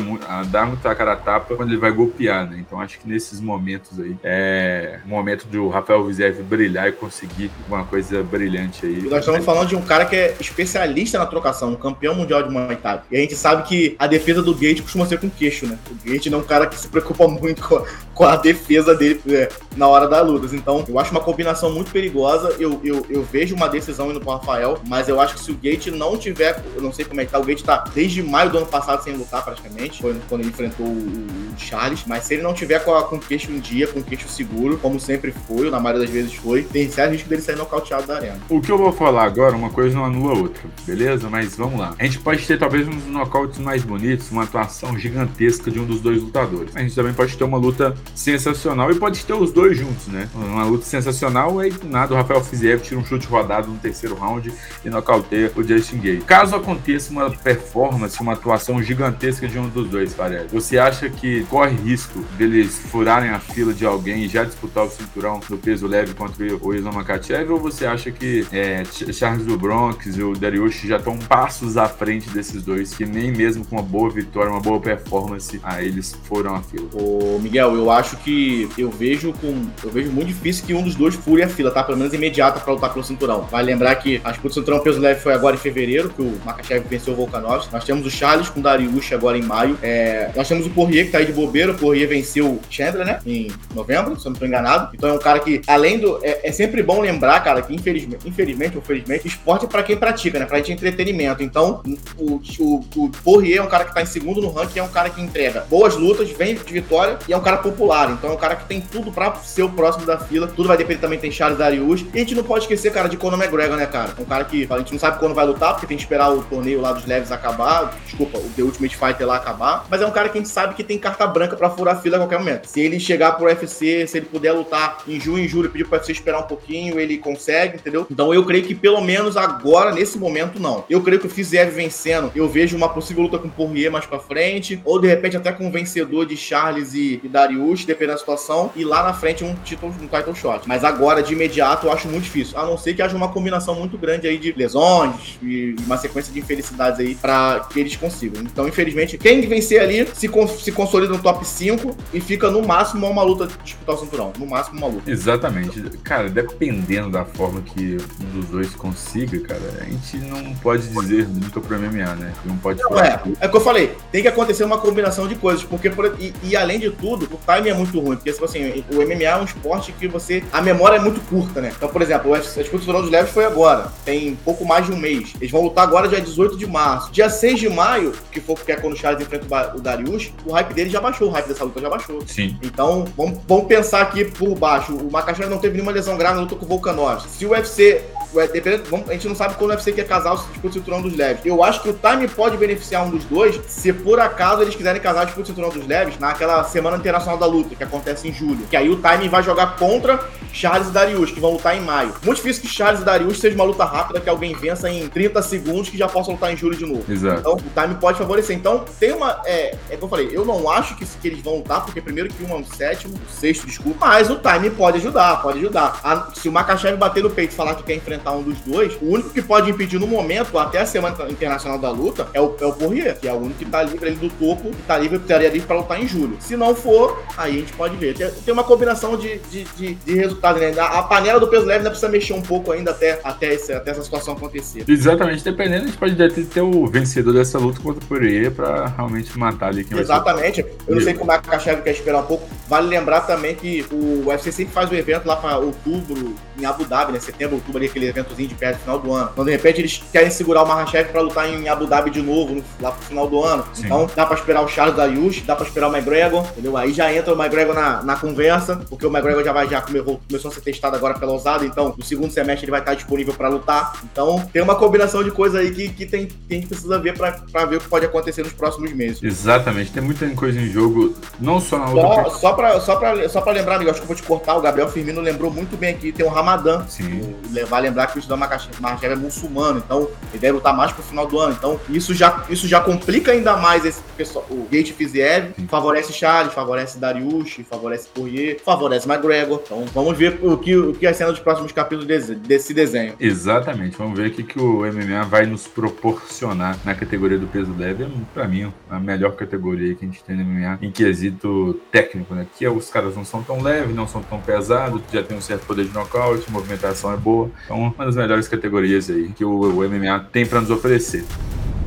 dá 0.50 0.66
muita 0.66 0.94
cara 0.94 1.14
a 1.14 1.16
tapa 1.16 1.56
quando 1.56 1.70
ele 1.70 1.78
vai 1.78 1.90
golpear, 1.90 2.48
né? 2.48 2.58
Então 2.60 2.78
acho 2.78 3.00
que 3.00 3.08
nesses 3.08 3.40
momentos 3.40 3.98
aí 3.98 4.14
é 4.22 5.00
o 5.06 5.08
momento 5.08 5.46
do 5.46 5.68
Rafael 5.68 6.04
Viziev 6.04 6.42
brilhar 6.42 6.88
e 6.88 6.92
conseguir 6.92 7.50
uma 7.66 7.84
coisa 7.86 8.22
brilhante 8.22 8.84
aí. 8.84 9.00
nós 9.08 9.20
estamos 9.20 9.44
falando 9.46 9.68
de 9.68 9.76
um 9.76 9.80
cara 9.80 10.04
que 10.04 10.14
é 10.14 10.36
especialista 10.38 11.18
na 11.18 11.24
trocação, 11.24 11.72
um 11.72 11.76
campeão 11.76 12.14
mundial 12.14 12.42
de 12.42 12.50
Muay 12.50 12.76
Thai. 12.76 13.00
E 13.10 13.16
a 13.16 13.20
gente 13.20 13.34
sabe 13.34 13.62
que 13.62 13.96
a 13.98 14.06
defesa 14.06 14.42
do 14.42 14.54
Gate 14.54 14.82
costuma 14.82 15.06
ser 15.06 15.18
com 15.18 15.30
queixo, 15.30 15.66
né? 15.66 15.78
O 15.90 15.94
Gate 16.06 16.26
não 16.26 16.40
é 16.40 16.42
um 16.42 16.44
cara 16.44 16.66
que 16.66 16.78
se 16.78 16.88
preocupa 16.88 17.26
muito 17.26 17.66
com 17.66 17.76
a, 17.76 17.84
com 18.18 18.24
a 18.24 18.34
defesa 18.34 18.96
dele 18.96 19.22
é, 19.28 19.48
na 19.76 19.86
hora 19.86 20.08
das 20.08 20.26
lutas. 20.26 20.52
Então, 20.52 20.84
eu 20.88 20.98
acho 20.98 21.12
uma 21.12 21.20
combinação 21.20 21.72
muito 21.72 21.92
perigosa. 21.92 22.56
Eu, 22.58 22.80
eu, 22.82 23.06
eu 23.08 23.22
vejo 23.22 23.54
uma 23.54 23.68
decisão 23.68 24.10
indo 24.10 24.20
pro 24.20 24.32
Rafael, 24.32 24.76
mas 24.88 25.08
eu 25.08 25.20
acho 25.20 25.34
que 25.34 25.40
se 25.40 25.52
o 25.52 25.54
Gate 25.54 25.86
não 25.86 26.18
tiver, 26.18 26.60
eu 26.74 26.82
não 26.82 26.92
sei 26.92 27.04
como 27.04 27.20
é 27.20 27.24
que 27.24 27.30
tá, 27.30 27.38
o 27.38 27.44
Gate 27.44 27.62
tá 27.62 27.84
desde 27.94 28.20
maio 28.20 28.50
do 28.50 28.58
ano 28.58 28.66
passado 28.66 29.04
sem 29.04 29.14
lutar 29.14 29.44
praticamente, 29.44 30.02
foi 30.02 30.16
quando 30.28 30.40
ele 30.40 30.50
enfrentou 30.50 30.84
o, 30.84 30.90
o 30.90 31.28
Charles, 31.56 32.02
mas 32.08 32.24
se 32.24 32.34
ele 32.34 32.42
não 32.42 32.52
tiver 32.52 32.80
com, 32.80 32.92
a, 32.92 33.04
com 33.04 33.14
o 33.14 33.20
queixo 33.20 33.52
em 33.52 33.60
dia, 33.60 33.86
com 33.86 34.00
o 34.00 34.02
queixo 34.02 34.28
seguro, 34.28 34.76
como 34.78 34.98
sempre 34.98 35.30
foi, 35.46 35.66
ou 35.66 35.70
na 35.70 35.78
maioria 35.78 36.04
das 36.04 36.12
vezes 36.12 36.34
foi, 36.34 36.64
tem 36.64 36.90
sério 36.90 37.12
risco 37.12 37.28
dele 37.28 37.42
sair 37.42 37.54
nocauteado 37.54 38.08
da 38.08 38.16
arena. 38.16 38.38
O 38.48 38.60
que 38.60 38.72
eu 38.72 38.78
vou 38.78 38.92
falar 38.92 39.26
agora, 39.26 39.54
uma 39.54 39.70
coisa 39.70 39.94
não 39.94 40.04
anula 40.04 40.34
a 40.34 40.38
outra, 40.38 40.62
beleza? 40.84 41.30
Mas 41.30 41.54
vamos 41.54 41.78
lá. 41.78 41.94
A 41.96 42.04
gente 42.04 42.18
pode 42.18 42.44
ter 42.44 42.58
talvez 42.58 42.88
um 42.88 42.96
dos 42.96 43.06
nocautes 43.06 43.60
mais 43.60 43.84
bonitos, 43.84 44.28
uma 44.32 44.42
atuação 44.42 44.98
gigantesca 44.98 45.70
de 45.70 45.78
um 45.78 45.84
dos 45.84 46.00
dois 46.00 46.20
lutadores. 46.20 46.74
A 46.74 46.80
gente 46.80 46.96
também 46.96 47.14
pode 47.14 47.36
ter 47.36 47.44
uma 47.44 47.58
luta 47.58 47.94
sensacional 48.14 48.90
e 48.90 48.94
pode 48.94 49.24
ter 49.24 49.32
os 49.32 49.52
dois 49.52 49.76
juntos, 49.76 50.06
né? 50.08 50.28
Uma 50.34 50.64
luta 50.64 50.84
sensacional, 50.84 51.58
do 51.80 51.88
nada 51.88 52.14
o 52.14 52.16
Rafael 52.16 52.42
Fiziev 52.42 52.82
tira 52.82 53.00
um 53.00 53.04
chute 53.04 53.26
rodado 53.26 53.68
no 53.68 53.78
terceiro 53.78 54.14
round 54.14 54.52
e 54.84 54.90
nocauteia 54.90 55.52
o 55.56 55.62
Justin 55.62 55.98
Gay. 55.98 56.18
Caso 56.18 56.56
aconteça 56.56 57.10
uma 57.10 57.30
performance, 57.30 58.20
uma 58.20 58.32
atuação 58.32 58.82
gigantesca 58.82 59.46
de 59.46 59.58
um 59.58 59.68
dos 59.68 59.88
dois, 59.88 60.14
Farelli, 60.14 60.48
você 60.48 60.78
acha 60.78 61.08
que 61.08 61.44
corre 61.44 61.76
risco 61.76 62.20
deles 62.36 62.78
furarem 62.78 63.30
a 63.30 63.38
fila 63.38 63.72
de 63.72 63.84
alguém 63.84 64.24
e 64.24 64.28
já 64.28 64.44
disputar 64.44 64.84
o 64.84 64.90
cinturão 64.90 65.40
no 65.48 65.58
peso 65.58 65.86
leve 65.86 66.14
contra 66.14 66.44
o 66.60 66.74
Islam 66.74 66.92
Makachev? 66.92 67.52
Ou 67.52 67.58
você 67.58 67.86
acha 67.86 68.10
que 68.10 68.46
é, 68.52 68.84
Charles 69.12 69.46
do 69.46 69.56
Bronx 69.56 70.16
e 70.16 70.22
o 70.22 70.34
Dariush 70.34 70.86
já 70.86 70.96
estão 70.96 71.18
passos 71.18 71.76
à 71.76 71.88
frente 71.88 72.30
desses 72.30 72.62
dois, 72.62 72.94
que 72.94 73.04
nem 73.04 73.32
mesmo 73.32 73.64
com 73.64 73.76
uma 73.76 73.82
boa 73.82 74.10
vitória, 74.10 74.50
uma 74.50 74.60
boa 74.60 74.80
performance, 74.80 75.60
a 75.62 75.82
eles 75.82 76.16
foram 76.24 76.54
a 76.54 76.62
fila? 76.62 76.88
Ô, 76.94 77.38
Miguel, 77.38 77.74
eu 77.74 77.90
acho 77.90 77.97
que 78.18 78.68
eu 78.76 78.90
vejo 78.90 79.32
com. 79.34 79.66
Eu 79.82 79.90
vejo 79.90 80.10
muito 80.10 80.28
difícil 80.28 80.64
que 80.66 80.74
um 80.74 80.82
dos 80.82 80.94
dois 80.94 81.14
fure 81.14 81.42
a 81.42 81.48
fila, 81.48 81.70
tá? 81.70 81.82
Pelo 81.82 81.98
menos 81.98 82.12
imediata 82.12 82.60
para 82.60 82.72
lutar 82.72 82.92
pelo 82.92 83.04
cinturão. 83.04 83.42
Vai 83.42 83.62
lembrar 83.62 83.94
que 83.96 84.20
a 84.24 84.30
disputa 84.30 84.48
do 84.48 84.54
cinturão 84.54 84.80
peso 84.80 85.00
leve 85.00 85.20
foi 85.20 85.34
agora 85.34 85.56
em 85.56 85.58
fevereiro, 85.58 86.10
que 86.10 86.22
o 86.22 86.38
Makachev 86.44 86.86
venceu 86.88 87.12
o 87.12 87.16
Volkanovski. 87.16 87.72
Nós 87.72 87.84
temos 87.84 88.06
o 88.06 88.10
Charles 88.10 88.48
com 88.48 88.60
o 88.60 88.62
Dariush 88.62 89.12
agora 89.12 89.36
em 89.36 89.42
maio. 89.42 89.78
É, 89.82 90.30
nós 90.34 90.48
temos 90.48 90.66
o 90.66 90.70
Poirier 90.70 91.06
que 91.06 91.12
tá 91.12 91.18
aí 91.18 91.26
de 91.26 91.32
bobeira. 91.32 91.72
O 91.72 91.78
Poirier 91.78 92.08
venceu 92.08 92.46
o 92.46 92.60
Chandler, 92.70 93.06
né? 93.06 93.20
Em 93.26 93.50
novembro, 93.74 94.18
se 94.18 94.26
eu 94.26 94.32
não 94.32 94.38
tô 94.38 94.46
enganado. 94.46 94.90
Então 94.94 95.10
é 95.10 95.12
um 95.12 95.18
cara 95.18 95.40
que, 95.40 95.60
além 95.66 95.98
do. 95.98 96.18
É, 96.22 96.48
é 96.48 96.52
sempre 96.52 96.82
bom 96.82 97.00
lembrar, 97.00 97.42
cara, 97.42 97.62
que 97.62 97.74
infelizmente, 97.74 98.28
infelizmente 98.28 98.76
ou 98.76 98.82
felizmente, 98.82 99.26
esporte 99.26 99.64
é 99.64 99.68
pra 99.68 99.82
quem 99.82 99.96
pratica, 99.96 100.38
né? 100.38 100.46
Pra 100.46 100.58
gente 100.58 100.72
entretenimento. 100.72 101.42
Então, 101.42 101.82
o, 102.16 102.40
o, 102.58 103.10
o 103.24 103.38
é 103.46 103.62
um 103.62 103.66
cara 103.66 103.84
que 103.84 103.94
tá 103.94 104.02
em 104.02 104.06
segundo 104.06 104.40
no 104.40 104.50
ranking, 104.50 104.78
é 104.78 104.82
um 104.82 104.88
cara 104.88 105.10
que 105.10 105.20
entrega 105.20 105.60
boas 105.68 105.96
lutas, 105.96 106.30
vem 106.30 106.54
de 106.54 106.72
vitória 106.72 107.18
e 107.28 107.32
é 107.32 107.36
um 107.36 107.42
cara 107.42 107.58
popular. 107.58 107.87
Então 108.12 108.30
é 108.30 108.32
um 108.32 108.36
cara 108.36 108.56
que 108.56 108.66
tem 108.66 108.80
tudo 108.80 109.10
pra 109.10 109.34
ser 109.36 109.62
o 109.62 109.70
próximo 109.70 110.06
da 110.06 110.18
fila. 110.18 110.46
Tudo 110.46 110.68
vai 110.68 110.76
depender 110.76 111.00
também, 111.00 111.18
tem 111.18 111.30
Charles 111.30 111.58
Darius. 111.58 112.04
E 112.12 112.16
a 112.16 112.20
gente 112.20 112.34
não 112.34 112.44
pode 112.44 112.64
esquecer, 112.64 112.92
cara, 112.92 113.08
de 113.08 113.16
Conor 113.16 113.38
McGregor, 113.40 113.76
né, 113.76 113.86
cara? 113.86 114.12
Um 114.18 114.24
cara 114.24 114.44
que 114.44 114.66
a 114.68 114.78
gente 114.78 114.92
não 114.92 114.98
sabe 114.98 115.18
quando 115.18 115.34
vai 115.34 115.46
lutar, 115.46 115.72
porque 115.72 115.86
tem 115.86 115.96
que 115.96 116.02
esperar 116.02 116.30
o 116.30 116.42
torneio 116.42 116.80
lá 116.80 116.92
dos 116.92 117.06
leves 117.06 117.32
acabar. 117.32 117.96
Desculpa, 118.04 118.38
o 118.38 118.48
The 118.50 118.62
Ultimate 118.62 118.96
Fighter 118.96 119.26
lá 119.26 119.36
acabar. 119.36 119.86
Mas 119.88 120.02
é 120.02 120.06
um 120.06 120.10
cara 120.10 120.28
que 120.28 120.38
a 120.38 120.40
gente 120.40 120.50
sabe 120.50 120.74
que 120.74 120.84
tem 120.84 120.98
carta 120.98 121.26
branca 121.26 121.56
pra 121.56 121.70
furar 121.70 121.96
a 121.96 121.98
fila 122.00 122.16
a 122.16 122.20
qualquer 122.20 122.38
momento. 122.38 122.66
Se 122.66 122.80
ele 122.80 123.00
chegar 123.00 123.32
pro 123.32 123.46
UFC, 123.46 124.06
se 124.06 124.18
ele 124.18 124.26
puder 124.26 124.52
lutar 124.52 125.02
em 125.06 125.20
junho 125.20 125.44
e 125.44 125.48
julho, 125.48 125.70
pedir 125.70 125.84
pro 125.84 125.96
UFC 125.96 126.12
esperar 126.12 126.40
um 126.40 126.46
pouquinho, 126.46 126.98
ele 126.98 127.18
consegue, 127.18 127.76
entendeu? 127.76 128.06
Então 128.10 128.32
eu 128.34 128.44
creio 128.44 128.64
que 128.64 128.74
pelo 128.74 129.00
menos 129.00 129.36
agora, 129.36 129.92
nesse 129.92 130.18
momento, 130.18 130.60
não. 130.60 130.84
Eu 130.88 131.02
creio 131.02 131.20
que 131.20 131.26
o 131.26 131.30
Fiziev 131.30 131.70
vencendo, 131.70 132.30
eu 132.34 132.48
vejo 132.48 132.76
uma 132.76 132.88
possível 132.88 133.22
luta 133.24 133.38
com 133.38 133.48
o 133.48 133.90
mais 133.90 134.06
pra 134.06 134.18
frente, 134.18 134.80
ou 134.84 135.00
de 135.00 135.06
repente 135.06 135.36
até 135.36 135.52
com 135.52 135.68
o 135.68 135.70
vencedor 135.70 136.26
de 136.26 136.36
Charles 136.36 136.94
e, 136.94 137.20
e 137.22 137.28
Darius, 137.28 137.77
dependendo 137.86 138.12
da 138.12 138.18
situação, 138.18 138.70
e 138.74 138.84
lá 138.84 139.02
na 139.02 139.12
frente 139.12 139.44
um 139.44 139.54
título, 139.56 139.94
um 140.00 140.06
title 140.06 140.34
shot. 140.34 140.66
Mas 140.66 140.84
agora, 140.84 141.22
de 141.22 141.32
imediato, 141.32 141.86
eu 141.86 141.92
acho 141.92 142.08
muito 142.08 142.24
difícil. 142.24 142.58
A 142.58 142.64
não 142.64 142.76
ser 142.76 142.94
que 142.94 143.02
haja 143.02 143.16
uma 143.16 143.28
combinação 143.28 143.74
muito 143.74 143.96
grande 143.98 144.26
aí 144.26 144.38
de 144.38 144.52
lesões 144.52 145.38
e 145.42 145.74
uma 145.86 145.96
sequência 145.96 146.32
de 146.32 146.38
infelicidades 146.38 147.00
aí 147.00 147.14
para 147.14 147.66
que 147.70 147.80
eles 147.80 147.96
consigam. 147.96 148.42
Então, 148.42 148.66
infelizmente, 148.68 149.18
quem 149.18 149.40
vencer 149.42 149.80
ali 149.80 150.06
se, 150.14 150.30
se 150.58 150.72
consolida 150.72 151.12
no 151.12 151.22
top 151.22 151.46
5 151.46 151.96
e 152.12 152.20
fica 152.20 152.50
no 152.50 152.66
máximo 152.66 153.06
uma 153.06 153.22
luta 153.22 153.46
de 153.46 153.56
disputar 153.58 153.94
o 153.94 153.98
cinturão. 153.98 154.32
No 154.38 154.46
máximo 154.46 154.78
uma 154.78 154.88
luta. 154.88 155.10
Exatamente. 155.10 155.80
Cara, 156.02 156.28
dependendo 156.28 157.10
da 157.10 157.24
forma 157.24 157.60
que 157.62 157.96
um 158.20 158.40
dos 158.40 158.48
dois 158.50 158.74
consiga, 158.74 159.38
cara, 159.40 159.60
a 159.80 159.84
gente 159.84 160.16
não 160.18 160.54
pode 160.56 160.88
dizer 160.88 161.28
nunca 161.28 161.60
pro 161.60 161.78
MMA, 161.78 162.14
né? 162.16 162.32
Não 162.44 162.56
pode 162.56 162.80
não, 162.80 162.98
é, 162.98 163.20
é 163.40 163.46
o 163.46 163.50
que 163.50 163.56
eu 163.56 163.60
falei. 163.60 163.94
Tem 164.10 164.22
que 164.22 164.28
acontecer 164.28 164.64
uma 164.64 164.78
combinação 164.78 165.26
de 165.28 165.34
coisas, 165.34 165.64
porque 165.64 165.90
por, 165.90 166.16
e, 166.18 166.32
e, 166.42 166.56
além 166.56 166.78
de 166.78 166.90
tudo, 166.90 167.28
o 167.30 167.38
time 167.58 167.70
é 167.70 167.74
muito 167.74 167.98
ruim, 168.00 168.16
porque 168.16 168.32
tipo 168.32 168.44
assim, 168.44 168.84
o 168.90 168.94
MMA 168.96 169.24
é 169.24 169.36
um 169.36 169.44
esporte 169.44 169.92
que 169.92 170.08
você 170.08 170.42
a 170.52 170.60
memória 170.60 170.96
é 170.96 171.00
muito 171.00 171.20
curta, 171.28 171.60
né? 171.60 171.72
Então, 171.76 171.88
por 171.88 172.00
exemplo, 172.02 172.34
a 172.34 172.38
disputa 172.38 172.92
dos 172.92 173.10
leves 173.10 173.32
foi 173.32 173.44
agora, 173.44 173.92
tem 174.04 174.36
pouco 174.44 174.64
mais 174.64 174.86
de 174.86 174.92
um 174.92 174.96
mês. 174.96 175.32
Eles 175.40 175.50
vão 175.50 175.62
lutar 175.62 175.84
agora 175.84 176.08
dia 176.08 176.20
18 176.20 176.56
de 176.56 176.66
março. 176.66 177.10
Dia 177.12 177.28
6 177.28 177.58
de 177.58 177.68
maio, 177.68 178.12
que 178.30 178.40
for 178.40 178.58
que 178.58 178.72
é 178.72 178.76
quando 178.76 178.94
o 178.94 178.96
Charles 178.96 179.20
enfrenta 179.20 179.74
o 179.76 179.80
Darius, 179.80 180.32
o 180.44 180.52
hype 180.52 180.74
dele 180.74 180.90
já 180.90 181.00
baixou, 181.00 181.28
o 181.28 181.30
hype 181.30 181.48
dessa 181.48 181.64
luta 181.64 181.80
já 181.80 181.88
baixou. 181.88 182.22
Sim. 182.26 182.56
Então, 182.62 183.06
vamos, 183.16 183.40
vamos 183.46 183.66
pensar 183.66 184.00
aqui 184.00 184.24
por 184.24 184.54
baixo. 184.56 184.94
O 184.94 185.10
Makachev 185.10 185.48
não 185.48 185.58
teve 185.58 185.74
nenhuma 185.74 185.92
lesão 185.92 186.16
grave 186.16 186.36
na 186.36 186.42
luta 186.42 186.56
com 186.56 186.64
o 186.64 186.68
Volkanovski. 186.68 187.28
Se 187.28 187.46
o 187.46 187.50
UFC 187.50 188.02
a 188.36 189.12
gente 189.12 189.28
não 189.28 189.34
sabe 189.34 189.54
quando 189.54 189.70
o 189.70 189.74
UFC 189.74 189.92
quer 189.92 190.06
casar 190.06 190.34
o 190.34 190.38
tipo, 190.52 190.72
cinturão 190.72 191.00
dos 191.00 191.16
leves. 191.16 191.44
Eu 191.44 191.62
acho 191.62 191.82
que 191.82 191.88
o 191.88 191.94
time 191.94 192.28
pode 192.28 192.56
beneficiar 192.56 193.06
um 193.06 193.10
dos 193.10 193.24
dois 193.24 193.60
se 193.66 193.92
por 193.92 194.20
acaso 194.20 194.62
eles 194.62 194.74
quiserem 194.74 195.00
casar 195.00 195.26
o 195.26 195.46
cinturão 195.46 195.70
dos 195.70 195.86
leves 195.86 196.18
naquela 196.18 196.64
semana 196.64 196.96
internacional 196.96 197.38
da 197.38 197.46
luta, 197.46 197.74
que 197.74 197.82
acontece 197.82 198.28
em 198.28 198.32
julho. 198.32 198.66
Que 198.68 198.76
aí 198.76 198.88
o 198.88 198.96
time 198.96 199.28
vai 199.28 199.42
jogar 199.42 199.76
contra 199.76 200.20
Charles 200.52 200.88
e 200.88 200.90
Darius, 200.90 201.30
que 201.30 201.40
vão 201.40 201.52
lutar 201.52 201.76
em 201.76 201.80
maio. 201.80 202.12
Muito 202.22 202.36
difícil 202.36 202.62
que 202.62 202.68
Charles 202.68 203.00
e 203.00 203.04
Darius 203.04 203.38
seja 203.38 203.54
uma 203.54 203.64
luta 203.64 203.84
rápida, 203.84 204.20
que 204.20 204.28
alguém 204.28 204.54
vença 204.54 204.90
em 204.90 205.08
30 205.08 205.42
segundos, 205.42 205.88
que 205.88 205.96
já 205.96 206.08
possa 206.08 206.30
lutar 206.30 206.52
em 206.52 206.56
julho 206.56 206.76
de 206.76 206.84
novo. 206.84 207.04
Exato. 207.10 207.40
Então, 207.40 207.52
o 207.54 207.82
time 207.82 207.94
pode 208.00 208.18
favorecer. 208.18 208.56
Então, 208.56 208.84
tem 208.98 209.12
uma. 209.12 209.40
É, 209.44 209.76
é 209.90 209.96
como 209.96 210.04
eu 210.04 210.08
falei, 210.08 210.28
eu 210.32 210.44
não 210.44 210.68
acho 210.70 210.96
que, 210.96 211.04
que 211.04 211.28
eles 211.28 211.42
vão 211.42 211.56
lutar, 211.56 211.84
porque 211.84 212.00
primeiro 212.00 212.28
que 212.28 212.42
um 212.44 212.50
é 212.50 212.54
um 212.54 212.64
sétimo, 212.64 213.14
sexto, 213.30 213.66
desculpa, 213.66 214.06
mas 214.06 214.30
o 214.30 214.36
time 214.36 214.70
pode 214.70 214.98
ajudar, 214.98 215.42
pode 215.42 215.58
ajudar. 215.58 216.00
A, 216.02 216.30
se 216.34 216.48
o 216.48 216.52
Makachev 216.52 216.96
bater 216.96 217.22
no 217.22 217.30
peito 217.30 217.52
e 217.52 217.56
falar 217.56 217.74
que 217.74 217.82
quer 217.82 217.94
enfrentar 217.94 218.17
um 218.26 218.42
dos 218.42 218.58
dois, 218.60 218.96
o 219.00 219.06
único 219.06 219.30
que 219.30 219.42
pode 219.42 219.70
impedir 219.70 219.98
no 219.98 220.06
momento, 220.06 220.58
até 220.58 220.80
a 220.80 220.86
semana 220.86 221.16
internacional 221.30 221.78
da 221.78 221.90
luta, 221.90 222.28
é 222.32 222.40
o, 222.40 222.56
é 222.60 222.66
o 222.66 222.72
Poirier, 222.72 223.18
que 223.18 223.28
é 223.28 223.32
o 223.32 223.36
único 223.36 223.58
que 223.58 223.64
tá 223.64 223.82
livre 223.82 224.08
ali 224.08 224.16
do 224.16 224.28
topo, 224.30 224.70
que 224.70 224.82
tá 224.82 224.98
livre, 224.98 225.18
estaria 225.18 225.48
livre 225.48 225.66
pra 225.66 225.76
lutar 225.76 226.02
em 226.02 226.06
julho. 226.06 226.36
Se 226.40 226.56
não 226.56 226.74
for, 226.74 227.22
aí 227.36 227.56
a 227.56 227.58
gente 227.60 227.72
pode 227.72 227.96
ver. 227.96 228.14
Tem, 228.14 228.52
uma 228.52 228.64
combinação 228.64 229.16
de, 229.16 229.38
de, 229.50 229.64
de, 229.64 229.94
de 229.94 230.14
resultados, 230.14 230.60
né? 230.60 230.74
A, 230.78 230.98
a, 230.98 231.02
panela 231.02 231.38
do 231.38 231.48
peso 231.48 231.64
leve 231.64 231.78
ainda 231.78 231.90
precisa 231.90 232.10
mexer 232.10 232.32
um 232.32 232.42
pouco 232.42 232.72
ainda 232.72 232.90
até, 232.90 233.20
até, 233.22 233.54
esse, 233.54 233.72
até 233.72 233.90
essa 233.90 234.02
situação 234.02 234.34
acontecer. 234.34 234.84
Exatamente, 234.88 235.44
dependendo, 235.44 235.84
a 235.84 235.86
gente 235.86 235.98
pode 235.98 236.16
ter, 236.16 236.46
ter 236.46 236.60
o 236.60 236.86
vencedor 236.86 237.34
dessa 237.34 237.58
luta 237.58 237.80
contra 237.80 238.02
o 238.02 238.06
Poirier 238.06 238.50
pra 238.50 238.86
realmente 238.86 239.36
matar 239.38 239.68
ali 239.68 239.84
quem 239.84 239.98
Exatamente. 239.98 240.64
Eu 240.86 240.94
não 240.94 241.02
sei 241.02 241.14
como 241.14 241.30
a 241.30 241.38
Kachev 241.38 241.82
quer 241.82 241.90
esperar 241.90 242.20
um 242.20 242.26
pouco. 242.26 242.48
Vale 242.68 242.88
lembrar 242.88 243.22
também 243.22 243.54
que 243.54 243.84
o 243.90 244.28
UFC 244.28 244.52
sempre 244.52 244.72
faz 244.72 244.90
o 244.90 244.94
evento 244.94 245.26
lá 245.26 245.36
para 245.36 245.58
outubro, 245.58 246.34
em 246.58 246.64
Abu 246.64 246.84
Dhabi, 246.84 247.12
né? 247.12 247.20
Setembro, 247.20 247.56
outubro, 247.56 247.78
ali, 247.78 247.86
aquele 247.86 248.07
eventozinho 248.08 248.48
de 248.48 248.54
perto 248.54 248.76
no 248.76 248.80
final 248.80 248.98
do 248.98 249.12
ano. 249.12 249.30
Então, 249.32 249.44
de 249.44 249.50
repente, 249.50 249.80
eles 249.80 250.02
querem 250.12 250.30
segurar 250.30 250.62
o 250.62 250.66
Mahashev 250.66 251.10
para 251.10 251.20
lutar 251.20 251.48
em 251.48 251.68
Abu 251.68 251.86
Dhabi 251.86 252.10
de 252.10 252.22
novo, 252.22 252.54
no, 252.54 252.64
lá 252.80 252.92
pro 252.92 253.04
final 253.06 253.28
do 253.28 253.42
ano. 253.44 253.64
Sim. 253.72 253.86
Então, 253.86 254.08
dá 254.14 254.26
para 254.26 254.36
esperar 254.36 254.62
o 254.62 254.68
Charles 254.68 254.96
Darius, 254.96 255.42
dá 255.42 255.54
para 255.54 255.66
esperar 255.66 255.88
o 255.88 255.96
McGregor, 255.96 256.46
entendeu? 256.50 256.76
Aí 256.76 256.92
já 256.92 257.12
entra 257.12 257.34
o 257.34 257.40
McGregor 257.40 257.74
na, 257.74 258.02
na 258.02 258.16
conversa, 258.16 258.80
porque 258.88 259.06
o 259.06 259.10
McGregor 259.10 259.44
já 259.44 259.52
vai 259.52 259.68
já 259.68 259.80
começou, 259.80 260.20
começou 260.26 260.50
a 260.50 260.54
ser 260.54 260.60
testado 260.60 260.96
agora 260.96 261.18
pela 261.18 261.32
ousada, 261.32 261.64
então 261.64 261.94
no 261.96 262.04
segundo 262.04 262.32
semestre 262.32 262.64
ele 262.64 262.70
vai 262.70 262.80
estar 262.80 262.94
disponível 262.94 263.34
para 263.34 263.48
lutar. 263.48 264.00
Então, 264.10 264.40
tem 264.52 264.62
uma 264.62 264.74
combinação 264.74 265.22
de 265.22 265.30
coisas 265.30 265.60
aí 265.60 265.70
que, 265.70 265.88
que, 265.90 266.06
tem, 266.06 266.26
que 266.26 266.34
a 266.50 266.54
gente 266.54 266.66
precisa 266.66 266.98
ver 266.98 267.16
para 267.16 267.66
ver 267.66 267.76
o 267.76 267.80
que 267.80 267.88
pode 267.88 268.06
acontecer 268.06 268.42
nos 268.42 268.52
próximos 268.52 268.92
meses. 268.92 269.22
Exatamente, 269.22 269.92
tem 269.92 270.02
muita 270.02 270.28
coisa 270.30 270.60
em 270.60 270.68
jogo, 270.68 271.14
não 271.40 271.60
só 271.60 271.78
na 271.78 271.90
outra. 271.90 272.30
Só, 272.30 272.38
só, 272.38 272.52
pra, 272.52 272.80
só, 272.80 272.96
pra, 272.96 273.28
só 273.28 273.40
pra 273.40 273.52
lembrar, 273.52 273.76
amigo, 273.76 273.90
acho 273.90 274.00
que 274.00 274.04
eu 274.04 274.08
vou 274.08 274.16
te 274.16 274.22
cortar, 274.22 274.56
o 274.56 274.60
Gabriel 274.60 274.88
Firmino 274.88 275.20
lembrou 275.20 275.50
muito 275.50 275.76
bem 275.76 275.90
aqui, 275.90 276.12
tem 276.12 276.24
o 276.24 276.28
Ramadan. 276.28 276.86
Sim. 276.88 277.34
Vai 277.68 277.82
lembrar 277.82 277.97
que 278.06 278.18
o 278.18 278.20
Islam 278.20 278.38
Marchev 278.80 279.12
é 279.12 279.16
muçulmano, 279.16 279.78
então 279.84 280.08
ele 280.30 280.38
deve 280.38 280.52
lutar 280.52 280.74
mais 280.74 280.92
pro 280.92 281.02
final 281.02 281.26
do 281.26 281.38
ano. 281.38 281.54
Então, 281.58 281.80
isso 281.88 282.14
já, 282.14 282.44
isso 282.48 282.66
já 282.66 282.80
complica 282.80 283.32
ainda 283.32 283.56
mais 283.56 283.84
esse 283.84 284.00
pessoal. 284.16 284.46
O 284.50 284.66
Gate 284.70 284.92
Fiziev 284.92 285.52
favorece 285.68 286.12
Charles, 286.12 286.52
favorece 286.52 286.98
Dariush, 286.98 287.60
favorece 287.68 288.08
Poirier, 288.14 288.60
favorece 288.64 289.08
McGregor. 289.08 289.60
Então, 289.64 289.84
vamos 289.92 290.16
ver 290.16 290.38
o 290.42 290.56
que, 290.56 290.76
o 290.76 290.92
que 290.92 291.06
é 291.06 291.12
cena 291.12 291.30
dos 291.30 291.40
próximos 291.40 291.72
capítulos 291.72 292.06
desse, 292.06 292.34
desse 292.34 292.74
desenho. 292.74 293.14
Exatamente, 293.18 293.96
vamos 293.96 294.18
ver 294.18 294.28
o 294.28 294.30
que, 294.32 294.42
que 294.42 294.60
o 294.60 294.80
MMA 294.80 295.24
vai 295.24 295.46
nos 295.46 295.66
proporcionar 295.66 296.78
na 296.84 296.94
categoria 296.94 297.38
do 297.38 297.46
peso 297.46 297.74
leve. 297.76 298.04
É, 298.04 298.08
pra 298.32 298.46
mim, 298.46 298.72
a 298.88 298.98
melhor 298.98 299.32
categoria 299.32 299.94
que 299.94 300.04
a 300.04 300.08
gente 300.08 300.22
tem 300.22 300.36
no 300.36 300.44
MMA 300.44 300.78
em 300.82 300.90
quesito 300.90 301.80
técnico, 301.90 302.34
né? 302.34 302.46
Que 302.56 302.64
é, 302.64 302.70
os 302.70 302.90
caras 302.90 303.16
não 303.16 303.24
são 303.24 303.42
tão 303.42 303.62
leves, 303.62 303.94
não 303.94 304.06
são 304.06 304.22
tão 304.22 304.40
pesados, 304.40 305.02
já 305.12 305.22
tem 305.22 305.36
um 305.36 305.40
certo 305.40 305.66
poder 305.66 305.84
de 305.84 305.94
nocaute, 305.94 306.50
movimentação 306.50 307.12
é 307.12 307.16
boa. 307.16 307.50
Então, 307.64 307.87
uma 307.96 308.04
das 308.04 308.16
melhores 308.16 308.48
categorias 308.48 309.10
aí 309.10 309.28
que 309.30 309.44
o, 309.44 309.88
MMA 309.88 310.28
tem 310.32 310.46
para 310.46 310.60
nos 310.60 310.70
oferecer. 310.70 311.24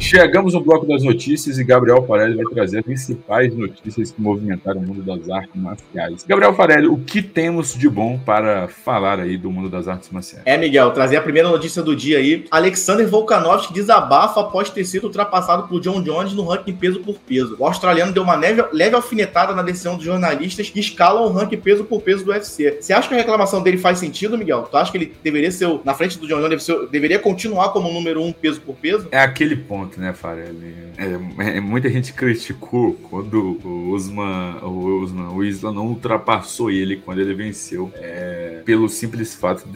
Chegamos 0.02 0.56
no 0.56 0.62
bloco 0.62 0.88
das 0.88 1.04
notícias 1.04 1.60
e 1.60 1.64
Gabriel 1.64 2.04
Farelli 2.08 2.36
vai 2.36 2.46
trazer 2.46 2.80
as 2.80 2.84
principais 2.84 3.56
notícias 3.56 4.10
que 4.10 4.20
movimentaram 4.20 4.82
o 4.82 4.84
mundo 4.84 5.04
das 5.04 5.30
artes 5.30 5.52
marciais. 5.54 6.26
Gabriel 6.28 6.56
Farelli, 6.56 6.88
o 6.88 6.98
que 6.98 7.22
temos 7.22 7.76
de 7.76 7.88
bom 7.88 8.18
para 8.18 8.68
falar 8.68 9.20
aí 9.20 9.38
do 9.38 9.52
mundo 9.52 9.70
das 9.70 9.88
artes 9.88 10.10
marciais? 10.10 10.42
É, 10.48 10.58
Miguel, 10.58 10.90
trazer 10.90 11.18
a 11.18 11.22
primeira 11.22 11.48
notícia 11.48 11.84
do 11.84 11.96
dia 11.96 12.18
aí. 12.18 12.46
Alexander 12.50 13.08
Volkanovski 13.08 13.74
desabafa 13.76 14.42
após 14.42 14.72
ter 14.72 14.84
sido 14.86 15.04
ultrapassado 15.04 15.68
por 15.68 15.80
John 15.80 16.02
Jones 16.02 16.34
no 16.34 16.46
ranking 16.46 16.76
peso 16.76 17.02
por 17.02 17.20
peso. 17.20 17.56
O 17.60 17.66
australiano 17.66 18.12
deu 18.12 18.24
uma 18.24 18.36
leve, 18.36 18.66
leve 18.74 18.96
alfinetada 18.96 19.54
na 19.54 19.62
decisão 19.62 19.98
dos 19.98 20.04
jornalistas 20.04 20.68
que 20.68 20.80
escalam 20.80 21.26
o 21.26 21.32
ranking 21.32 21.58
peso 21.58 21.84
por 21.84 22.02
peso 22.02 22.26
do 22.26 22.32
UFC. 22.32 22.80
Você 22.82 22.92
acha 22.92 23.08
que 23.08 23.14
a 23.14 23.18
reclamação 23.18 23.62
dele 23.62 23.78
faz 23.78 24.00
sentido, 24.00 24.36
Miguel? 24.36 24.64
Tu 24.64 24.76
acha 24.76 24.92
que 24.92 24.98
ele 24.98 25.14
deveria 25.24 25.52
ser, 25.52 25.68
na 25.92 25.94
frente 25.94 26.18
do 26.18 26.26
John 26.26 26.42
Jones, 26.42 26.66
deveria 26.90 27.20
continuar 27.20 27.70
como 27.70 27.92
número 27.92 28.24
um 28.24 28.32
peso 28.32 28.62
por 28.62 28.76
peso? 28.76 29.10
É 29.12 29.20
aquele 29.20 29.58
ponto 29.58 30.00
né, 30.00 30.14
Farelli? 30.14 30.74
É, 30.98 31.58
é, 31.58 31.60
muita 31.60 31.90
gente 31.90 32.14
criticou 32.14 32.94
quando 33.10 33.60
o 33.64 33.92
Usman, 33.92 34.58
o 34.64 35.02
Usman, 35.02 35.30
o 35.30 35.44
Isla 35.44 35.72
não 35.72 35.88
ultrapassou 35.88 36.72
ele 36.72 36.96
quando 36.98 37.20
ele 37.20 37.34
venceu. 37.34 37.92
É, 37.96 38.62
pelo 38.64 38.88
simples 38.88 39.36
fato, 39.36 39.68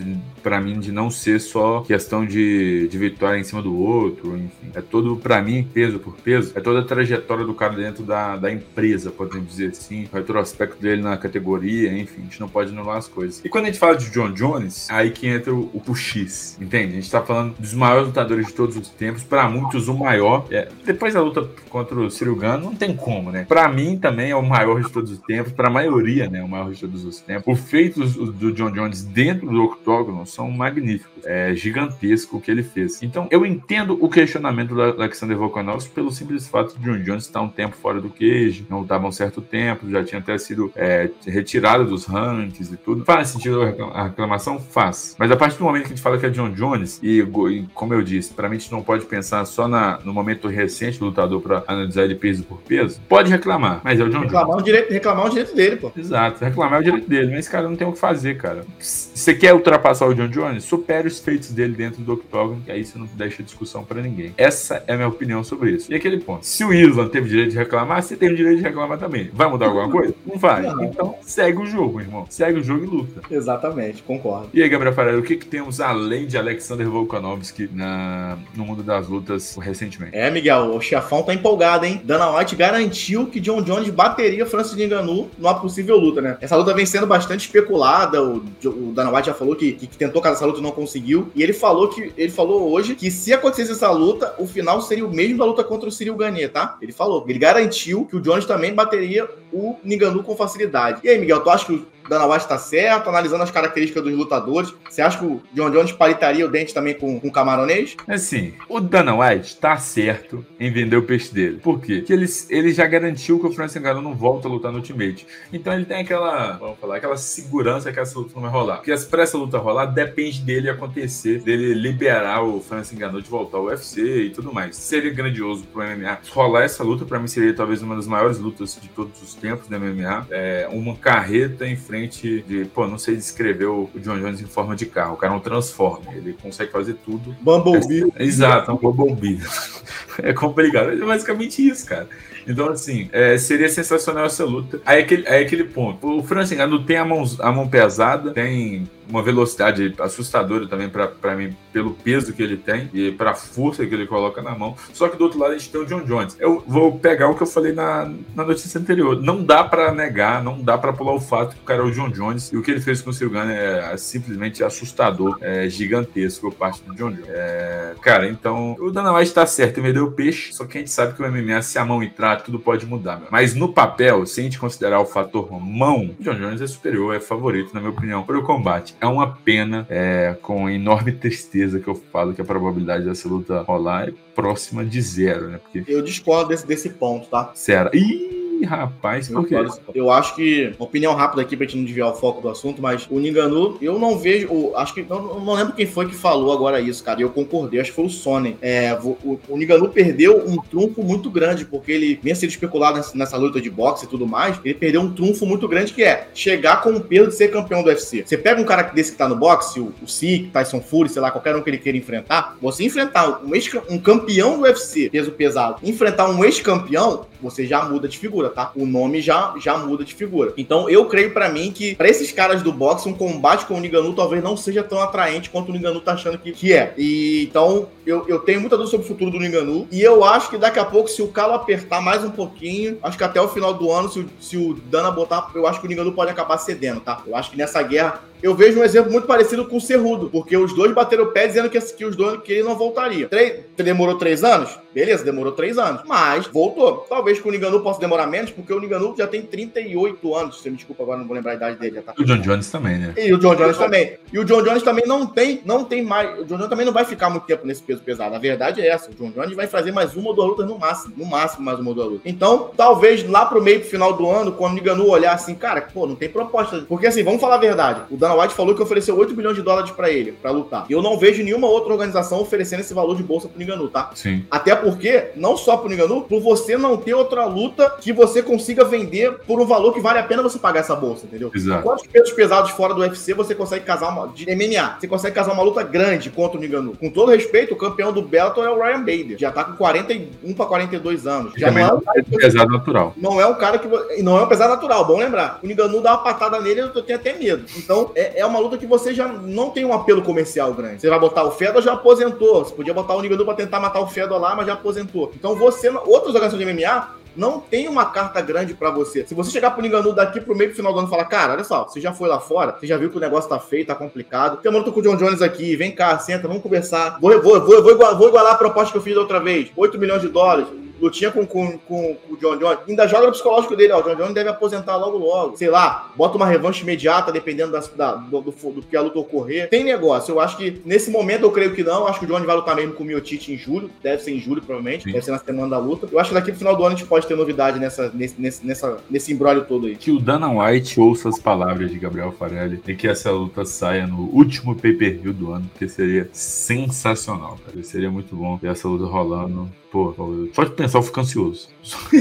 para 0.42 0.62
mim, 0.62 0.80
de 0.80 0.92
não 0.92 1.10
ser 1.10 1.40
só 1.42 1.82
questão 1.82 2.26
de, 2.26 2.88
de 2.88 2.98
vitória 2.98 3.38
em 3.38 3.44
cima 3.44 3.62
do 3.62 3.78
outro, 3.78 4.38
enfim. 4.38 4.72
É 4.74 4.82
todo, 4.82 5.18
para 5.18 5.42
mim, 5.42 5.68
peso 5.74 6.00
por 6.00 6.16
peso, 6.16 6.54
é 6.56 6.62
toda 6.62 6.80
a 6.80 6.84
trajetória 6.84 7.44
do 7.44 7.54
cara 7.54 7.74
dentro 7.74 8.04
da, 8.04 8.38
da 8.38 8.52
empresa, 8.52 9.12
podemos 9.12 9.50
dizer 9.50 9.72
assim, 9.72 10.08
o 10.14 10.38
aspecto 10.38 10.82
dele 10.82 11.02
na 11.02 11.18
categoria, 11.18 11.92
enfim, 11.98 12.22
a 12.22 12.24
gente 12.24 12.40
não 12.40 12.48
pode 12.48 12.72
anular 12.72 12.98
as 12.98 13.08
coisas. 13.08 13.42
E 13.44 13.50
quando 13.50 13.66
a 13.66 13.68
gente 13.68 13.80
fala 13.80 13.98
de 13.98 14.10
John 14.12 14.32
Jones, 14.32 14.88
aí 14.90 15.12
que 15.12 15.28
entra 15.28 15.54
o, 15.54 15.70
o 15.74 15.82
X, 16.06 16.58
entende? 16.62 16.94
A 16.94 16.96
gente 16.96 17.12
tá 17.12 17.22
falando 17.22 17.56
dos 17.58 17.74
maiores 17.74 18.08
lutadores 18.08 18.48
de 18.48 18.54
todos 18.54 18.76
os 18.78 18.90
tempos, 18.90 19.24
para 19.24 19.50
muitos, 19.50 19.88
o 19.88 19.94
maior. 19.94 20.46
É, 20.52 20.68
depois 20.86 21.14
da 21.14 21.22
luta 21.22 21.50
contra 21.70 22.00
o 22.00 22.10
Ciro 22.10 22.36
Gano, 22.36 22.66
não 22.66 22.76
tem 22.76 22.96
como, 22.96 23.32
né? 23.32 23.46
Para 23.48 23.68
mim 23.68 23.98
também 23.98 24.32
é 24.32 24.36
o 24.36 24.44
maior 24.44 24.82
de 24.82 24.92
todos 24.92 25.12
os 25.12 25.20
tempos, 25.20 25.52
para 25.52 25.68
a 25.68 25.72
maioria, 25.72 26.30
né, 26.30 26.44
o 26.44 26.48
maior 26.48 26.72
de 26.72 26.80
todos 26.80 27.04
os 27.04 27.20
tempos. 27.20 27.60
Os 27.60 27.70
feitos 27.70 28.16
do 28.16 28.52
John 28.52 28.72
Jones 28.72 29.04
dentro 29.04 29.50
do 29.50 29.64
octógono 29.64 30.26
são 30.26 30.50
magníficos. 30.52 31.15
É 31.26 31.54
gigantesco 31.56 32.38
o 32.38 32.42
que 32.42 32.52
ele 32.52 32.64
fez. 32.64 33.02
Então, 33.02 33.28
eu 33.32 33.46
entendo 33.46 33.98
o 34.00 34.10
questionamento 34.10 34.76
do 34.76 34.82
Alexander 34.82 35.38
Volkanovski 35.38 35.92
pelo 35.92 36.12
simples 36.12 36.48
fato 36.48 36.78
de 36.78 36.84
John 36.84 37.00
Jones 37.02 37.26
estar 37.26 37.42
um 37.42 37.50
tempo 37.50 37.76
fora 37.76 38.00
do 38.00 38.10
queijo, 38.10 38.66
não 38.70 38.84
estava 38.84 39.08
um 39.08 39.12
certo 39.12 39.42
tempo, 39.42 39.90
já 39.90 40.04
tinha 40.04 40.20
até 40.20 40.38
sido 40.38 40.72
é, 40.76 41.10
retirado 41.26 41.86
dos 41.86 42.06
rankings 42.06 42.74
e 42.74 42.78
tudo. 42.78 43.04
Faz 43.06 43.30
sentido 43.30 43.62
a 43.94 44.04
reclamação? 44.04 44.60
Faz. 44.60 45.16
Mas 45.18 45.32
a 45.32 45.36
partir 45.36 45.58
do 45.58 45.64
momento 45.64 45.84
que 45.84 45.94
a 45.94 45.96
gente 45.96 46.02
fala 46.02 46.18
que 46.18 46.26
é 46.26 46.30
John 46.30 46.52
Jones, 46.52 47.00
e, 47.02 47.20
e 47.22 47.68
como 47.74 47.94
eu 47.94 48.02
disse, 48.02 48.34
para 48.34 48.48
mim 48.50 48.56
a 48.56 48.60
gente 48.60 48.72
não 48.72 48.84
pode 48.84 49.06
pensar 49.06 49.46
só 49.46 49.68
na, 49.68 50.00
no 50.04 50.14
momento 50.14 50.48
recente 50.48 51.00
do 51.00 51.06
lutador 51.06 51.42
para 51.42 51.64
analisar 51.68 52.04
ele 52.04 52.16
peso 52.16 52.44
por 52.44 52.60
peso, 52.62 53.00
pode 53.08 53.32
reclamar, 53.32 53.82
mas 53.84 54.00
é 54.00 54.04
o 54.04 54.10
John 54.10 54.22
reclamar 54.22 54.48
Jones. 54.48 54.62
O 54.62 54.66
direito, 54.66 54.92
reclamar 54.92 55.26
o 55.26 55.30
direito 55.30 55.56
dele, 55.56 55.76
pô. 55.78 55.92
Exato, 55.98 56.44
reclamar 56.44 56.80
é 56.80 56.82
o 56.82 56.84
direito 56.84 57.10
dele, 57.10 57.28
mas 57.28 57.40
esse 57.40 57.50
cara 57.50 57.68
não 57.68 57.76
tem 57.76 57.88
o 57.88 57.94
que 57.94 58.00
fazer, 58.00 58.38
cara. 58.38 58.66
Você 58.80 59.34
quer 59.34 59.54
ultrapassar 59.54 60.06
o 60.08 60.14
John 60.14 60.28
Jones? 60.28 60.64
Supere 60.64 61.08
os 61.16 61.20
feitos 61.20 61.52
dele 61.52 61.74
dentro 61.74 62.02
do 62.02 62.14
octógono, 62.14 62.62
que 62.64 62.72
aí 62.72 62.84
você 62.84 62.98
não 62.98 63.08
deixa 63.14 63.42
discussão 63.42 63.84
para 63.84 64.02
ninguém. 64.02 64.34
Essa 64.38 64.84
é 64.88 64.94
a 64.94 64.96
minha 64.96 65.08
opinião 65.08 65.44
sobre 65.44 65.72
isso. 65.72 65.92
E 65.92 65.96
aquele 65.96 66.20
ponto, 66.20 66.46
se 66.46 66.64
o 66.64 66.74
Island 66.74 67.12
teve 67.12 67.30
direito 67.30 67.52
de 67.52 67.58
reclamar, 67.58 68.04
você 68.04 68.16
tem 68.16 68.30
o 68.30 68.36
direito 68.36 68.58
de 68.58 68.64
reclamar 68.64 68.98
também. 68.98 69.30
Vai 69.34 69.50
mudar 69.50 69.68
alguma 69.68 69.90
coisa? 69.90 70.14
Não 70.26 70.38
vai. 70.38 70.64
Não. 70.64 70.84
Então, 70.84 71.16
segue 71.22 71.60
o 71.60 71.66
jogo, 71.66 72.02
irmão. 72.02 72.26
Segue 72.30 72.60
o 72.60 72.64
jogo 72.64 72.84
e 72.84 72.88
luta. 72.88 73.22
Exatamente, 73.30 74.04
concordo. 74.04 74.50
E 74.54 74.62
aí, 74.62 74.70
Gabriel 74.70 74.94
Farelo, 74.94 75.20
o 75.20 75.24
que, 75.24 75.38
que 75.38 75.46
temos 75.46 75.80
além 75.80 76.26
de 76.26 76.38
Alexander 76.38 76.90
Volkanovski 76.90 77.70
na, 77.72 78.38
no 78.56 78.66
mundo 78.66 78.84
das 78.84 79.08
lutas 79.08 79.56
recentemente? 79.62 80.16
É, 80.16 80.30
Miguel, 80.30 80.76
o 80.76 80.82
chefão 80.82 81.24
tá 81.24 81.34
empolgado, 81.34 81.86
hein? 81.86 82.02
Dana 82.04 82.38
White 82.38 82.56
garantiu 82.56 83.28
que 83.28 83.40
John 83.40 83.62
Jones 83.62 83.90
bateria 83.90 84.46
Francis 84.46 84.76
Ngannou 84.76 85.30
numa 85.38 85.60
possível 85.60 85.98
luta, 85.98 86.22
né? 86.22 86.38
Essa 86.42 86.56
luta 86.56 86.74
vem 86.74 86.86
sendo 86.86 87.08
bastante 87.08 87.42
especulada. 87.42 88.22
O, 88.24 88.44
o 88.66 88.92
Dana 88.94 89.12
White 89.12 89.28
já 89.28 89.34
falou 89.34 89.56
que, 89.56 89.74
que, 89.74 89.88
que 89.88 89.98
tentou 89.98 90.22
casar 90.22 90.36
essa 90.36 90.46
luta 90.46 90.60
e 90.60 90.64
não 90.64 90.72
conseguiu. 90.72 91.05
E 91.36 91.44
ele 91.44 91.54
falou 91.54 91.90
que 91.90 92.14
ele 92.18 92.32
falou 92.32 92.72
hoje 92.72 92.96
que 92.96 93.12
se 93.12 93.34
acontecesse 93.34 93.72
essa 93.72 93.92
luta, 93.92 94.34
o 94.40 94.48
final 94.48 94.82
seria 94.82 95.06
o 95.06 95.14
mesmo 95.14 95.38
da 95.38 95.46
luta 95.46 95.64
contra 95.64 95.88
o 95.88 95.92
Cyril 95.92 96.16
Gane, 96.16 96.48
tá? 96.48 96.78
Ele 96.82 96.92
falou. 96.92 97.24
Ele 97.28 97.40
garantiu 97.40 98.06
que 98.06 98.16
o 98.16 98.22
Jones 98.22 98.46
também 98.46 98.74
bateria 98.74 99.30
o 99.54 99.78
Ngannou 99.86 100.24
com 100.24 100.36
facilidade. 100.36 101.02
E 101.04 101.10
aí, 101.10 101.18
Miguel, 101.20 101.42
tu 101.42 101.50
acha 101.50 101.66
que 101.66 101.86
Dana 102.08 102.26
White 102.26 102.48
tá 102.48 102.58
certo, 102.58 103.10
analisando 103.10 103.44
as 103.44 103.52
características 103.52 104.04
dos 104.04 104.14
lutadores. 104.14 104.74
Você 104.90 105.02
acha 105.02 105.18
que 105.18 105.26
o 105.26 105.42
John 105.54 105.70
Jones 105.72 105.92
palitaria 105.92 106.46
o 106.46 106.50
dente 106.50 106.74
também 106.74 106.94
com, 106.94 107.20
com 107.20 107.28
o 107.28 107.32
camaronês? 107.32 107.96
Assim, 108.08 108.54
o 108.70 108.80
Dana 108.80 109.16
White 109.16 109.58
tá 109.58 109.78
certo 109.78 110.46
em 110.60 110.72
vender 110.72 110.98
o 110.98 111.04
peixe 111.04 111.34
dele. 111.34 111.60
Por 111.62 111.82
quê? 111.82 111.98
Porque 111.98 112.14
ele, 112.14 112.26
ele 112.50 112.74
já 112.74 112.86
garantiu 112.86 113.40
que 113.40 113.48
o 113.48 113.52
Francis 113.52 113.82
Ngannou 113.82 114.02
não 114.02 114.14
volta 114.14 114.48
a 114.48 114.52
lutar 114.52 114.72
no 114.72 114.78
Ultimate. 114.78 115.26
Então 115.52 115.74
ele 115.74 115.86
tem 115.86 116.02
aquela, 116.02 116.54
vamos 116.54 116.80
falar, 116.80 116.98
aquela 116.98 117.18
segurança 117.18 117.92
que 117.92 118.00
essa 118.00 118.18
luta 118.18 118.32
não 118.36 118.42
vai 118.42 118.52
rolar. 118.52 118.78
Porque 118.78 118.96
pra 119.10 119.24
essa 119.24 119.38
luta 119.38 119.58
rolar, 119.58 119.88
depende 119.88 120.42
dele 120.42 120.70
acontecer, 120.70 121.42
dele 121.42 121.74
liberar 121.74 122.44
o 122.44 122.62
Francis 122.62 122.98
Ngannou 122.98 123.22
de 123.22 123.30
voltar 123.30 123.58
ao 123.58 123.66
UFC 123.66 124.02
e 124.02 124.30
tudo 124.30 124.54
mais. 124.54 124.76
Seria 124.76 125.12
grandioso 125.12 125.64
pro 125.66 125.82
MMA. 125.82 126.20
Rolar 126.32 126.64
essa 126.64 126.84
luta, 126.84 127.06
pra 127.06 127.20
mim, 127.20 127.28
seria 127.28 127.54
talvez 127.54 127.82
uma 127.82 127.96
das 127.96 128.08
maiores 128.08 128.38
lutas 128.38 128.78
de 128.80 128.90
todos 128.90 129.22
os 129.22 129.34
tempos 129.34 129.68
do 129.68 129.80
MMA. 129.80 130.28
É, 130.30 130.68
uma 130.72 130.96
carreta 130.96 131.66
em 131.68 131.76
frente 131.76 131.95
frente 131.96 132.42
de, 132.42 132.66
pô, 132.66 132.86
não 132.86 132.98
sei 132.98 133.16
descrever 133.16 133.66
o 133.66 133.90
John 133.96 134.20
Jones 134.20 134.42
em 134.42 134.46
forma 134.46 134.76
de 134.76 134.86
carro. 134.86 135.14
O 135.14 135.18
cara 135.18 135.34
é 135.34 135.36
um 135.36 135.40
transformer, 135.40 136.16
ele 136.16 136.34
consegue 136.34 136.72
fazer 136.72 136.96
tudo. 137.06 137.36
Bumblebee. 137.42 138.12
É, 138.16 138.24
exato, 138.24 138.72
é 138.72 138.74
um 138.74 138.78
Bumblebee. 138.78 139.40
é 140.22 140.34
complicado, 140.34 140.92
é 140.92 140.98
basicamente 140.98 141.66
isso, 141.66 141.86
cara. 141.86 142.08
Então, 142.48 142.70
assim, 142.70 143.10
é, 143.12 143.38
seria 143.38 143.70
sensacional 143.70 144.26
essa 144.26 144.46
luta. 144.46 144.80
Aí 144.86 145.00
é 145.00 145.04
aquele, 145.04 145.28
aí 145.28 145.42
é 145.42 145.46
aquele 145.46 145.64
ponto. 145.64 146.20
O 146.20 146.24
Francis 146.24 146.56
Ngannou 146.56 146.84
tem 146.84 146.98
a 146.98 147.06
mão, 147.06 147.24
a 147.40 147.52
mão 147.52 147.68
pesada, 147.68 148.32
tem 148.32 148.88
uma 149.10 149.22
velocidade 149.22 149.94
assustadora 150.00 150.68
também 150.68 150.90
para 150.90 151.36
mim, 151.36 151.56
pelo 151.72 151.92
peso 151.92 152.34
que 152.34 152.44
ele 152.44 152.58
tem 152.58 152.90
e 152.94 153.12
para 153.12 153.32
a 153.32 153.36
força 153.36 153.86
que 153.86 153.94
ele 153.94 154.06
coloca 154.06 154.42
na 154.42 154.56
mão. 154.56 154.76
Só 154.94 155.08
que 155.08 155.18
do 155.18 155.24
outro 155.24 155.40
lado 155.40 155.54
a 155.54 155.58
gente 155.58 155.70
tem 155.70 155.82
o 155.82 155.86
John 155.86 156.04
Jones. 156.04 156.36
Eu 156.40 156.64
vou 156.68 157.00
pegar 157.00 157.30
o 157.30 157.36
que 157.36 157.44
eu 157.44 157.48
falei 157.48 157.72
na, 157.72 158.12
na 158.36 158.44
notícia 158.44 158.80
anterior. 158.80 159.22
Não 159.22 159.44
dá 159.44 159.64
para 159.64 159.94
negar, 159.94 160.44
não 160.44 160.62
dá 160.62 160.78
para 160.78 160.94
pular 160.94 161.14
o 161.14 161.20
fato 161.20 161.56
que 161.56 161.62
o 161.62 161.66
cara 161.66 161.82
é 161.82 161.86
o 161.86 161.92
John 161.92 162.10
Jones 162.10 162.52
e 162.52 162.58
o 162.58 162.62
que 162.62 162.72
ele 162.72 162.82
fez 162.82 163.02
com 163.02 163.10
o 163.10 163.14
Silgano 163.14 163.52
é 163.52 163.96
simplesmente 163.98 164.64
assustador, 164.64 165.38
é 165.42 165.70
gigantesco 165.70 166.50
por 166.50 166.58
parte 166.58 166.82
do 166.84 166.94
John 166.94 167.06
Jones. 167.12 167.26
É, 167.30 167.94
cara, 168.02 168.28
então 168.28 168.76
o 168.80 168.92
Dana 168.92 169.14
White 169.14 169.34
tá 169.34 169.46
certo, 169.46 169.78
ele 169.78 169.88
me 169.88 169.94
deu 169.94 170.06
o 170.06 170.12
peixe, 170.12 170.54
só 170.54 170.66
que 170.66 170.78
a 170.78 170.82
gente 170.82 170.92
sabe 170.92 171.14
que 171.14 171.22
o 171.22 171.32
MMA, 171.32 171.62
se 171.62 171.78
a 171.78 171.86
mão 171.86 172.02
entrar, 172.02 172.38
tudo 172.38 172.60
pode 172.60 172.86
mudar. 172.86 173.20
Meu. 173.20 173.28
Mas 173.32 173.54
no 173.54 173.72
papel, 173.72 174.26
se 174.26 174.42
a 174.42 174.44
gente 174.44 174.60
considerar 174.60 175.00
o 175.00 175.06
fator 175.06 175.52
mão, 175.60 176.16
o 176.20 176.24
John 176.24 176.36
Jones 176.36 176.62
é 176.62 176.68
superior, 176.68 177.16
é 177.16 177.20
favorito, 177.20 177.74
na 177.74 177.80
minha 177.80 177.92
opinião, 177.92 178.24
para 178.24 178.38
o 178.38 178.44
combate. 178.44 178.95
É 179.00 179.06
uma 179.06 179.36
pena, 179.36 179.86
é, 179.90 180.36
com 180.42 180.70
enorme 180.70 181.12
tristeza 181.14 181.80
que 181.80 181.88
eu 181.88 181.96
falo 181.96 182.34
que 182.34 182.42
a 182.42 182.46
probabilidade 182.46 183.06
dessa 183.06 183.28
luta 183.28 183.62
rolar 183.62 184.10
é 184.10 184.14
próxima 184.34 184.86
de 184.86 185.02
zero, 185.02 185.50
né? 185.50 185.58
Porque... 185.58 185.84
Eu 185.88 186.02
discordo 186.02 186.50
desse, 186.50 186.66
desse 186.66 186.90
ponto, 186.90 187.28
tá? 187.28 187.52
Sério. 187.54 187.92
Ih! 187.94 188.45
Rapaz, 188.64 189.28
por 189.28 189.48
quê? 189.48 189.56
Eu 189.94 190.10
acho 190.12 190.36
que, 190.36 190.74
opinião 190.80 191.14
rápida 191.14 191.42
aqui 191.42 191.56
pra 191.56 191.66
gente 191.66 191.78
não 191.78 191.86
desviar 191.86 192.10
o 192.10 192.16
foco 192.16 192.42
do 192.42 192.50
assunto, 192.50 192.82
mas 192.82 193.08
o 193.10 193.20
Ninganu, 193.20 193.78
eu 193.82 194.00
não 194.00 194.18
vejo, 194.18 194.72
acho 194.76 194.94
que, 194.94 195.04
não, 195.04 195.40
não 195.40 195.54
lembro 195.54 195.74
quem 195.74 195.86
foi 195.86 196.08
que 196.08 196.16
falou 196.16 196.52
agora 196.54 196.80
isso, 196.80 197.04
cara, 197.04 197.20
e 197.20 197.24
eu 197.24 197.30
concordei, 197.30 197.80
acho 197.80 197.92
que 197.92 197.96
foi 197.96 198.06
o 198.06 198.10
Sony. 198.10 198.58
É, 198.62 198.94
o, 199.02 199.40
o 199.48 199.58
Ninganu 199.58 199.90
perdeu 199.90 200.44
um 200.48 200.58
trunfo 200.58 201.04
muito 201.04 201.30
grande, 201.30 201.66
porque 201.66 201.92
ele, 201.92 202.20
vinha 202.22 202.36
sendo 202.36 202.50
especulado 202.50 202.98
nessa, 202.98 203.18
nessa, 203.18 203.38
luta 203.38 203.60
de 203.60 203.70
boxe 203.70 204.06
e 204.06 204.08
tudo 204.08 204.28
mais, 204.28 204.60
ele 204.64 204.74
perdeu 204.74 205.02
um 205.02 205.12
trunfo 205.12 205.46
muito 205.46 205.68
grande 205.68 205.94
que 205.94 206.04
é 206.04 206.28
chegar 206.34 206.82
com 206.82 206.92
o 206.92 207.02
peso 207.02 207.30
de 207.30 207.36
ser 207.36 207.50
campeão 207.50 207.84
do 207.84 207.90
UFC. 207.90 208.24
Você 208.26 208.38
pega 208.38 208.62
um 208.62 208.66
cara 208.66 208.84
desse 208.84 209.12
que 209.12 209.18
tá 209.18 209.28
no 209.28 209.36
boxe, 209.36 209.80
o, 209.80 209.94
o 210.02 210.08
Sik, 210.08 210.50
Tyson 210.52 210.82
Fury, 210.82 211.10
sei 211.10 211.22
lá, 211.22 211.32
qualquer 211.32 211.56
um 211.56 211.62
que 211.62 211.70
ele 211.70 211.78
queira 211.78 211.98
enfrentar, 211.98 212.58
você 212.62 212.84
enfrentar 212.84 213.42
um, 213.44 213.54
ex, 213.54 213.70
um 213.90 213.98
campeão 213.98 214.58
do 214.58 214.64
UFC, 214.64 215.10
peso 215.10 215.32
pesado, 215.32 215.78
enfrentar 215.84 216.30
um 216.30 216.44
ex-campeão, 216.44 217.26
você 217.42 217.66
já 217.66 217.84
muda 217.84 218.08
de 218.08 218.18
figura, 218.18 218.45
tá? 218.50 218.72
O 218.76 218.86
nome 218.86 219.22
já, 219.22 219.54
já 219.60 219.78
muda 219.78 220.04
de 220.04 220.14
figura. 220.14 220.54
Então 220.58 220.90
eu 220.90 221.06
creio 221.06 221.34
para 221.34 221.50
mim 221.50 221.72
que 221.72 221.96
para 221.96 222.10
esses 222.10 222.32
caras 222.32 222.62
do 222.62 222.72
boxe, 222.72 223.08
um 223.08 223.14
combate 223.14 223.66
com 223.66 223.76
o 223.76 223.80
Niganu 223.80 224.14
talvez 224.14 224.44
não 224.44 224.56
seja 224.56 224.84
tão 224.84 225.00
atraente 225.00 225.50
quanto 225.50 225.70
o 225.70 225.72
Niganu 225.72 226.02
tá 226.02 226.14
achando 226.14 226.38
que, 226.38 226.52
que 226.52 226.74
é. 226.74 226.94
E 226.98 227.44
então 227.44 227.90
eu, 228.06 228.26
eu 228.28 228.40
tenho 228.40 228.62
muita 228.62 228.78
dúvida 228.78 228.92
sobre 228.92 229.06
o 229.06 229.10
futuro 229.10 229.32
do 229.32 229.40
Niganu. 229.40 229.88
E 229.92 230.02
eu 230.02 230.24
acho 230.24 230.50
que 230.50 230.58
daqui 230.58 230.80
a 230.80 230.86
pouco, 230.86 231.10
se 231.10 231.22
o 231.22 231.28
calo 231.28 231.54
apertar 231.54 232.02
mais 232.02 232.24
um 232.24 232.30
pouquinho, 232.30 232.98
acho 233.02 233.18
que 233.18 233.24
até 233.24 233.42
o 233.42 233.48
final 233.48 233.74
do 233.74 233.92
ano, 233.92 234.10
se 234.10 234.20
o, 234.20 234.30
se 234.40 234.58
o 234.58 234.74
Dana 234.74 235.12
botar, 235.12 235.50
eu 235.56 235.68
acho 235.68 235.80
que 235.80 235.86
o 235.86 235.90
Niganu 235.90 236.12
pode 236.12 236.32
acabar 236.32 236.58
cedendo, 236.58 237.00
tá? 237.00 237.22
Eu 237.26 237.36
acho 237.36 237.52
que 237.52 237.58
nessa 237.58 237.82
guerra 237.82 238.22
eu 238.46 238.54
vejo 238.54 238.80
um 238.80 238.84
exemplo 238.84 239.12
muito 239.12 239.26
parecido 239.26 239.66
com 239.66 239.78
o 239.78 239.82
Cerrudo, 239.82 240.30
porque 240.30 240.56
os 240.56 240.72
dois 240.74 240.94
bateram 240.94 241.24
o 241.24 241.32
pé 241.32 241.48
dizendo 241.48 241.70
que, 241.70 241.80
que 241.80 242.06
os 242.06 242.16
dois 242.16 242.42
que 242.42 242.54
ele 242.54 242.64
não 242.64 242.76
voltaria. 242.76 243.28
Três, 243.28 243.64
demorou 243.76 244.20
três 244.20 244.44
anos? 244.44 244.78
Beleza, 244.94 245.24
demorou 245.24 245.52
três 245.52 245.78
anos. 245.78 246.04
Mas 246.06 246.46
voltou. 246.48 247.06
Talvez 247.10 247.40
com 247.40 247.50
o 247.50 247.52
Niganu 247.52 247.82
possa 247.82 248.00
demorar 248.00 248.28
menos, 248.36 248.52
porque 248.52 248.74
o 248.74 248.80
Niganu 248.80 249.16
já 249.18 249.28
tem 249.28 249.42
38 249.42 250.36
anos. 250.36 250.62
Você 250.62 250.70
me 250.70 250.76
desculpa 250.76 251.04
agora, 251.04 251.20
não 251.20 251.28
vou 251.28 251.36
lembrar 251.36 251.54
a 251.54 251.56
idade 251.56 251.80
dele. 251.80 252.02
Tá... 252.02 252.14
E 252.18 252.22
o 252.22 252.26
John 252.26 252.38
Jones 252.38 252.70
também, 252.70 252.98
né? 252.98 253.14
E 253.18 253.34
o 253.34 253.38
John 253.38 253.56
Jones 253.56 253.78
também. 253.78 254.18
E 254.32 254.40
o 254.40 254.44
John 254.44 254.62
Jones 254.62 254.84
também 254.84 255.06
não 255.06 255.26
tem, 255.26 255.62
não 255.66 255.84
tem 255.84 256.04
mais. 256.04 256.40
O 256.40 256.46
John 256.46 256.58
Jones 256.58 256.70
também 256.70 256.86
não 256.86 256.94
vai 256.94 257.06
ficar 257.06 257.30
muito 257.30 257.46
tempo 257.46 257.66
nesse 257.66 257.82
peso 257.82 258.02
pesado. 258.02 258.36
A 258.36 258.40
verdade 258.40 258.82
é 258.82 258.88
essa. 258.88 259.10
O 259.10 259.14
John 259.14 259.32
Jones 259.32 259.56
vai 259.56 259.68
fazer 259.68 259.92
mais 259.92 260.16
uma 260.16 260.30
ou 260.30 260.36
duas 260.36 260.50
lutas 260.50 260.68
no 260.68 260.78
máximo. 260.78 261.14
No 261.18 261.26
máximo, 261.26 261.64
mais 261.64 261.80
uma 261.80 261.90
ou 261.90 261.96
duas 261.96 262.08
lutas. 262.08 262.24
Então, 262.26 262.72
talvez 262.76 263.28
lá 263.28 263.46
pro 263.46 263.62
meio 263.62 263.80
pro 263.80 263.90
final 263.90 264.14
do 264.14 264.30
ano, 264.30 264.52
quando 264.52 264.74
o 264.74 264.76
Niganu 264.76 265.08
olhar 265.08 265.34
assim, 265.34 265.56
cara, 265.56 265.82
pô, 265.82 266.06
não 266.06 266.16
tem 266.16 266.30
proposta. 266.30 266.86
Porque 266.88 267.08
assim, 267.08 267.24
vamos 267.24 267.40
falar 267.40 267.56
a 267.56 267.60
verdade. 267.60 268.02
O 268.10 268.18
Dana 268.18 268.36
White 268.36 268.54
falou 268.54 268.76
que 268.76 268.82
ofereceu 268.82 268.96
ofereceu 268.96 269.18
8 269.18 269.34
bilhões 269.34 269.56
de 269.56 269.62
dólares 269.62 269.92
para 269.92 270.10
ele, 270.10 270.32
para 270.32 270.52
lutar. 270.52 270.86
E 270.90 270.94
eu 270.94 271.02
não 271.02 271.18
vejo 271.18 271.44
nenhuma 271.44 271.68
outra 271.68 271.94
organização 271.94 272.42
oferecendo 272.42 272.80
esse 272.80 272.94
valor 272.94 273.16
de 273.16 273.24
bolsa 273.24 273.48
pro 273.48 273.60
Ninganu, 273.60 273.90
tá? 273.90 274.12
Sim. 274.16 274.46
Até 274.50 274.76
porque, 274.76 275.32
não 275.36 275.58
só 275.58 275.78
pro 275.78 275.90
Ninganu, 275.90 276.22
por 276.22 276.42
você 276.42 276.78
não 276.78 276.98
ter 276.98 277.14
outra 277.14 277.46
luta 277.46 277.90
que 278.02 278.12
você 278.12 278.25
consiga 278.44 278.84
vender 278.84 279.40
por 279.48 279.60
um 279.60 279.66
valor 279.66 279.94
que 279.94 280.00
vale 280.00 280.20
a 280.20 280.24
pena 280.24 280.44
você 280.44 280.60
pagar 280.60 280.82
essa 280.82 280.96
bolsa, 280.96 281.26
entendeu? 281.26 281.52
Exato. 281.54 281.84
Quantos 281.84 282.08
pesos 282.08 282.32
pesados 282.32 282.72
fora 282.72 282.94
do 282.94 283.02
UFC 283.02 283.34
você 283.34 283.56
consegue 283.56 283.86
casar 283.86 284.10
uma. 284.10 284.28
de 284.28 284.46
MMA? 284.46 284.98
Você 285.00 285.08
consegue 285.08 285.36
casar 285.36 285.54
uma 285.54 285.64
luta 285.64 285.84
grande 285.84 286.30
contra 286.30 286.58
o 286.58 286.62
Ninganu. 286.62 286.96
Com 286.98 287.10
todo 287.10 287.32
respeito, 287.32 287.74
o 287.74 287.78
campeão 287.78 288.12
do 288.12 288.22
Bellator 288.22 288.66
é 288.66 288.70
o 288.70 288.82
Ryan 288.82 289.00
Bader. 289.00 289.38
Já 289.38 289.52
tá 289.52 289.64
com 289.64 289.74
41 289.74 290.54
para 290.54 290.66
42 290.66 291.28
anos. 291.28 291.54
Já 291.58 291.72
não 291.72 291.80
é 291.80 291.94
um 291.94 292.02
cara 292.02 292.24
que, 292.24 292.38
pesado 292.38 292.72
natural. 292.72 293.14
Não 293.18 293.42
é 293.42 293.46
um 293.46 293.56
cara 293.56 293.80
que. 293.80 294.22
Não 294.22 294.38
é 294.38 294.44
um 294.44 294.48
pesado 294.48 294.74
natural, 294.74 295.06
bom 295.06 295.20
lembrar. 295.20 295.60
O 295.64 295.68
Ninganu 295.68 296.02
dá 296.02 296.12
uma 296.12 296.24
patada 296.24 296.60
nele, 296.60 296.82
eu 296.82 297.04
tenho 297.04 297.18
até 297.18 297.34
medo. 297.34 297.66
Então, 297.78 298.12
é, 298.16 298.40
é 298.40 298.46
uma 298.46 298.60
luta 298.60 298.78
que 298.78 298.86
você 298.86 299.14
já 299.14 299.28
não 299.28 299.70
tem 299.70 299.86
um 299.86 299.94
apelo 299.94 300.22
comercial 300.22 300.74
grande. 300.74 301.02
Você 301.02 301.10
vai 301.10 301.20
botar 301.20 301.44
o 301.44 301.52
Fedor, 301.52 301.82
já 301.82 301.94
aposentou. 301.94 302.64
Você 302.64 302.74
podia 302.74 302.94
botar 302.94 303.16
o 303.16 303.22
Niganu 303.22 303.46
para 303.46 303.56
tentar 303.56 303.80
matar 303.80 304.00
o 304.00 304.08
Fedor 304.08 304.40
lá, 304.40 304.56
mas 304.56 304.68
já 304.68 304.74
aposentou. 304.74 305.32
Então 305.36 305.56
você, 305.56 305.90
outras 305.90 306.36
organizações 306.36 306.66
de 306.66 306.74
MMA, 306.74 307.16
não 307.36 307.60
tem 307.60 307.88
uma 307.88 308.06
carta 308.06 308.42
grande 308.42 308.74
para 308.74 308.90
você. 308.92 309.26
Se 309.26 309.34
você 309.34 309.52
chegar 309.52 309.72
pro 309.72 309.82
Ninganu 309.82 310.14
daqui 310.14 310.40
pro 310.40 310.56
meio 310.56 310.70
pro 310.70 310.78
final 310.78 310.94
do 310.94 311.00
ano 311.00 311.08
e 311.08 311.12
falar, 311.12 311.26
cara, 311.26 311.54
olha 311.54 311.64
só, 311.64 311.84
você 311.84 312.00
já 312.00 312.14
foi 312.14 312.30
lá 312.30 312.40
fora, 312.40 312.76
você 312.78 312.88
já 312.88 312.98
viu 312.98 313.10
que 313.10 313.18
o 313.18 313.22
negócio 313.22 313.50
tá 313.50 313.60
feio, 313.60 313.86
tá 313.86 313.96
complicado. 313.96 314.58
Tem 314.58 314.70
uma 314.70 314.80
luta 314.80 314.92
com 314.92 315.00
o 315.00 315.04
John 315.04 315.16
Jones 315.16 315.42
aqui, 315.42 315.76
vem 315.76 315.92
cá, 315.92 316.18
senta, 316.20 316.48
vamos 316.48 316.64
conversar. 316.64 317.18
Vou, 317.20 317.32
vou, 317.42 317.62
vou, 317.62 317.84
vou, 317.84 317.92
igualar, 317.92 318.18
vou 318.18 318.28
igualar 318.30 318.54
a 318.54 318.58
proposta 318.58 318.92
que 318.92 318.98
eu 318.98 319.02
fiz 319.02 319.16
da 319.16 319.22
outra 319.22 319.40
vez. 319.40 319.72
8 319.76 319.98
milhões 319.98 320.22
de 320.22 320.30
dólares 320.30 320.68
lutinha 321.00 321.32
com, 321.32 321.46
com, 321.46 321.78
com, 321.78 322.18
o 322.30 322.38
John 322.38 322.58
Jones, 322.58 322.80
ainda 322.88 323.08
joga 323.08 323.28
no 323.28 323.32
psicológico 323.32 323.76
dele, 323.76 323.94
ó, 323.94 324.00
o 324.00 324.04
John 324.04 324.16
Jones 324.16 324.34
deve 324.34 324.50
aposentar 324.50 324.96
logo 324.98 325.18
logo, 325.18 325.58
sei 325.58 325.70
lá, 325.70 326.12
bota 326.16 326.38
uma 326.38 326.46
revanche 326.46 326.84
imediata, 326.84 327.32
dependendo 327.32 327.72
da, 327.72 327.80
da 327.96 328.16
do, 328.16 328.42
do, 328.42 328.52
do, 328.52 328.82
que 328.82 328.96
a 328.96 329.02
luta 329.02 329.20
ocorrer. 329.20 329.70
Tem 329.70 329.84
negócio, 329.84 330.34
eu 330.34 330.40
acho 330.40 330.58
que 330.58 330.82
nesse 330.86 331.10
momento 331.10 331.44
eu 331.44 331.52
creio 331.52 331.74
que 331.74 331.84
não, 331.84 332.08
acho 332.08 332.20
que 332.20 332.26
o 332.26 332.28
Johnny 332.28 332.46
vai 332.46 332.56
lutar 332.56 332.76
mesmo 332.76 332.94
com 332.94 333.04
o 333.04 333.06
Miotite 333.06 333.52
em 333.52 333.58
julho, 333.58 333.90
deve 334.02 334.22
ser 334.22 334.32
em 334.32 334.40
julho 334.40 334.62
provavelmente, 334.62 335.04
Sim. 335.04 335.12
deve 335.12 335.26
ser 335.26 335.32
na 335.32 335.40
semana 335.40 335.70
da 335.70 335.78
luta. 335.78 336.08
Eu 336.12 336.20
acho 336.20 336.30
que 336.30 336.36
daqui 336.36 336.52
no 336.52 336.58
final 336.58 336.76
do 336.76 336.84
ano 336.84 336.96
a 336.96 336.98
gente 336.98 337.08
pode 337.08 337.28
ter 337.28 337.36
novidade 337.36 337.80
nessa, 337.80 338.12
nesse, 338.14 338.40
nesse, 338.40 338.66
nessa, 338.66 338.98
nesse 339.10 339.34
embrólio 339.34 339.66
todo 339.66 339.88
aí. 339.88 339.96
Que 339.96 340.12
o 340.12 340.20
Dana 340.20 340.50
White 340.50 341.00
ouça 341.00 341.30
as 341.30 341.40
palavras 341.40 341.92
de 341.92 342.00
Gabriel 342.00 342.32
Farelli 342.32 342.82
e 342.88 342.96
que 342.96 343.08
essa 343.08 343.32
luta 343.32 343.66
saia 343.66 344.08
no 344.08 344.30
último 344.32 344.76
pay-per-view 344.76 345.34
do 345.34 345.52
ano, 345.52 345.66
porque 345.72 345.88
seria 345.88 346.30
sensacional, 346.32 347.58
cara. 347.66 347.84
Seria 347.84 348.10
muito 348.10 348.36
bom 348.36 348.58
ter 348.58 348.68
essa 348.68 348.88
luta 348.88 349.06
rolando 349.06 349.70
Pô, 349.96 350.14
pode 350.54 350.72
pensar, 350.86 351.00
eu 351.00 351.04
fico 351.04 351.20
ansioso. 351.20 351.68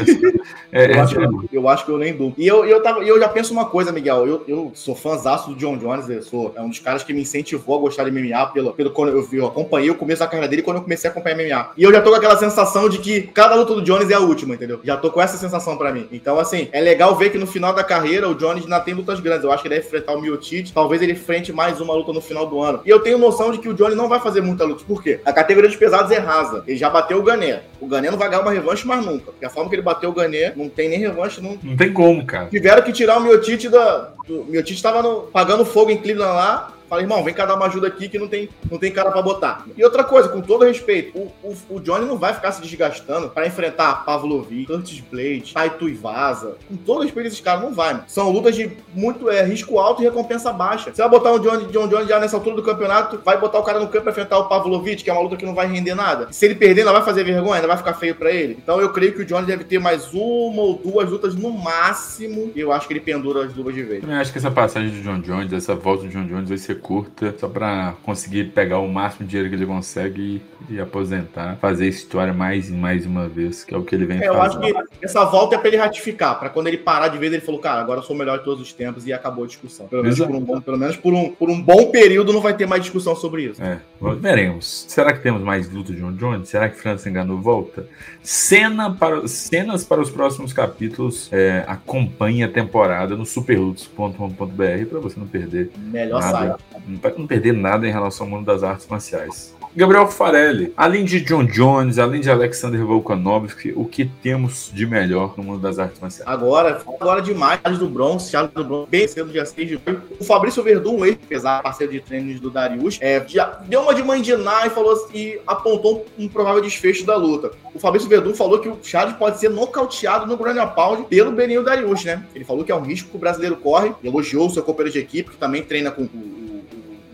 é, 0.73 0.87
eu, 0.87 0.95
é, 0.95 0.99
acho, 0.99 1.21
é... 1.21 1.29
eu, 1.53 1.69
acho, 1.69 1.85
que 1.85 1.91
eu 1.91 1.99
nem 1.99 2.15
dou. 2.15 2.35
E 2.37 2.47
eu, 2.47 2.65
eu, 2.65 2.83
tava, 2.83 3.03
eu 3.03 3.19
já 3.19 3.29
penso 3.29 3.53
uma 3.53 3.67
coisa, 3.67 3.93
Miguel. 3.93 4.27
Eu, 4.27 4.45
eu 4.47 4.73
sou 4.75 4.95
fãzaço 4.95 5.51
do 5.51 5.57
John 5.57 5.77
Jones. 5.77 6.09
Eu 6.09 6.23
sou, 6.23 6.53
é 6.57 6.61
um 6.61 6.69
dos 6.69 6.79
caras 6.79 7.03
que 7.03 7.12
me 7.12 7.23
incentivou 7.23 7.79
a 7.79 7.81
gostar 7.81 8.05
de 8.05 8.11
MMA 8.11 8.47
pelo, 8.47 8.73
pelo 8.73 8.91
quando 8.91 9.11
eu, 9.11 9.29
eu 9.33 9.47
acompanhei 9.47 9.91
o 9.91 9.95
começo 9.95 10.21
da 10.21 10.27
carreira 10.27 10.49
dele 10.49 10.62
quando 10.62 10.79
eu 10.79 10.83
comecei 10.83 11.09
a 11.09 11.12
acompanhar 11.12 11.37
MMA. 11.37 11.71
E 11.77 11.83
eu 11.83 11.93
já 11.93 12.01
tô 12.01 12.11
com 12.11 12.17
aquela 12.17 12.37
sensação 12.37 12.89
de 12.89 12.99
que 12.99 13.23
cada 13.23 13.55
luta 13.55 13.75
do 13.75 13.83
Jones 13.83 14.11
é 14.11 14.15
a 14.15 14.21
última, 14.21 14.55
entendeu? 14.55 14.81
Já 14.85 14.97
tô 14.97 15.11
com 15.11 15.21
essa 15.21 15.37
sensação 15.37 15.77
pra 15.77 15.93
mim. 15.93 16.09
Então, 16.12 16.39
assim, 16.39 16.69
é 16.73 16.81
legal 16.81 17.15
ver 17.17 17.31
que 17.31 17.39
no 17.39 17.47
final 17.47 17.73
da 17.73 17.85
carreira 17.85 18.29
o 18.29 18.35
Jones 18.35 18.65
ainda 18.65 18.81
tem 18.81 18.95
lutas 18.95 19.21
grandes. 19.21 19.45
Eu 19.45 19.53
acho 19.53 19.62
que 19.62 19.69
ele 19.69 19.77
deve 19.77 19.87
enfrentar 19.87 20.15
o 20.15 20.21
Miotite. 20.21 20.73
Talvez 20.73 21.01
ele 21.01 21.12
enfrente 21.12 21.53
mais 21.53 21.81
uma 21.81 21.95
luta 21.95 22.12
no 22.12 22.21
final 22.21 22.47
do 22.47 22.61
ano. 22.61 22.81
E 22.85 22.91
eu 22.91 23.01
tenho 23.01 23.19
noção 23.19 23.51
de 23.51 23.59
que 23.59 23.69
o 23.69 23.75
Jones 23.75 23.97
não 23.97 24.09
vai 24.09 24.21
fazer 24.21 24.41
muita 24.41 24.65
luta. 24.65 24.85
Por 24.87 25.03
quê? 25.03 25.21
A 25.25 25.33
categoria 25.33 25.69
dos 25.69 25.79
pesados 25.79 26.11
é 26.11 26.19
rasa. 26.19 26.62
Ele 26.67 26.77
já 26.77 26.91
bateu 26.91 27.19
o 27.19 27.23
Gané. 27.23 27.62
O 27.85 27.89
Gané 27.89 28.11
não 28.11 28.18
vai 28.18 28.28
ganhar 28.28 28.41
uma 28.41 28.53
revanche 28.53 28.87
mais 28.87 29.05
nunca. 29.05 29.30
Porque 29.32 29.45
a 29.45 29.51
forma 29.51 29.68
que 29.68 29.76
ele 29.76 29.82
bateu 29.82 30.11
o 30.11 30.14
Gané, 30.14 30.53
não 30.57 30.68
tem 30.68 30.89
nem 30.89 30.99
revanche. 30.99 31.41
Não, 31.41 31.59
não 31.62 31.76
tem 31.76 31.93
como, 31.93 32.24
cara. 32.24 32.49
Tiveram 32.49 32.82
que 32.82 32.93
tirar 32.93 33.18
o 33.18 33.20
Miotite 33.20 33.68
da. 33.68 34.12
O 34.28 34.45
Miotite 34.45 34.82
tava 34.82 35.03
no, 35.03 35.22
pagando 35.22 35.64
fogo 35.66 35.91
em 35.91 35.99
Cleveland 35.99 36.35
lá 36.35 36.72
Fala, 36.95 37.03
irmão, 37.03 37.24
vem 37.24 37.34
cá 37.34 37.45
dar 37.45 37.57
uma 37.57 37.66
ajuda 37.66 37.88
aqui 37.88 38.09
que 38.09 38.20
não 38.20 38.28
tem, 38.28 38.49
não 38.70 38.78
tem 38.78 38.92
cara 38.92 39.11
para 39.11 39.20
botar. 39.20 39.66
E 39.76 39.82
outra 39.82 40.05
coisa, 40.05 40.28
com 40.28 40.40
todo 40.40 40.64
respeito, 40.64 41.18
o, 41.18 41.32
o, 41.42 41.57
o 41.70 41.80
Johnny 41.80 42.07
não 42.07 42.16
vai 42.16 42.32
ficar 42.32 42.53
se 42.53 42.62
desgastando 42.62 43.28
para 43.28 43.49
enfrentar 43.49 44.05
Pavlovich, 44.05 44.66
Curtis 44.66 45.01
Blade, 45.01 45.53
Taito 45.53 45.92
Vaza. 45.97 46.57
Com 46.68 46.76
todo 46.76 47.03
respeito, 47.03 47.26
esses 47.26 47.40
caras 47.40 47.62
não 47.62 47.74
vai, 47.74 47.95
mano. 47.95 48.05
São 48.07 48.30
lutas 48.30 48.55
de 48.55 48.70
muito 48.95 49.28
é, 49.28 49.42
risco 49.42 49.76
alto 49.80 50.03
e 50.03 50.05
recompensa 50.05 50.53
baixa. 50.53 50.95
Você 50.95 51.03
vai 51.03 51.11
botar 51.11 51.32
um 51.32 51.40
Johnny, 51.40 51.64
John 51.72 51.88
Jones 51.88 52.07
já 52.07 52.20
nessa 52.20 52.36
altura 52.36 52.55
do 52.55 52.62
campeonato, 52.62 53.20
vai 53.24 53.40
botar 53.40 53.59
o 53.59 53.64
cara 53.64 53.80
no 53.80 53.88
campo 53.88 54.05
pra 54.05 54.12
enfrentar 54.12 54.38
o 54.38 54.49
Pavlovich, 54.49 55.03
que 55.03 55.11
é 55.11 55.12
uma 55.12 55.22
luta 55.22 55.36
que 55.36 55.45
não 55.45 55.55
vai 55.55 55.66
render 55.66 55.97
nada. 55.97 56.28
Se 56.30 56.45
ele 56.45 56.55
perder, 56.55 56.82
ainda 56.82 56.92
vai 56.92 57.03
fazer 57.03 57.24
vergonha, 57.24 57.57
ainda 57.57 57.66
vai 57.66 57.76
ficar 57.76 57.95
feio 57.95 58.14
para 58.14 58.30
ele. 58.30 58.57
Então 58.62 58.80
eu 58.80 58.92
creio 58.92 59.14
que 59.14 59.22
o 59.22 59.24
Johnny 59.24 59.49
deve 59.49 59.64
ter 59.64 59.80
mais 59.80 60.14
uma 60.14 60.62
ou 60.62 60.74
duas 60.76 61.11
lutas 61.11 61.34
no 61.34 61.51
máximo. 61.51 62.53
E 62.55 62.61
eu 62.61 62.70
acho 62.70 62.86
que 62.86 62.92
ele 62.92 63.01
pendura 63.01 63.45
as 63.45 63.53
luvas 63.53 63.74
de 63.74 63.82
vez. 63.82 64.05
Eu 64.05 64.12
acho 64.12 64.30
que 64.30 64.38
essa 64.38 64.51
passagem 64.53 64.90
do 64.90 65.03
John 65.03 65.18
Jones, 65.18 65.53
essa 65.53 65.74
volta 65.74 66.05
do 66.05 66.09
John 66.09 66.24
Jones 66.24 66.49
vai 66.49 66.59
ser 66.59 66.84
curta, 66.85 67.35
só 67.39 67.49
pra 67.49 67.95
conseguir 68.03 68.53
pegar 68.53 68.78
o 68.78 68.87
máximo 68.87 69.24
de 69.24 69.30
dinheiro 69.30 69.49
que 69.49 69.57
ele 69.57 69.64
consegue 69.64 70.43
e, 70.68 70.74
e 70.74 70.78
aposentar, 70.78 71.57
fazer 71.57 71.89
história 71.89 72.35
mais 72.35 72.68
e 72.68 72.72
mais 72.72 73.07
uma 73.07 73.26
vez, 73.26 73.64
que 73.64 73.74
é 73.74 73.78
o 73.78 73.82
que 73.82 73.95
ele 73.95 74.05
vem 74.05 74.18
é, 74.18 74.26
fazendo. 74.26 74.68
Eu 74.68 74.78
acho 74.78 74.89
que 74.91 75.05
essa 75.05 75.24
volta 75.24 75.55
é 75.55 75.59
pra 75.59 75.68
ele 75.68 75.78
ratificar, 75.78 76.39
pra 76.39 76.51
quando 76.51 76.66
ele 76.66 76.76
parar 76.76 77.09
de 77.09 77.16
vez, 77.16 77.32
ele 77.32 77.41
falou, 77.41 77.59
cara, 77.59 77.80
agora 77.80 78.01
eu 78.01 78.05
sou 78.05 78.14
o 78.14 78.18
melhor 78.18 78.39
de 78.39 78.45
todos 78.45 78.61
os 78.61 78.70
tempos 78.70 79.07
e 79.07 79.14
acabou 79.14 79.45
a 79.45 79.47
discussão. 79.47 79.89
Pelo 79.89 80.03
menos, 80.03 80.18
por 80.18 80.35
um, 80.35 80.41
bom, 80.41 80.61
pelo 80.61 80.78
menos 80.78 80.97
por, 80.97 81.14
um, 81.14 81.30
por 81.30 81.51
um 81.51 81.61
bom 81.61 81.91
período 81.91 82.35
não 82.35 82.43
vai 82.43 82.55
ter 82.55 82.66
mais 82.66 82.82
discussão 82.82 83.16
sobre 83.16 83.45
isso. 83.45 83.62
É, 83.62 83.78
veremos. 84.20 84.85
Será 84.87 85.14
que 85.14 85.20
temos 85.20 85.41
mais 85.41 85.70
luta 85.72 85.91
de 85.91 86.01
John 86.01 86.12
Jones? 86.12 86.51
Será 86.51 86.68
que 86.68 86.76
França 86.76 87.09
enganou 87.09 87.39
volta? 87.39 87.87
Cena 88.22 88.95
para, 88.95 89.26
cenas 89.26 89.85
para 89.85 90.03
os 90.03 90.11
próximos 90.11 90.53
capítulos. 90.53 91.32
É, 91.32 91.64
acompanhe 91.66 92.45
a 92.45 92.49
temporada 92.49 93.16
no 93.16 93.24
superlutos.com.br 93.24 94.87
para 94.91 95.01
você 95.01 95.18
não 95.18 95.26
perder 95.26 95.70
Melhor 95.76 96.20
nada, 96.20 96.59
Para 97.01 97.14
não 97.16 97.27
perder 97.27 97.53
nada 97.53 97.87
em 97.87 97.93
relação 97.93 98.27
ao 98.27 98.31
mundo 98.31 98.45
das 98.45 98.62
artes 98.62 98.87
marciais. 98.89 99.55
Gabriel 99.77 100.07
Farelli, 100.07 100.72
além 100.77 101.05
de 101.05 101.20
John 101.20 101.45
Jones, 101.45 101.99
além 101.99 102.20
de 102.20 102.31
Alexander 102.31 102.87
Volkanovski, 102.87 103.72
o 103.75 103.85
que 103.85 104.05
temos 104.05 104.70
de 104.72 104.87
melhor 104.87 105.35
no 105.37 105.43
mundo 105.43 105.61
das 105.61 105.81
artes 105.81 105.99
marciais? 106.01 106.31
Agora, 106.31 106.81
agora 107.01 107.20
demais 107.20 107.61
do 107.77 107.89
Bronx, 107.89 108.31
Charles 108.31 108.53
do 108.53 108.62
Bronx, 108.62 108.89
bem 108.89 109.09
cedo, 109.09 109.33
dia 109.33 109.45
6 109.45 109.68
de 109.68 109.75
julho. 109.85 110.03
O 110.20 110.22
Fabrício 110.22 110.62
Verdun, 110.62 111.05
ex-pesado, 111.05 111.64
parceiro 111.64 111.93
de 111.93 111.99
treinos 111.99 112.39
do 112.39 112.51
Darius, 112.51 112.99
é, 113.01 113.25
já 113.27 113.47
deu 113.66 113.83
uma 113.83 113.93
de 113.93 114.05
mandinar 114.05 114.64
e 114.64 114.70
falou 114.70 114.93
assim, 114.93 115.18
e 115.18 115.41
apontou 115.45 116.07
um 116.16 116.29
provável 116.29 116.62
desfecho 116.62 117.05
da 117.05 117.16
luta. 117.16 117.51
O 117.75 117.81
Fabrício 117.81 118.09
Verdun 118.09 118.33
falou 118.33 118.61
que 118.61 118.68
o 118.68 118.79
Charles 118.81 119.16
pode 119.16 119.41
ser 119.41 119.49
nocauteado 119.49 120.25
no 120.25 120.37
Grand 120.37 120.68
Pound 120.68 121.09
pelo 121.09 121.33
Beninho 121.33 121.64
Darius, 121.64 122.05
né? 122.05 122.25
Ele 122.33 122.45
falou 122.45 122.62
que 122.62 122.70
é 122.70 122.77
um 122.77 122.83
risco 122.83 123.11
que 123.11 123.16
o 123.16 123.18
brasileiro 123.18 123.57
corre, 123.57 123.93
elogiou 124.05 124.47
o 124.47 124.51
seu 124.51 124.62
companheiro 124.62 124.93
de 124.93 125.01
equipe, 125.01 125.31
que 125.31 125.37
também 125.37 125.64
treina 125.64 125.91
com 125.91 126.03
o 126.03 126.43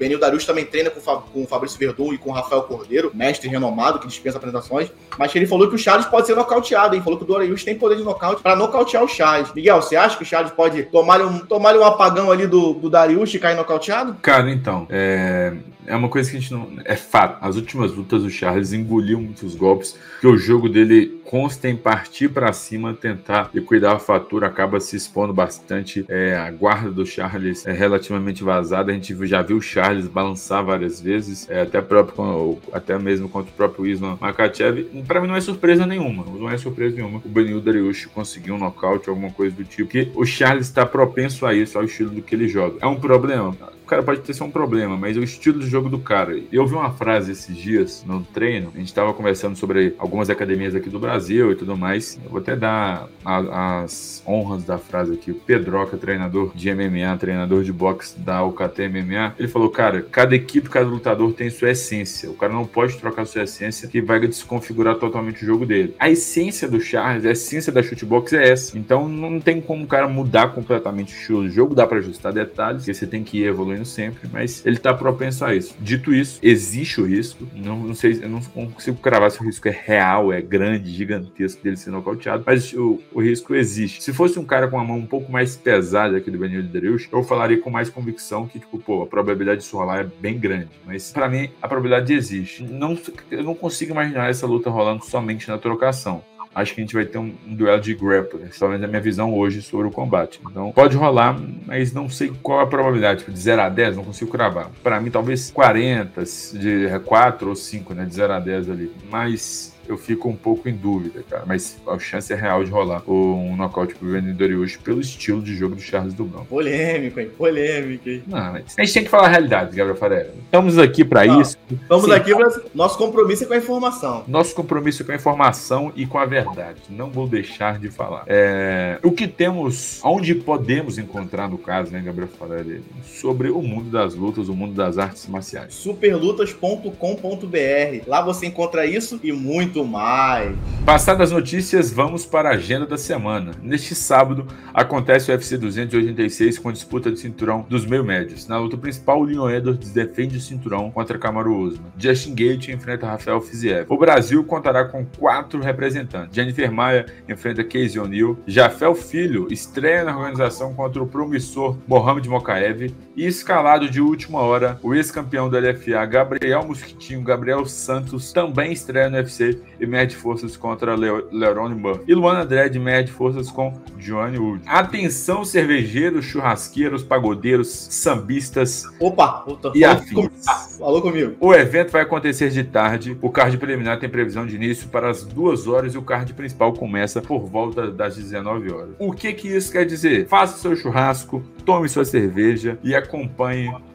Benil 0.00 0.18
Darius 0.18 0.46
também 0.46 0.64
treina 0.64 0.88
com, 0.88 0.98
com 0.98 1.42
o 1.42 1.46
Fabrício 1.46 1.78
Verdun 1.78 2.14
e 2.14 2.18
com 2.18 2.30
o 2.30 2.32
Rafael 2.32 2.62
Cordeiro, 2.62 3.10
mestre 3.12 3.50
renomado 3.50 3.98
que 3.98 4.08
dispensa 4.08 4.38
apresentações. 4.38 4.90
Mas 5.18 5.34
ele 5.36 5.46
falou 5.46 5.68
que 5.68 5.74
o 5.74 5.78
Charles 5.78 6.06
pode 6.06 6.26
ser 6.26 6.34
nocauteado, 6.34 6.94
hein? 6.94 7.02
Falou 7.02 7.18
que 7.18 7.24
o 7.24 7.26
Dorius 7.26 7.62
tem 7.62 7.76
poder 7.76 7.96
de 7.96 8.02
nocaute 8.02 8.42
para 8.42 8.56
nocautear 8.56 9.04
o 9.04 9.08
Charles. 9.08 9.52
Miguel, 9.52 9.82
você 9.82 9.96
acha 9.96 10.16
que 10.16 10.22
o 10.22 10.26
Charles 10.26 10.52
pode 10.52 10.84
tomar 10.84 11.20
um, 11.20 11.40
tomar 11.40 11.76
um 11.76 11.84
apagão 11.84 12.32
ali 12.32 12.46
do, 12.46 12.72
do 12.72 12.88
Darius 12.88 13.34
e 13.34 13.38
cair 13.38 13.56
nocauteado? 13.56 14.16
Cara, 14.22 14.50
então, 14.50 14.86
é, 14.88 15.52
é 15.90 15.96
uma 15.96 16.08
coisa 16.08 16.30
que 16.30 16.36
a 16.36 16.40
gente 16.40 16.52
não. 16.52 16.68
É 16.84 16.96
fato. 16.96 17.38
As 17.40 17.56
últimas 17.56 17.92
lutas 17.92 18.22
do 18.22 18.30
Charles 18.30 18.72
engoliu 18.72 19.20
muitos 19.20 19.54
golpes, 19.54 19.98
que 20.20 20.26
o 20.26 20.36
jogo 20.36 20.68
dele 20.68 21.20
consta 21.24 21.68
em 21.68 21.76
partir 21.76 22.28
para 22.28 22.52
cima, 22.52 22.94
tentar 22.94 23.50
liquidar 23.54 23.96
a 23.96 23.98
fatura, 23.98 24.46
acaba 24.46 24.80
se 24.80 24.96
expondo 24.96 25.32
bastante. 25.32 26.04
É, 26.08 26.36
a 26.36 26.50
guarda 26.50 26.90
do 26.90 27.04
Charles 27.04 27.66
é 27.66 27.72
relativamente 27.72 28.42
vazada. 28.42 28.90
A 28.90 28.94
gente 28.94 29.14
já 29.26 29.42
viu 29.42 29.56
o 29.56 29.62
Charles 29.62 30.06
balançar 30.06 30.64
várias 30.64 31.00
vezes, 31.00 31.48
é, 31.50 31.62
até, 31.62 31.80
próprio, 31.80 32.58
até 32.72 32.98
mesmo 32.98 33.28
contra 33.28 33.50
o 33.50 33.54
próprio 33.54 33.86
Islam 33.86 34.16
Makachev. 34.20 34.84
Para 35.06 35.20
mim 35.20 35.28
não 35.28 35.36
é 35.36 35.40
surpresa 35.40 35.86
nenhuma. 35.86 36.24
Não 36.24 36.50
é 36.50 36.56
surpresa 36.56 36.96
nenhuma. 36.96 37.20
O 37.24 37.28
Benil 37.28 37.60
Dariush 37.60 38.06
conseguiu 38.06 38.54
um 38.54 38.58
nocaute, 38.58 39.08
alguma 39.08 39.30
coisa 39.30 39.54
do 39.54 39.64
tipo. 39.64 39.90
Que 39.90 40.10
o 40.14 40.24
Charles 40.24 40.66
está 40.66 40.86
propenso 40.86 41.46
a 41.46 41.54
isso, 41.54 41.76
ao 41.76 41.84
estilo 41.84 42.10
do 42.10 42.22
que 42.22 42.34
ele 42.34 42.48
joga. 42.48 42.78
É 42.80 42.86
um 42.86 42.96
problema? 42.96 43.56
cara 43.90 44.02
pode 44.04 44.20
ter 44.20 44.32
sido 44.32 44.46
um 44.46 44.50
problema, 44.50 44.96
mas 44.96 45.16
o 45.16 45.22
estilo 45.22 45.58
de 45.58 45.66
jogo 45.66 45.79
do 45.88 45.98
cara. 45.98 46.38
Eu 46.52 46.62
ouvi 46.62 46.74
uma 46.74 46.92
frase 46.92 47.32
esses 47.32 47.56
dias 47.56 48.04
no 48.06 48.22
treino, 48.22 48.70
a 48.74 48.78
gente 48.78 48.88
estava 48.88 49.12
conversando 49.14 49.56
sobre 49.56 49.94
algumas 49.98 50.30
academias 50.30 50.74
aqui 50.74 50.90
do 50.90 50.98
Brasil 50.98 51.52
e 51.52 51.54
tudo 51.54 51.76
mais. 51.76 52.18
Eu 52.24 52.30
vou 52.30 52.40
até 52.40 52.56
dar 52.56 53.08
a, 53.24 53.82
as 53.82 54.22
honras 54.26 54.64
da 54.64 54.78
frase 54.78 55.14
aqui. 55.14 55.30
O 55.30 55.34
Pedroca, 55.34 55.96
treinador 55.96 56.52
de 56.54 56.72
MMA, 56.74 57.16
treinador 57.18 57.62
de 57.62 57.72
boxe 57.72 58.18
da 58.18 58.44
UKT 58.44 58.88
MMA, 58.88 59.34
ele 59.38 59.48
falou, 59.48 59.70
cara, 59.70 60.02
cada 60.02 60.34
equipe, 60.34 60.68
cada 60.68 60.86
lutador 60.86 61.32
tem 61.32 61.50
sua 61.50 61.70
essência. 61.70 62.30
O 62.30 62.34
cara 62.34 62.52
não 62.52 62.66
pode 62.66 62.96
trocar 62.98 63.24
sua 63.26 63.42
essência 63.42 63.88
que 63.88 64.00
vai 64.00 64.20
desconfigurar 64.20 64.96
totalmente 64.96 65.42
o 65.42 65.46
jogo 65.46 65.64
dele. 65.64 65.94
A 65.98 66.10
essência 66.10 66.68
do 66.68 66.80
Charles, 66.80 67.24
a 67.24 67.30
essência 67.30 67.72
da 67.72 67.82
shootbox 67.82 68.32
é 68.32 68.50
essa. 68.50 68.78
Então 68.78 69.08
não 69.08 69.40
tem 69.40 69.60
como 69.60 69.84
o 69.84 69.86
cara 69.86 70.08
mudar 70.08 70.52
completamente 70.54 71.14
o 71.14 71.16
estilo 71.16 71.42
do 71.42 71.50
jogo, 71.50 71.74
dá 71.74 71.86
para 71.86 71.98
ajustar 71.98 72.32
detalhes, 72.32 72.84
que 72.84 72.94
você 72.94 73.06
tem 73.06 73.22
que 73.22 73.38
ir 73.38 73.46
evoluindo 73.46 73.84
sempre, 73.84 74.28
mas 74.32 74.64
ele 74.64 74.76
está 74.76 74.92
propenso 74.94 75.44
a 75.44 75.54
isso. 75.54 75.69
Dito 75.78 76.12
isso, 76.12 76.38
existe 76.42 77.00
o 77.00 77.06
risco. 77.06 77.46
Não, 77.54 77.78
não 77.78 77.94
sei, 77.94 78.18
eu 78.22 78.28
não 78.28 78.40
consigo 78.40 78.96
cravar 78.98 79.30
se 79.30 79.40
o 79.40 79.44
risco 79.44 79.68
é 79.68 79.70
real, 79.70 80.32
é 80.32 80.40
grande, 80.40 80.90
gigantesco 80.90 81.62
dele 81.62 81.76
ser 81.76 81.90
nocauteado, 81.90 82.42
mas 82.46 82.72
o, 82.72 83.00
o 83.12 83.20
risco 83.20 83.54
existe. 83.54 84.02
Se 84.02 84.12
fosse 84.12 84.38
um 84.38 84.44
cara 84.44 84.68
com 84.68 84.78
a 84.78 84.84
mão 84.84 84.98
um 84.98 85.06
pouco 85.06 85.30
mais 85.30 85.56
pesada 85.56 86.16
aqui 86.16 86.30
do 86.30 86.38
Benil 86.38 86.62
Darius, 86.62 87.08
eu 87.10 87.22
falaria 87.22 87.60
com 87.60 87.70
mais 87.70 87.88
convicção 87.88 88.46
que, 88.46 88.58
tipo, 88.58 88.78
pô, 88.78 89.02
a 89.02 89.06
probabilidade 89.06 89.60
disso 89.60 89.76
rolar 89.76 90.00
é 90.00 90.04
bem 90.20 90.38
grande. 90.38 90.70
Mas 90.86 91.12
para 91.12 91.28
mim, 91.28 91.50
a 91.60 91.68
probabilidade 91.68 92.12
existe. 92.12 92.62
Não, 92.62 92.98
eu 93.30 93.42
não 93.42 93.54
consigo 93.54 93.92
imaginar 93.92 94.30
essa 94.30 94.46
luta 94.46 94.70
rolando 94.70 95.04
somente 95.04 95.48
na 95.48 95.58
trocação 95.58 96.22
acho 96.54 96.74
que 96.74 96.80
a 96.80 96.84
gente 96.84 96.94
vai 96.94 97.04
ter 97.04 97.18
um, 97.18 97.32
um 97.46 97.54
duelo 97.54 97.80
de 97.80 97.94
grappling. 97.94 98.48
Pelo 98.48 98.70
menos 98.70 98.84
a 98.84 98.88
minha 98.88 99.00
visão 99.00 99.34
hoje 99.34 99.62
sobre 99.62 99.86
o 99.86 99.90
combate. 99.90 100.40
Então, 100.50 100.72
pode 100.72 100.96
rolar, 100.96 101.40
mas 101.66 101.92
não 101.92 102.08
sei 102.08 102.32
qual 102.42 102.60
a 102.60 102.66
probabilidade. 102.66 103.20
Tipo, 103.20 103.32
de 103.32 103.38
0 103.38 103.62
a 103.62 103.68
10, 103.68 103.96
não 103.96 104.04
consigo 104.04 104.30
cravar. 104.30 104.70
Para 104.82 105.00
mim, 105.00 105.10
talvez 105.10 105.50
40, 105.50 106.22
de 106.54 106.86
4 107.04 107.48
ou 107.48 107.56
5, 107.56 107.94
né? 107.94 108.04
De 108.04 108.14
0 108.14 108.32
a 108.32 108.40
10 108.40 108.70
ali. 108.70 108.92
Mas 109.10 109.74
eu 109.90 109.98
fico 109.98 110.28
um 110.28 110.36
pouco 110.36 110.68
em 110.68 110.72
dúvida, 110.72 111.24
cara. 111.28 111.42
Mas 111.44 111.76
a 111.84 111.98
chance 111.98 112.32
é 112.32 112.36
real 112.36 112.62
de 112.62 112.70
rolar 112.70 113.02
um 113.08 113.56
nocaute 113.56 113.96
pro 113.96 114.08
vendedor 114.08 114.48
hoje 114.52 114.78
pelo 114.78 115.00
estilo 115.00 115.42
de 115.42 115.56
jogo 115.56 115.74
do 115.74 115.80
Charles 115.80 116.14
Dubrão. 116.14 116.44
Polêmico, 116.44 117.18
hein? 117.18 117.28
Polêmico, 117.36 118.08
hein? 118.08 118.22
Não, 118.24 118.52
mas 118.52 118.78
a 118.78 118.84
gente 118.84 118.94
tem 118.94 119.02
que 119.02 119.10
falar 119.10 119.26
a 119.26 119.30
realidade, 119.30 119.74
Gabriel 119.74 119.96
Farela. 119.96 120.32
Estamos 120.44 120.78
aqui 120.78 121.04
para 121.04 121.26
isso. 121.26 121.56
Estamos 121.68 122.04
Sim. 122.04 122.12
aqui 122.12 122.32
para. 122.32 122.62
Nosso 122.72 122.96
compromisso 122.96 123.42
é 123.42 123.46
com 123.48 123.54
a 123.54 123.56
informação. 123.56 124.24
Nosso 124.28 124.54
compromisso 124.54 125.02
é 125.02 125.06
com 125.06 125.12
a 125.12 125.16
informação 125.16 125.92
e 125.96 126.06
com 126.06 126.18
a 126.18 126.24
verdade. 126.24 126.80
Não 126.88 127.10
vou 127.10 127.26
deixar 127.26 127.76
de 127.78 127.90
falar. 127.90 128.22
É... 128.28 129.00
O 129.02 129.10
que 129.10 129.26
temos, 129.26 130.00
onde 130.04 130.36
podemos 130.36 130.98
encontrar, 130.98 131.48
no 131.48 131.58
caso, 131.58 131.90
né, 131.90 132.00
Gabriel 132.00 132.28
Farela, 132.28 132.78
sobre 133.04 133.50
o 133.50 133.60
mundo 133.60 133.90
das 133.90 134.14
lutas, 134.14 134.48
o 134.48 134.54
mundo 134.54 134.74
das 134.74 134.98
artes 134.98 135.26
marciais. 135.26 135.74
Superlutas.com.br. 135.74 138.04
Lá 138.06 138.22
você 138.22 138.46
encontra 138.46 138.86
isso 138.86 139.18
e 139.24 139.32
muito 139.32 139.79
muito 139.80 139.84
mais. 139.84 140.56
Passadas 140.84 141.30
notícias, 141.30 141.92
vamos 141.92 142.26
para 142.26 142.50
a 142.50 142.52
agenda 142.52 142.86
da 142.86 142.98
semana. 142.98 143.52
Neste 143.62 143.94
sábado, 143.94 144.46
acontece 144.72 145.30
o 145.30 145.34
UFC 145.34 145.56
286 145.56 146.58
com 146.58 146.72
disputa 146.72 147.10
de 147.10 147.18
cinturão 147.18 147.64
dos 147.68 147.86
meio-médios. 147.86 148.46
Na 148.46 148.58
luta 148.58 148.76
principal, 148.76 149.20
o 149.20 149.24
Leon 149.24 149.50
Edwards 149.50 149.90
defende 149.90 150.36
o 150.36 150.40
cinturão 150.40 150.90
contra 150.90 151.18
Kamaru 151.18 151.56
Usman. 151.56 151.92
Justin 151.96 152.34
Gate 152.34 152.68
enfrenta 152.68 153.06
Rafael 153.06 153.40
Fiziev. 153.40 153.86
O 153.88 153.96
Brasil 153.96 154.42
contará 154.44 154.84
com 154.84 155.04
quatro 155.04 155.60
representantes. 155.60 156.34
Jennifer 156.34 156.72
Maia 156.72 157.06
enfrenta 157.28 157.62
Casey 157.62 157.98
O'Neill. 157.98 158.38
Jafel 158.46 158.94
Filho 158.94 159.46
estreia 159.50 160.04
na 160.04 160.16
organização 160.16 160.74
contra 160.74 161.02
o 161.02 161.06
promissor 161.06 161.76
Mohamed 161.86 162.28
Mokaev. 162.28 162.94
E 163.20 163.26
escalado 163.26 163.86
de 163.86 164.00
última 164.00 164.38
hora, 164.38 164.78
o 164.82 164.94
ex-campeão 164.94 165.50
do 165.50 165.58
LFA 165.58 166.06
Gabriel 166.06 166.64
Mosquitinho, 166.66 167.20
Gabriel 167.20 167.66
Santos, 167.66 168.32
também 168.32 168.72
estreia 168.72 169.10
no 169.10 169.16
UFC 169.18 169.60
e 169.78 169.86
mede 169.86 170.16
forças 170.16 170.56
contra 170.56 170.96
Le 170.96 171.74
Murphy. 171.74 172.04
E 172.08 172.14
Luana 172.14 172.46
Dredd 172.46 172.78
mede 172.78 173.12
forças 173.12 173.50
com 173.50 173.78
Johnny 173.98 174.38
Wood. 174.38 174.62
Atenção, 174.66 175.44
cervejeiros, 175.44 176.24
churrasqueiros, 176.24 177.02
pagodeiros, 177.02 177.68
sambistas. 177.68 178.84
Opa, 178.98 179.44
e 179.74 179.84
afins. 179.84 180.46
Falou 180.78 181.02
comigo. 181.02 181.36
O 181.40 181.52
evento 181.52 181.92
vai 181.92 182.00
acontecer 182.00 182.48
de 182.48 182.64
tarde. 182.64 183.18
O 183.20 183.28
card 183.28 183.58
preliminar 183.58 184.00
tem 184.00 184.08
previsão 184.08 184.46
de 184.46 184.56
início 184.56 184.88
para 184.88 185.10
as 185.10 185.24
duas 185.24 185.66
horas 185.66 185.92
e 185.92 185.98
o 185.98 186.02
card 186.02 186.32
principal 186.32 186.72
começa 186.72 187.20
por 187.20 187.40
volta 187.40 187.90
das 187.90 188.16
19 188.16 188.72
horas. 188.72 188.94
O 188.98 189.12
que 189.12 189.34
que 189.34 189.48
isso 189.48 189.70
quer 189.70 189.84
dizer? 189.84 190.26
Faça 190.26 190.56
seu 190.56 190.74
churrasco, 190.74 191.44
tome 191.66 191.86
sua 191.86 192.06
cerveja 192.06 192.78
e 192.82 192.94
acompanhe 192.94 193.09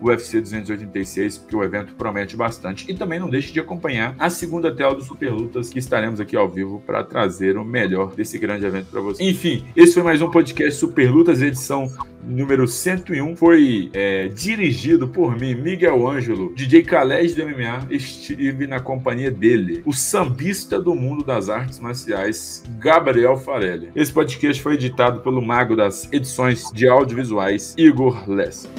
o 0.01 0.07
UFC 0.07 0.41
286, 0.41 1.37
porque 1.39 1.55
o 1.55 1.63
evento 1.63 1.93
promete 1.95 2.35
bastante. 2.35 2.89
E 2.89 2.95
também 2.95 3.19
não 3.19 3.29
deixe 3.29 3.51
de 3.53 3.59
acompanhar 3.59 4.15
a 4.19 4.29
segunda 4.29 4.73
tela 4.73 4.95
do 4.95 5.03
Super 5.03 5.31
Lutas, 5.31 5.69
que 5.69 5.79
estaremos 5.79 6.19
aqui 6.19 6.35
ao 6.35 6.49
vivo 6.49 6.81
para 6.85 7.03
trazer 7.03 7.57
o 7.57 7.63
melhor 7.63 8.13
desse 8.13 8.37
grande 8.37 8.65
evento 8.65 8.87
para 8.91 9.01
você. 9.01 9.23
Enfim, 9.23 9.65
esse 9.75 9.93
foi 9.93 10.03
mais 10.03 10.21
um 10.21 10.29
podcast 10.29 10.79
Super 10.79 11.11
Lutas, 11.11 11.41
edição 11.41 11.91
número 12.25 12.67
101. 12.67 13.35
Foi 13.35 13.89
é, 13.93 14.27
dirigido 14.27 15.07
por 15.07 15.37
mim, 15.37 15.55
Miguel 15.55 16.07
Ângelo, 16.07 16.53
DJ 16.55 16.83
Khaled 16.83 17.35
do 17.35 17.47
MMA. 17.47 17.87
Estive 17.89 18.67
na 18.67 18.79
companhia 18.79 19.31
dele, 19.31 19.81
o 19.85 19.93
sambista 19.93 20.81
do 20.81 20.95
mundo 20.95 21.23
das 21.23 21.49
artes 21.49 21.79
marciais, 21.79 22.63
Gabriel 22.79 23.37
Farelli. 23.37 23.89
Esse 23.95 24.11
podcast 24.11 24.61
foi 24.61 24.73
editado 24.73 25.21
pelo 25.21 25.41
mago 25.41 25.75
das 25.75 26.11
edições 26.11 26.71
de 26.73 26.87
audiovisuais, 26.87 27.73
Igor 27.77 28.29
Lessa. 28.29 28.69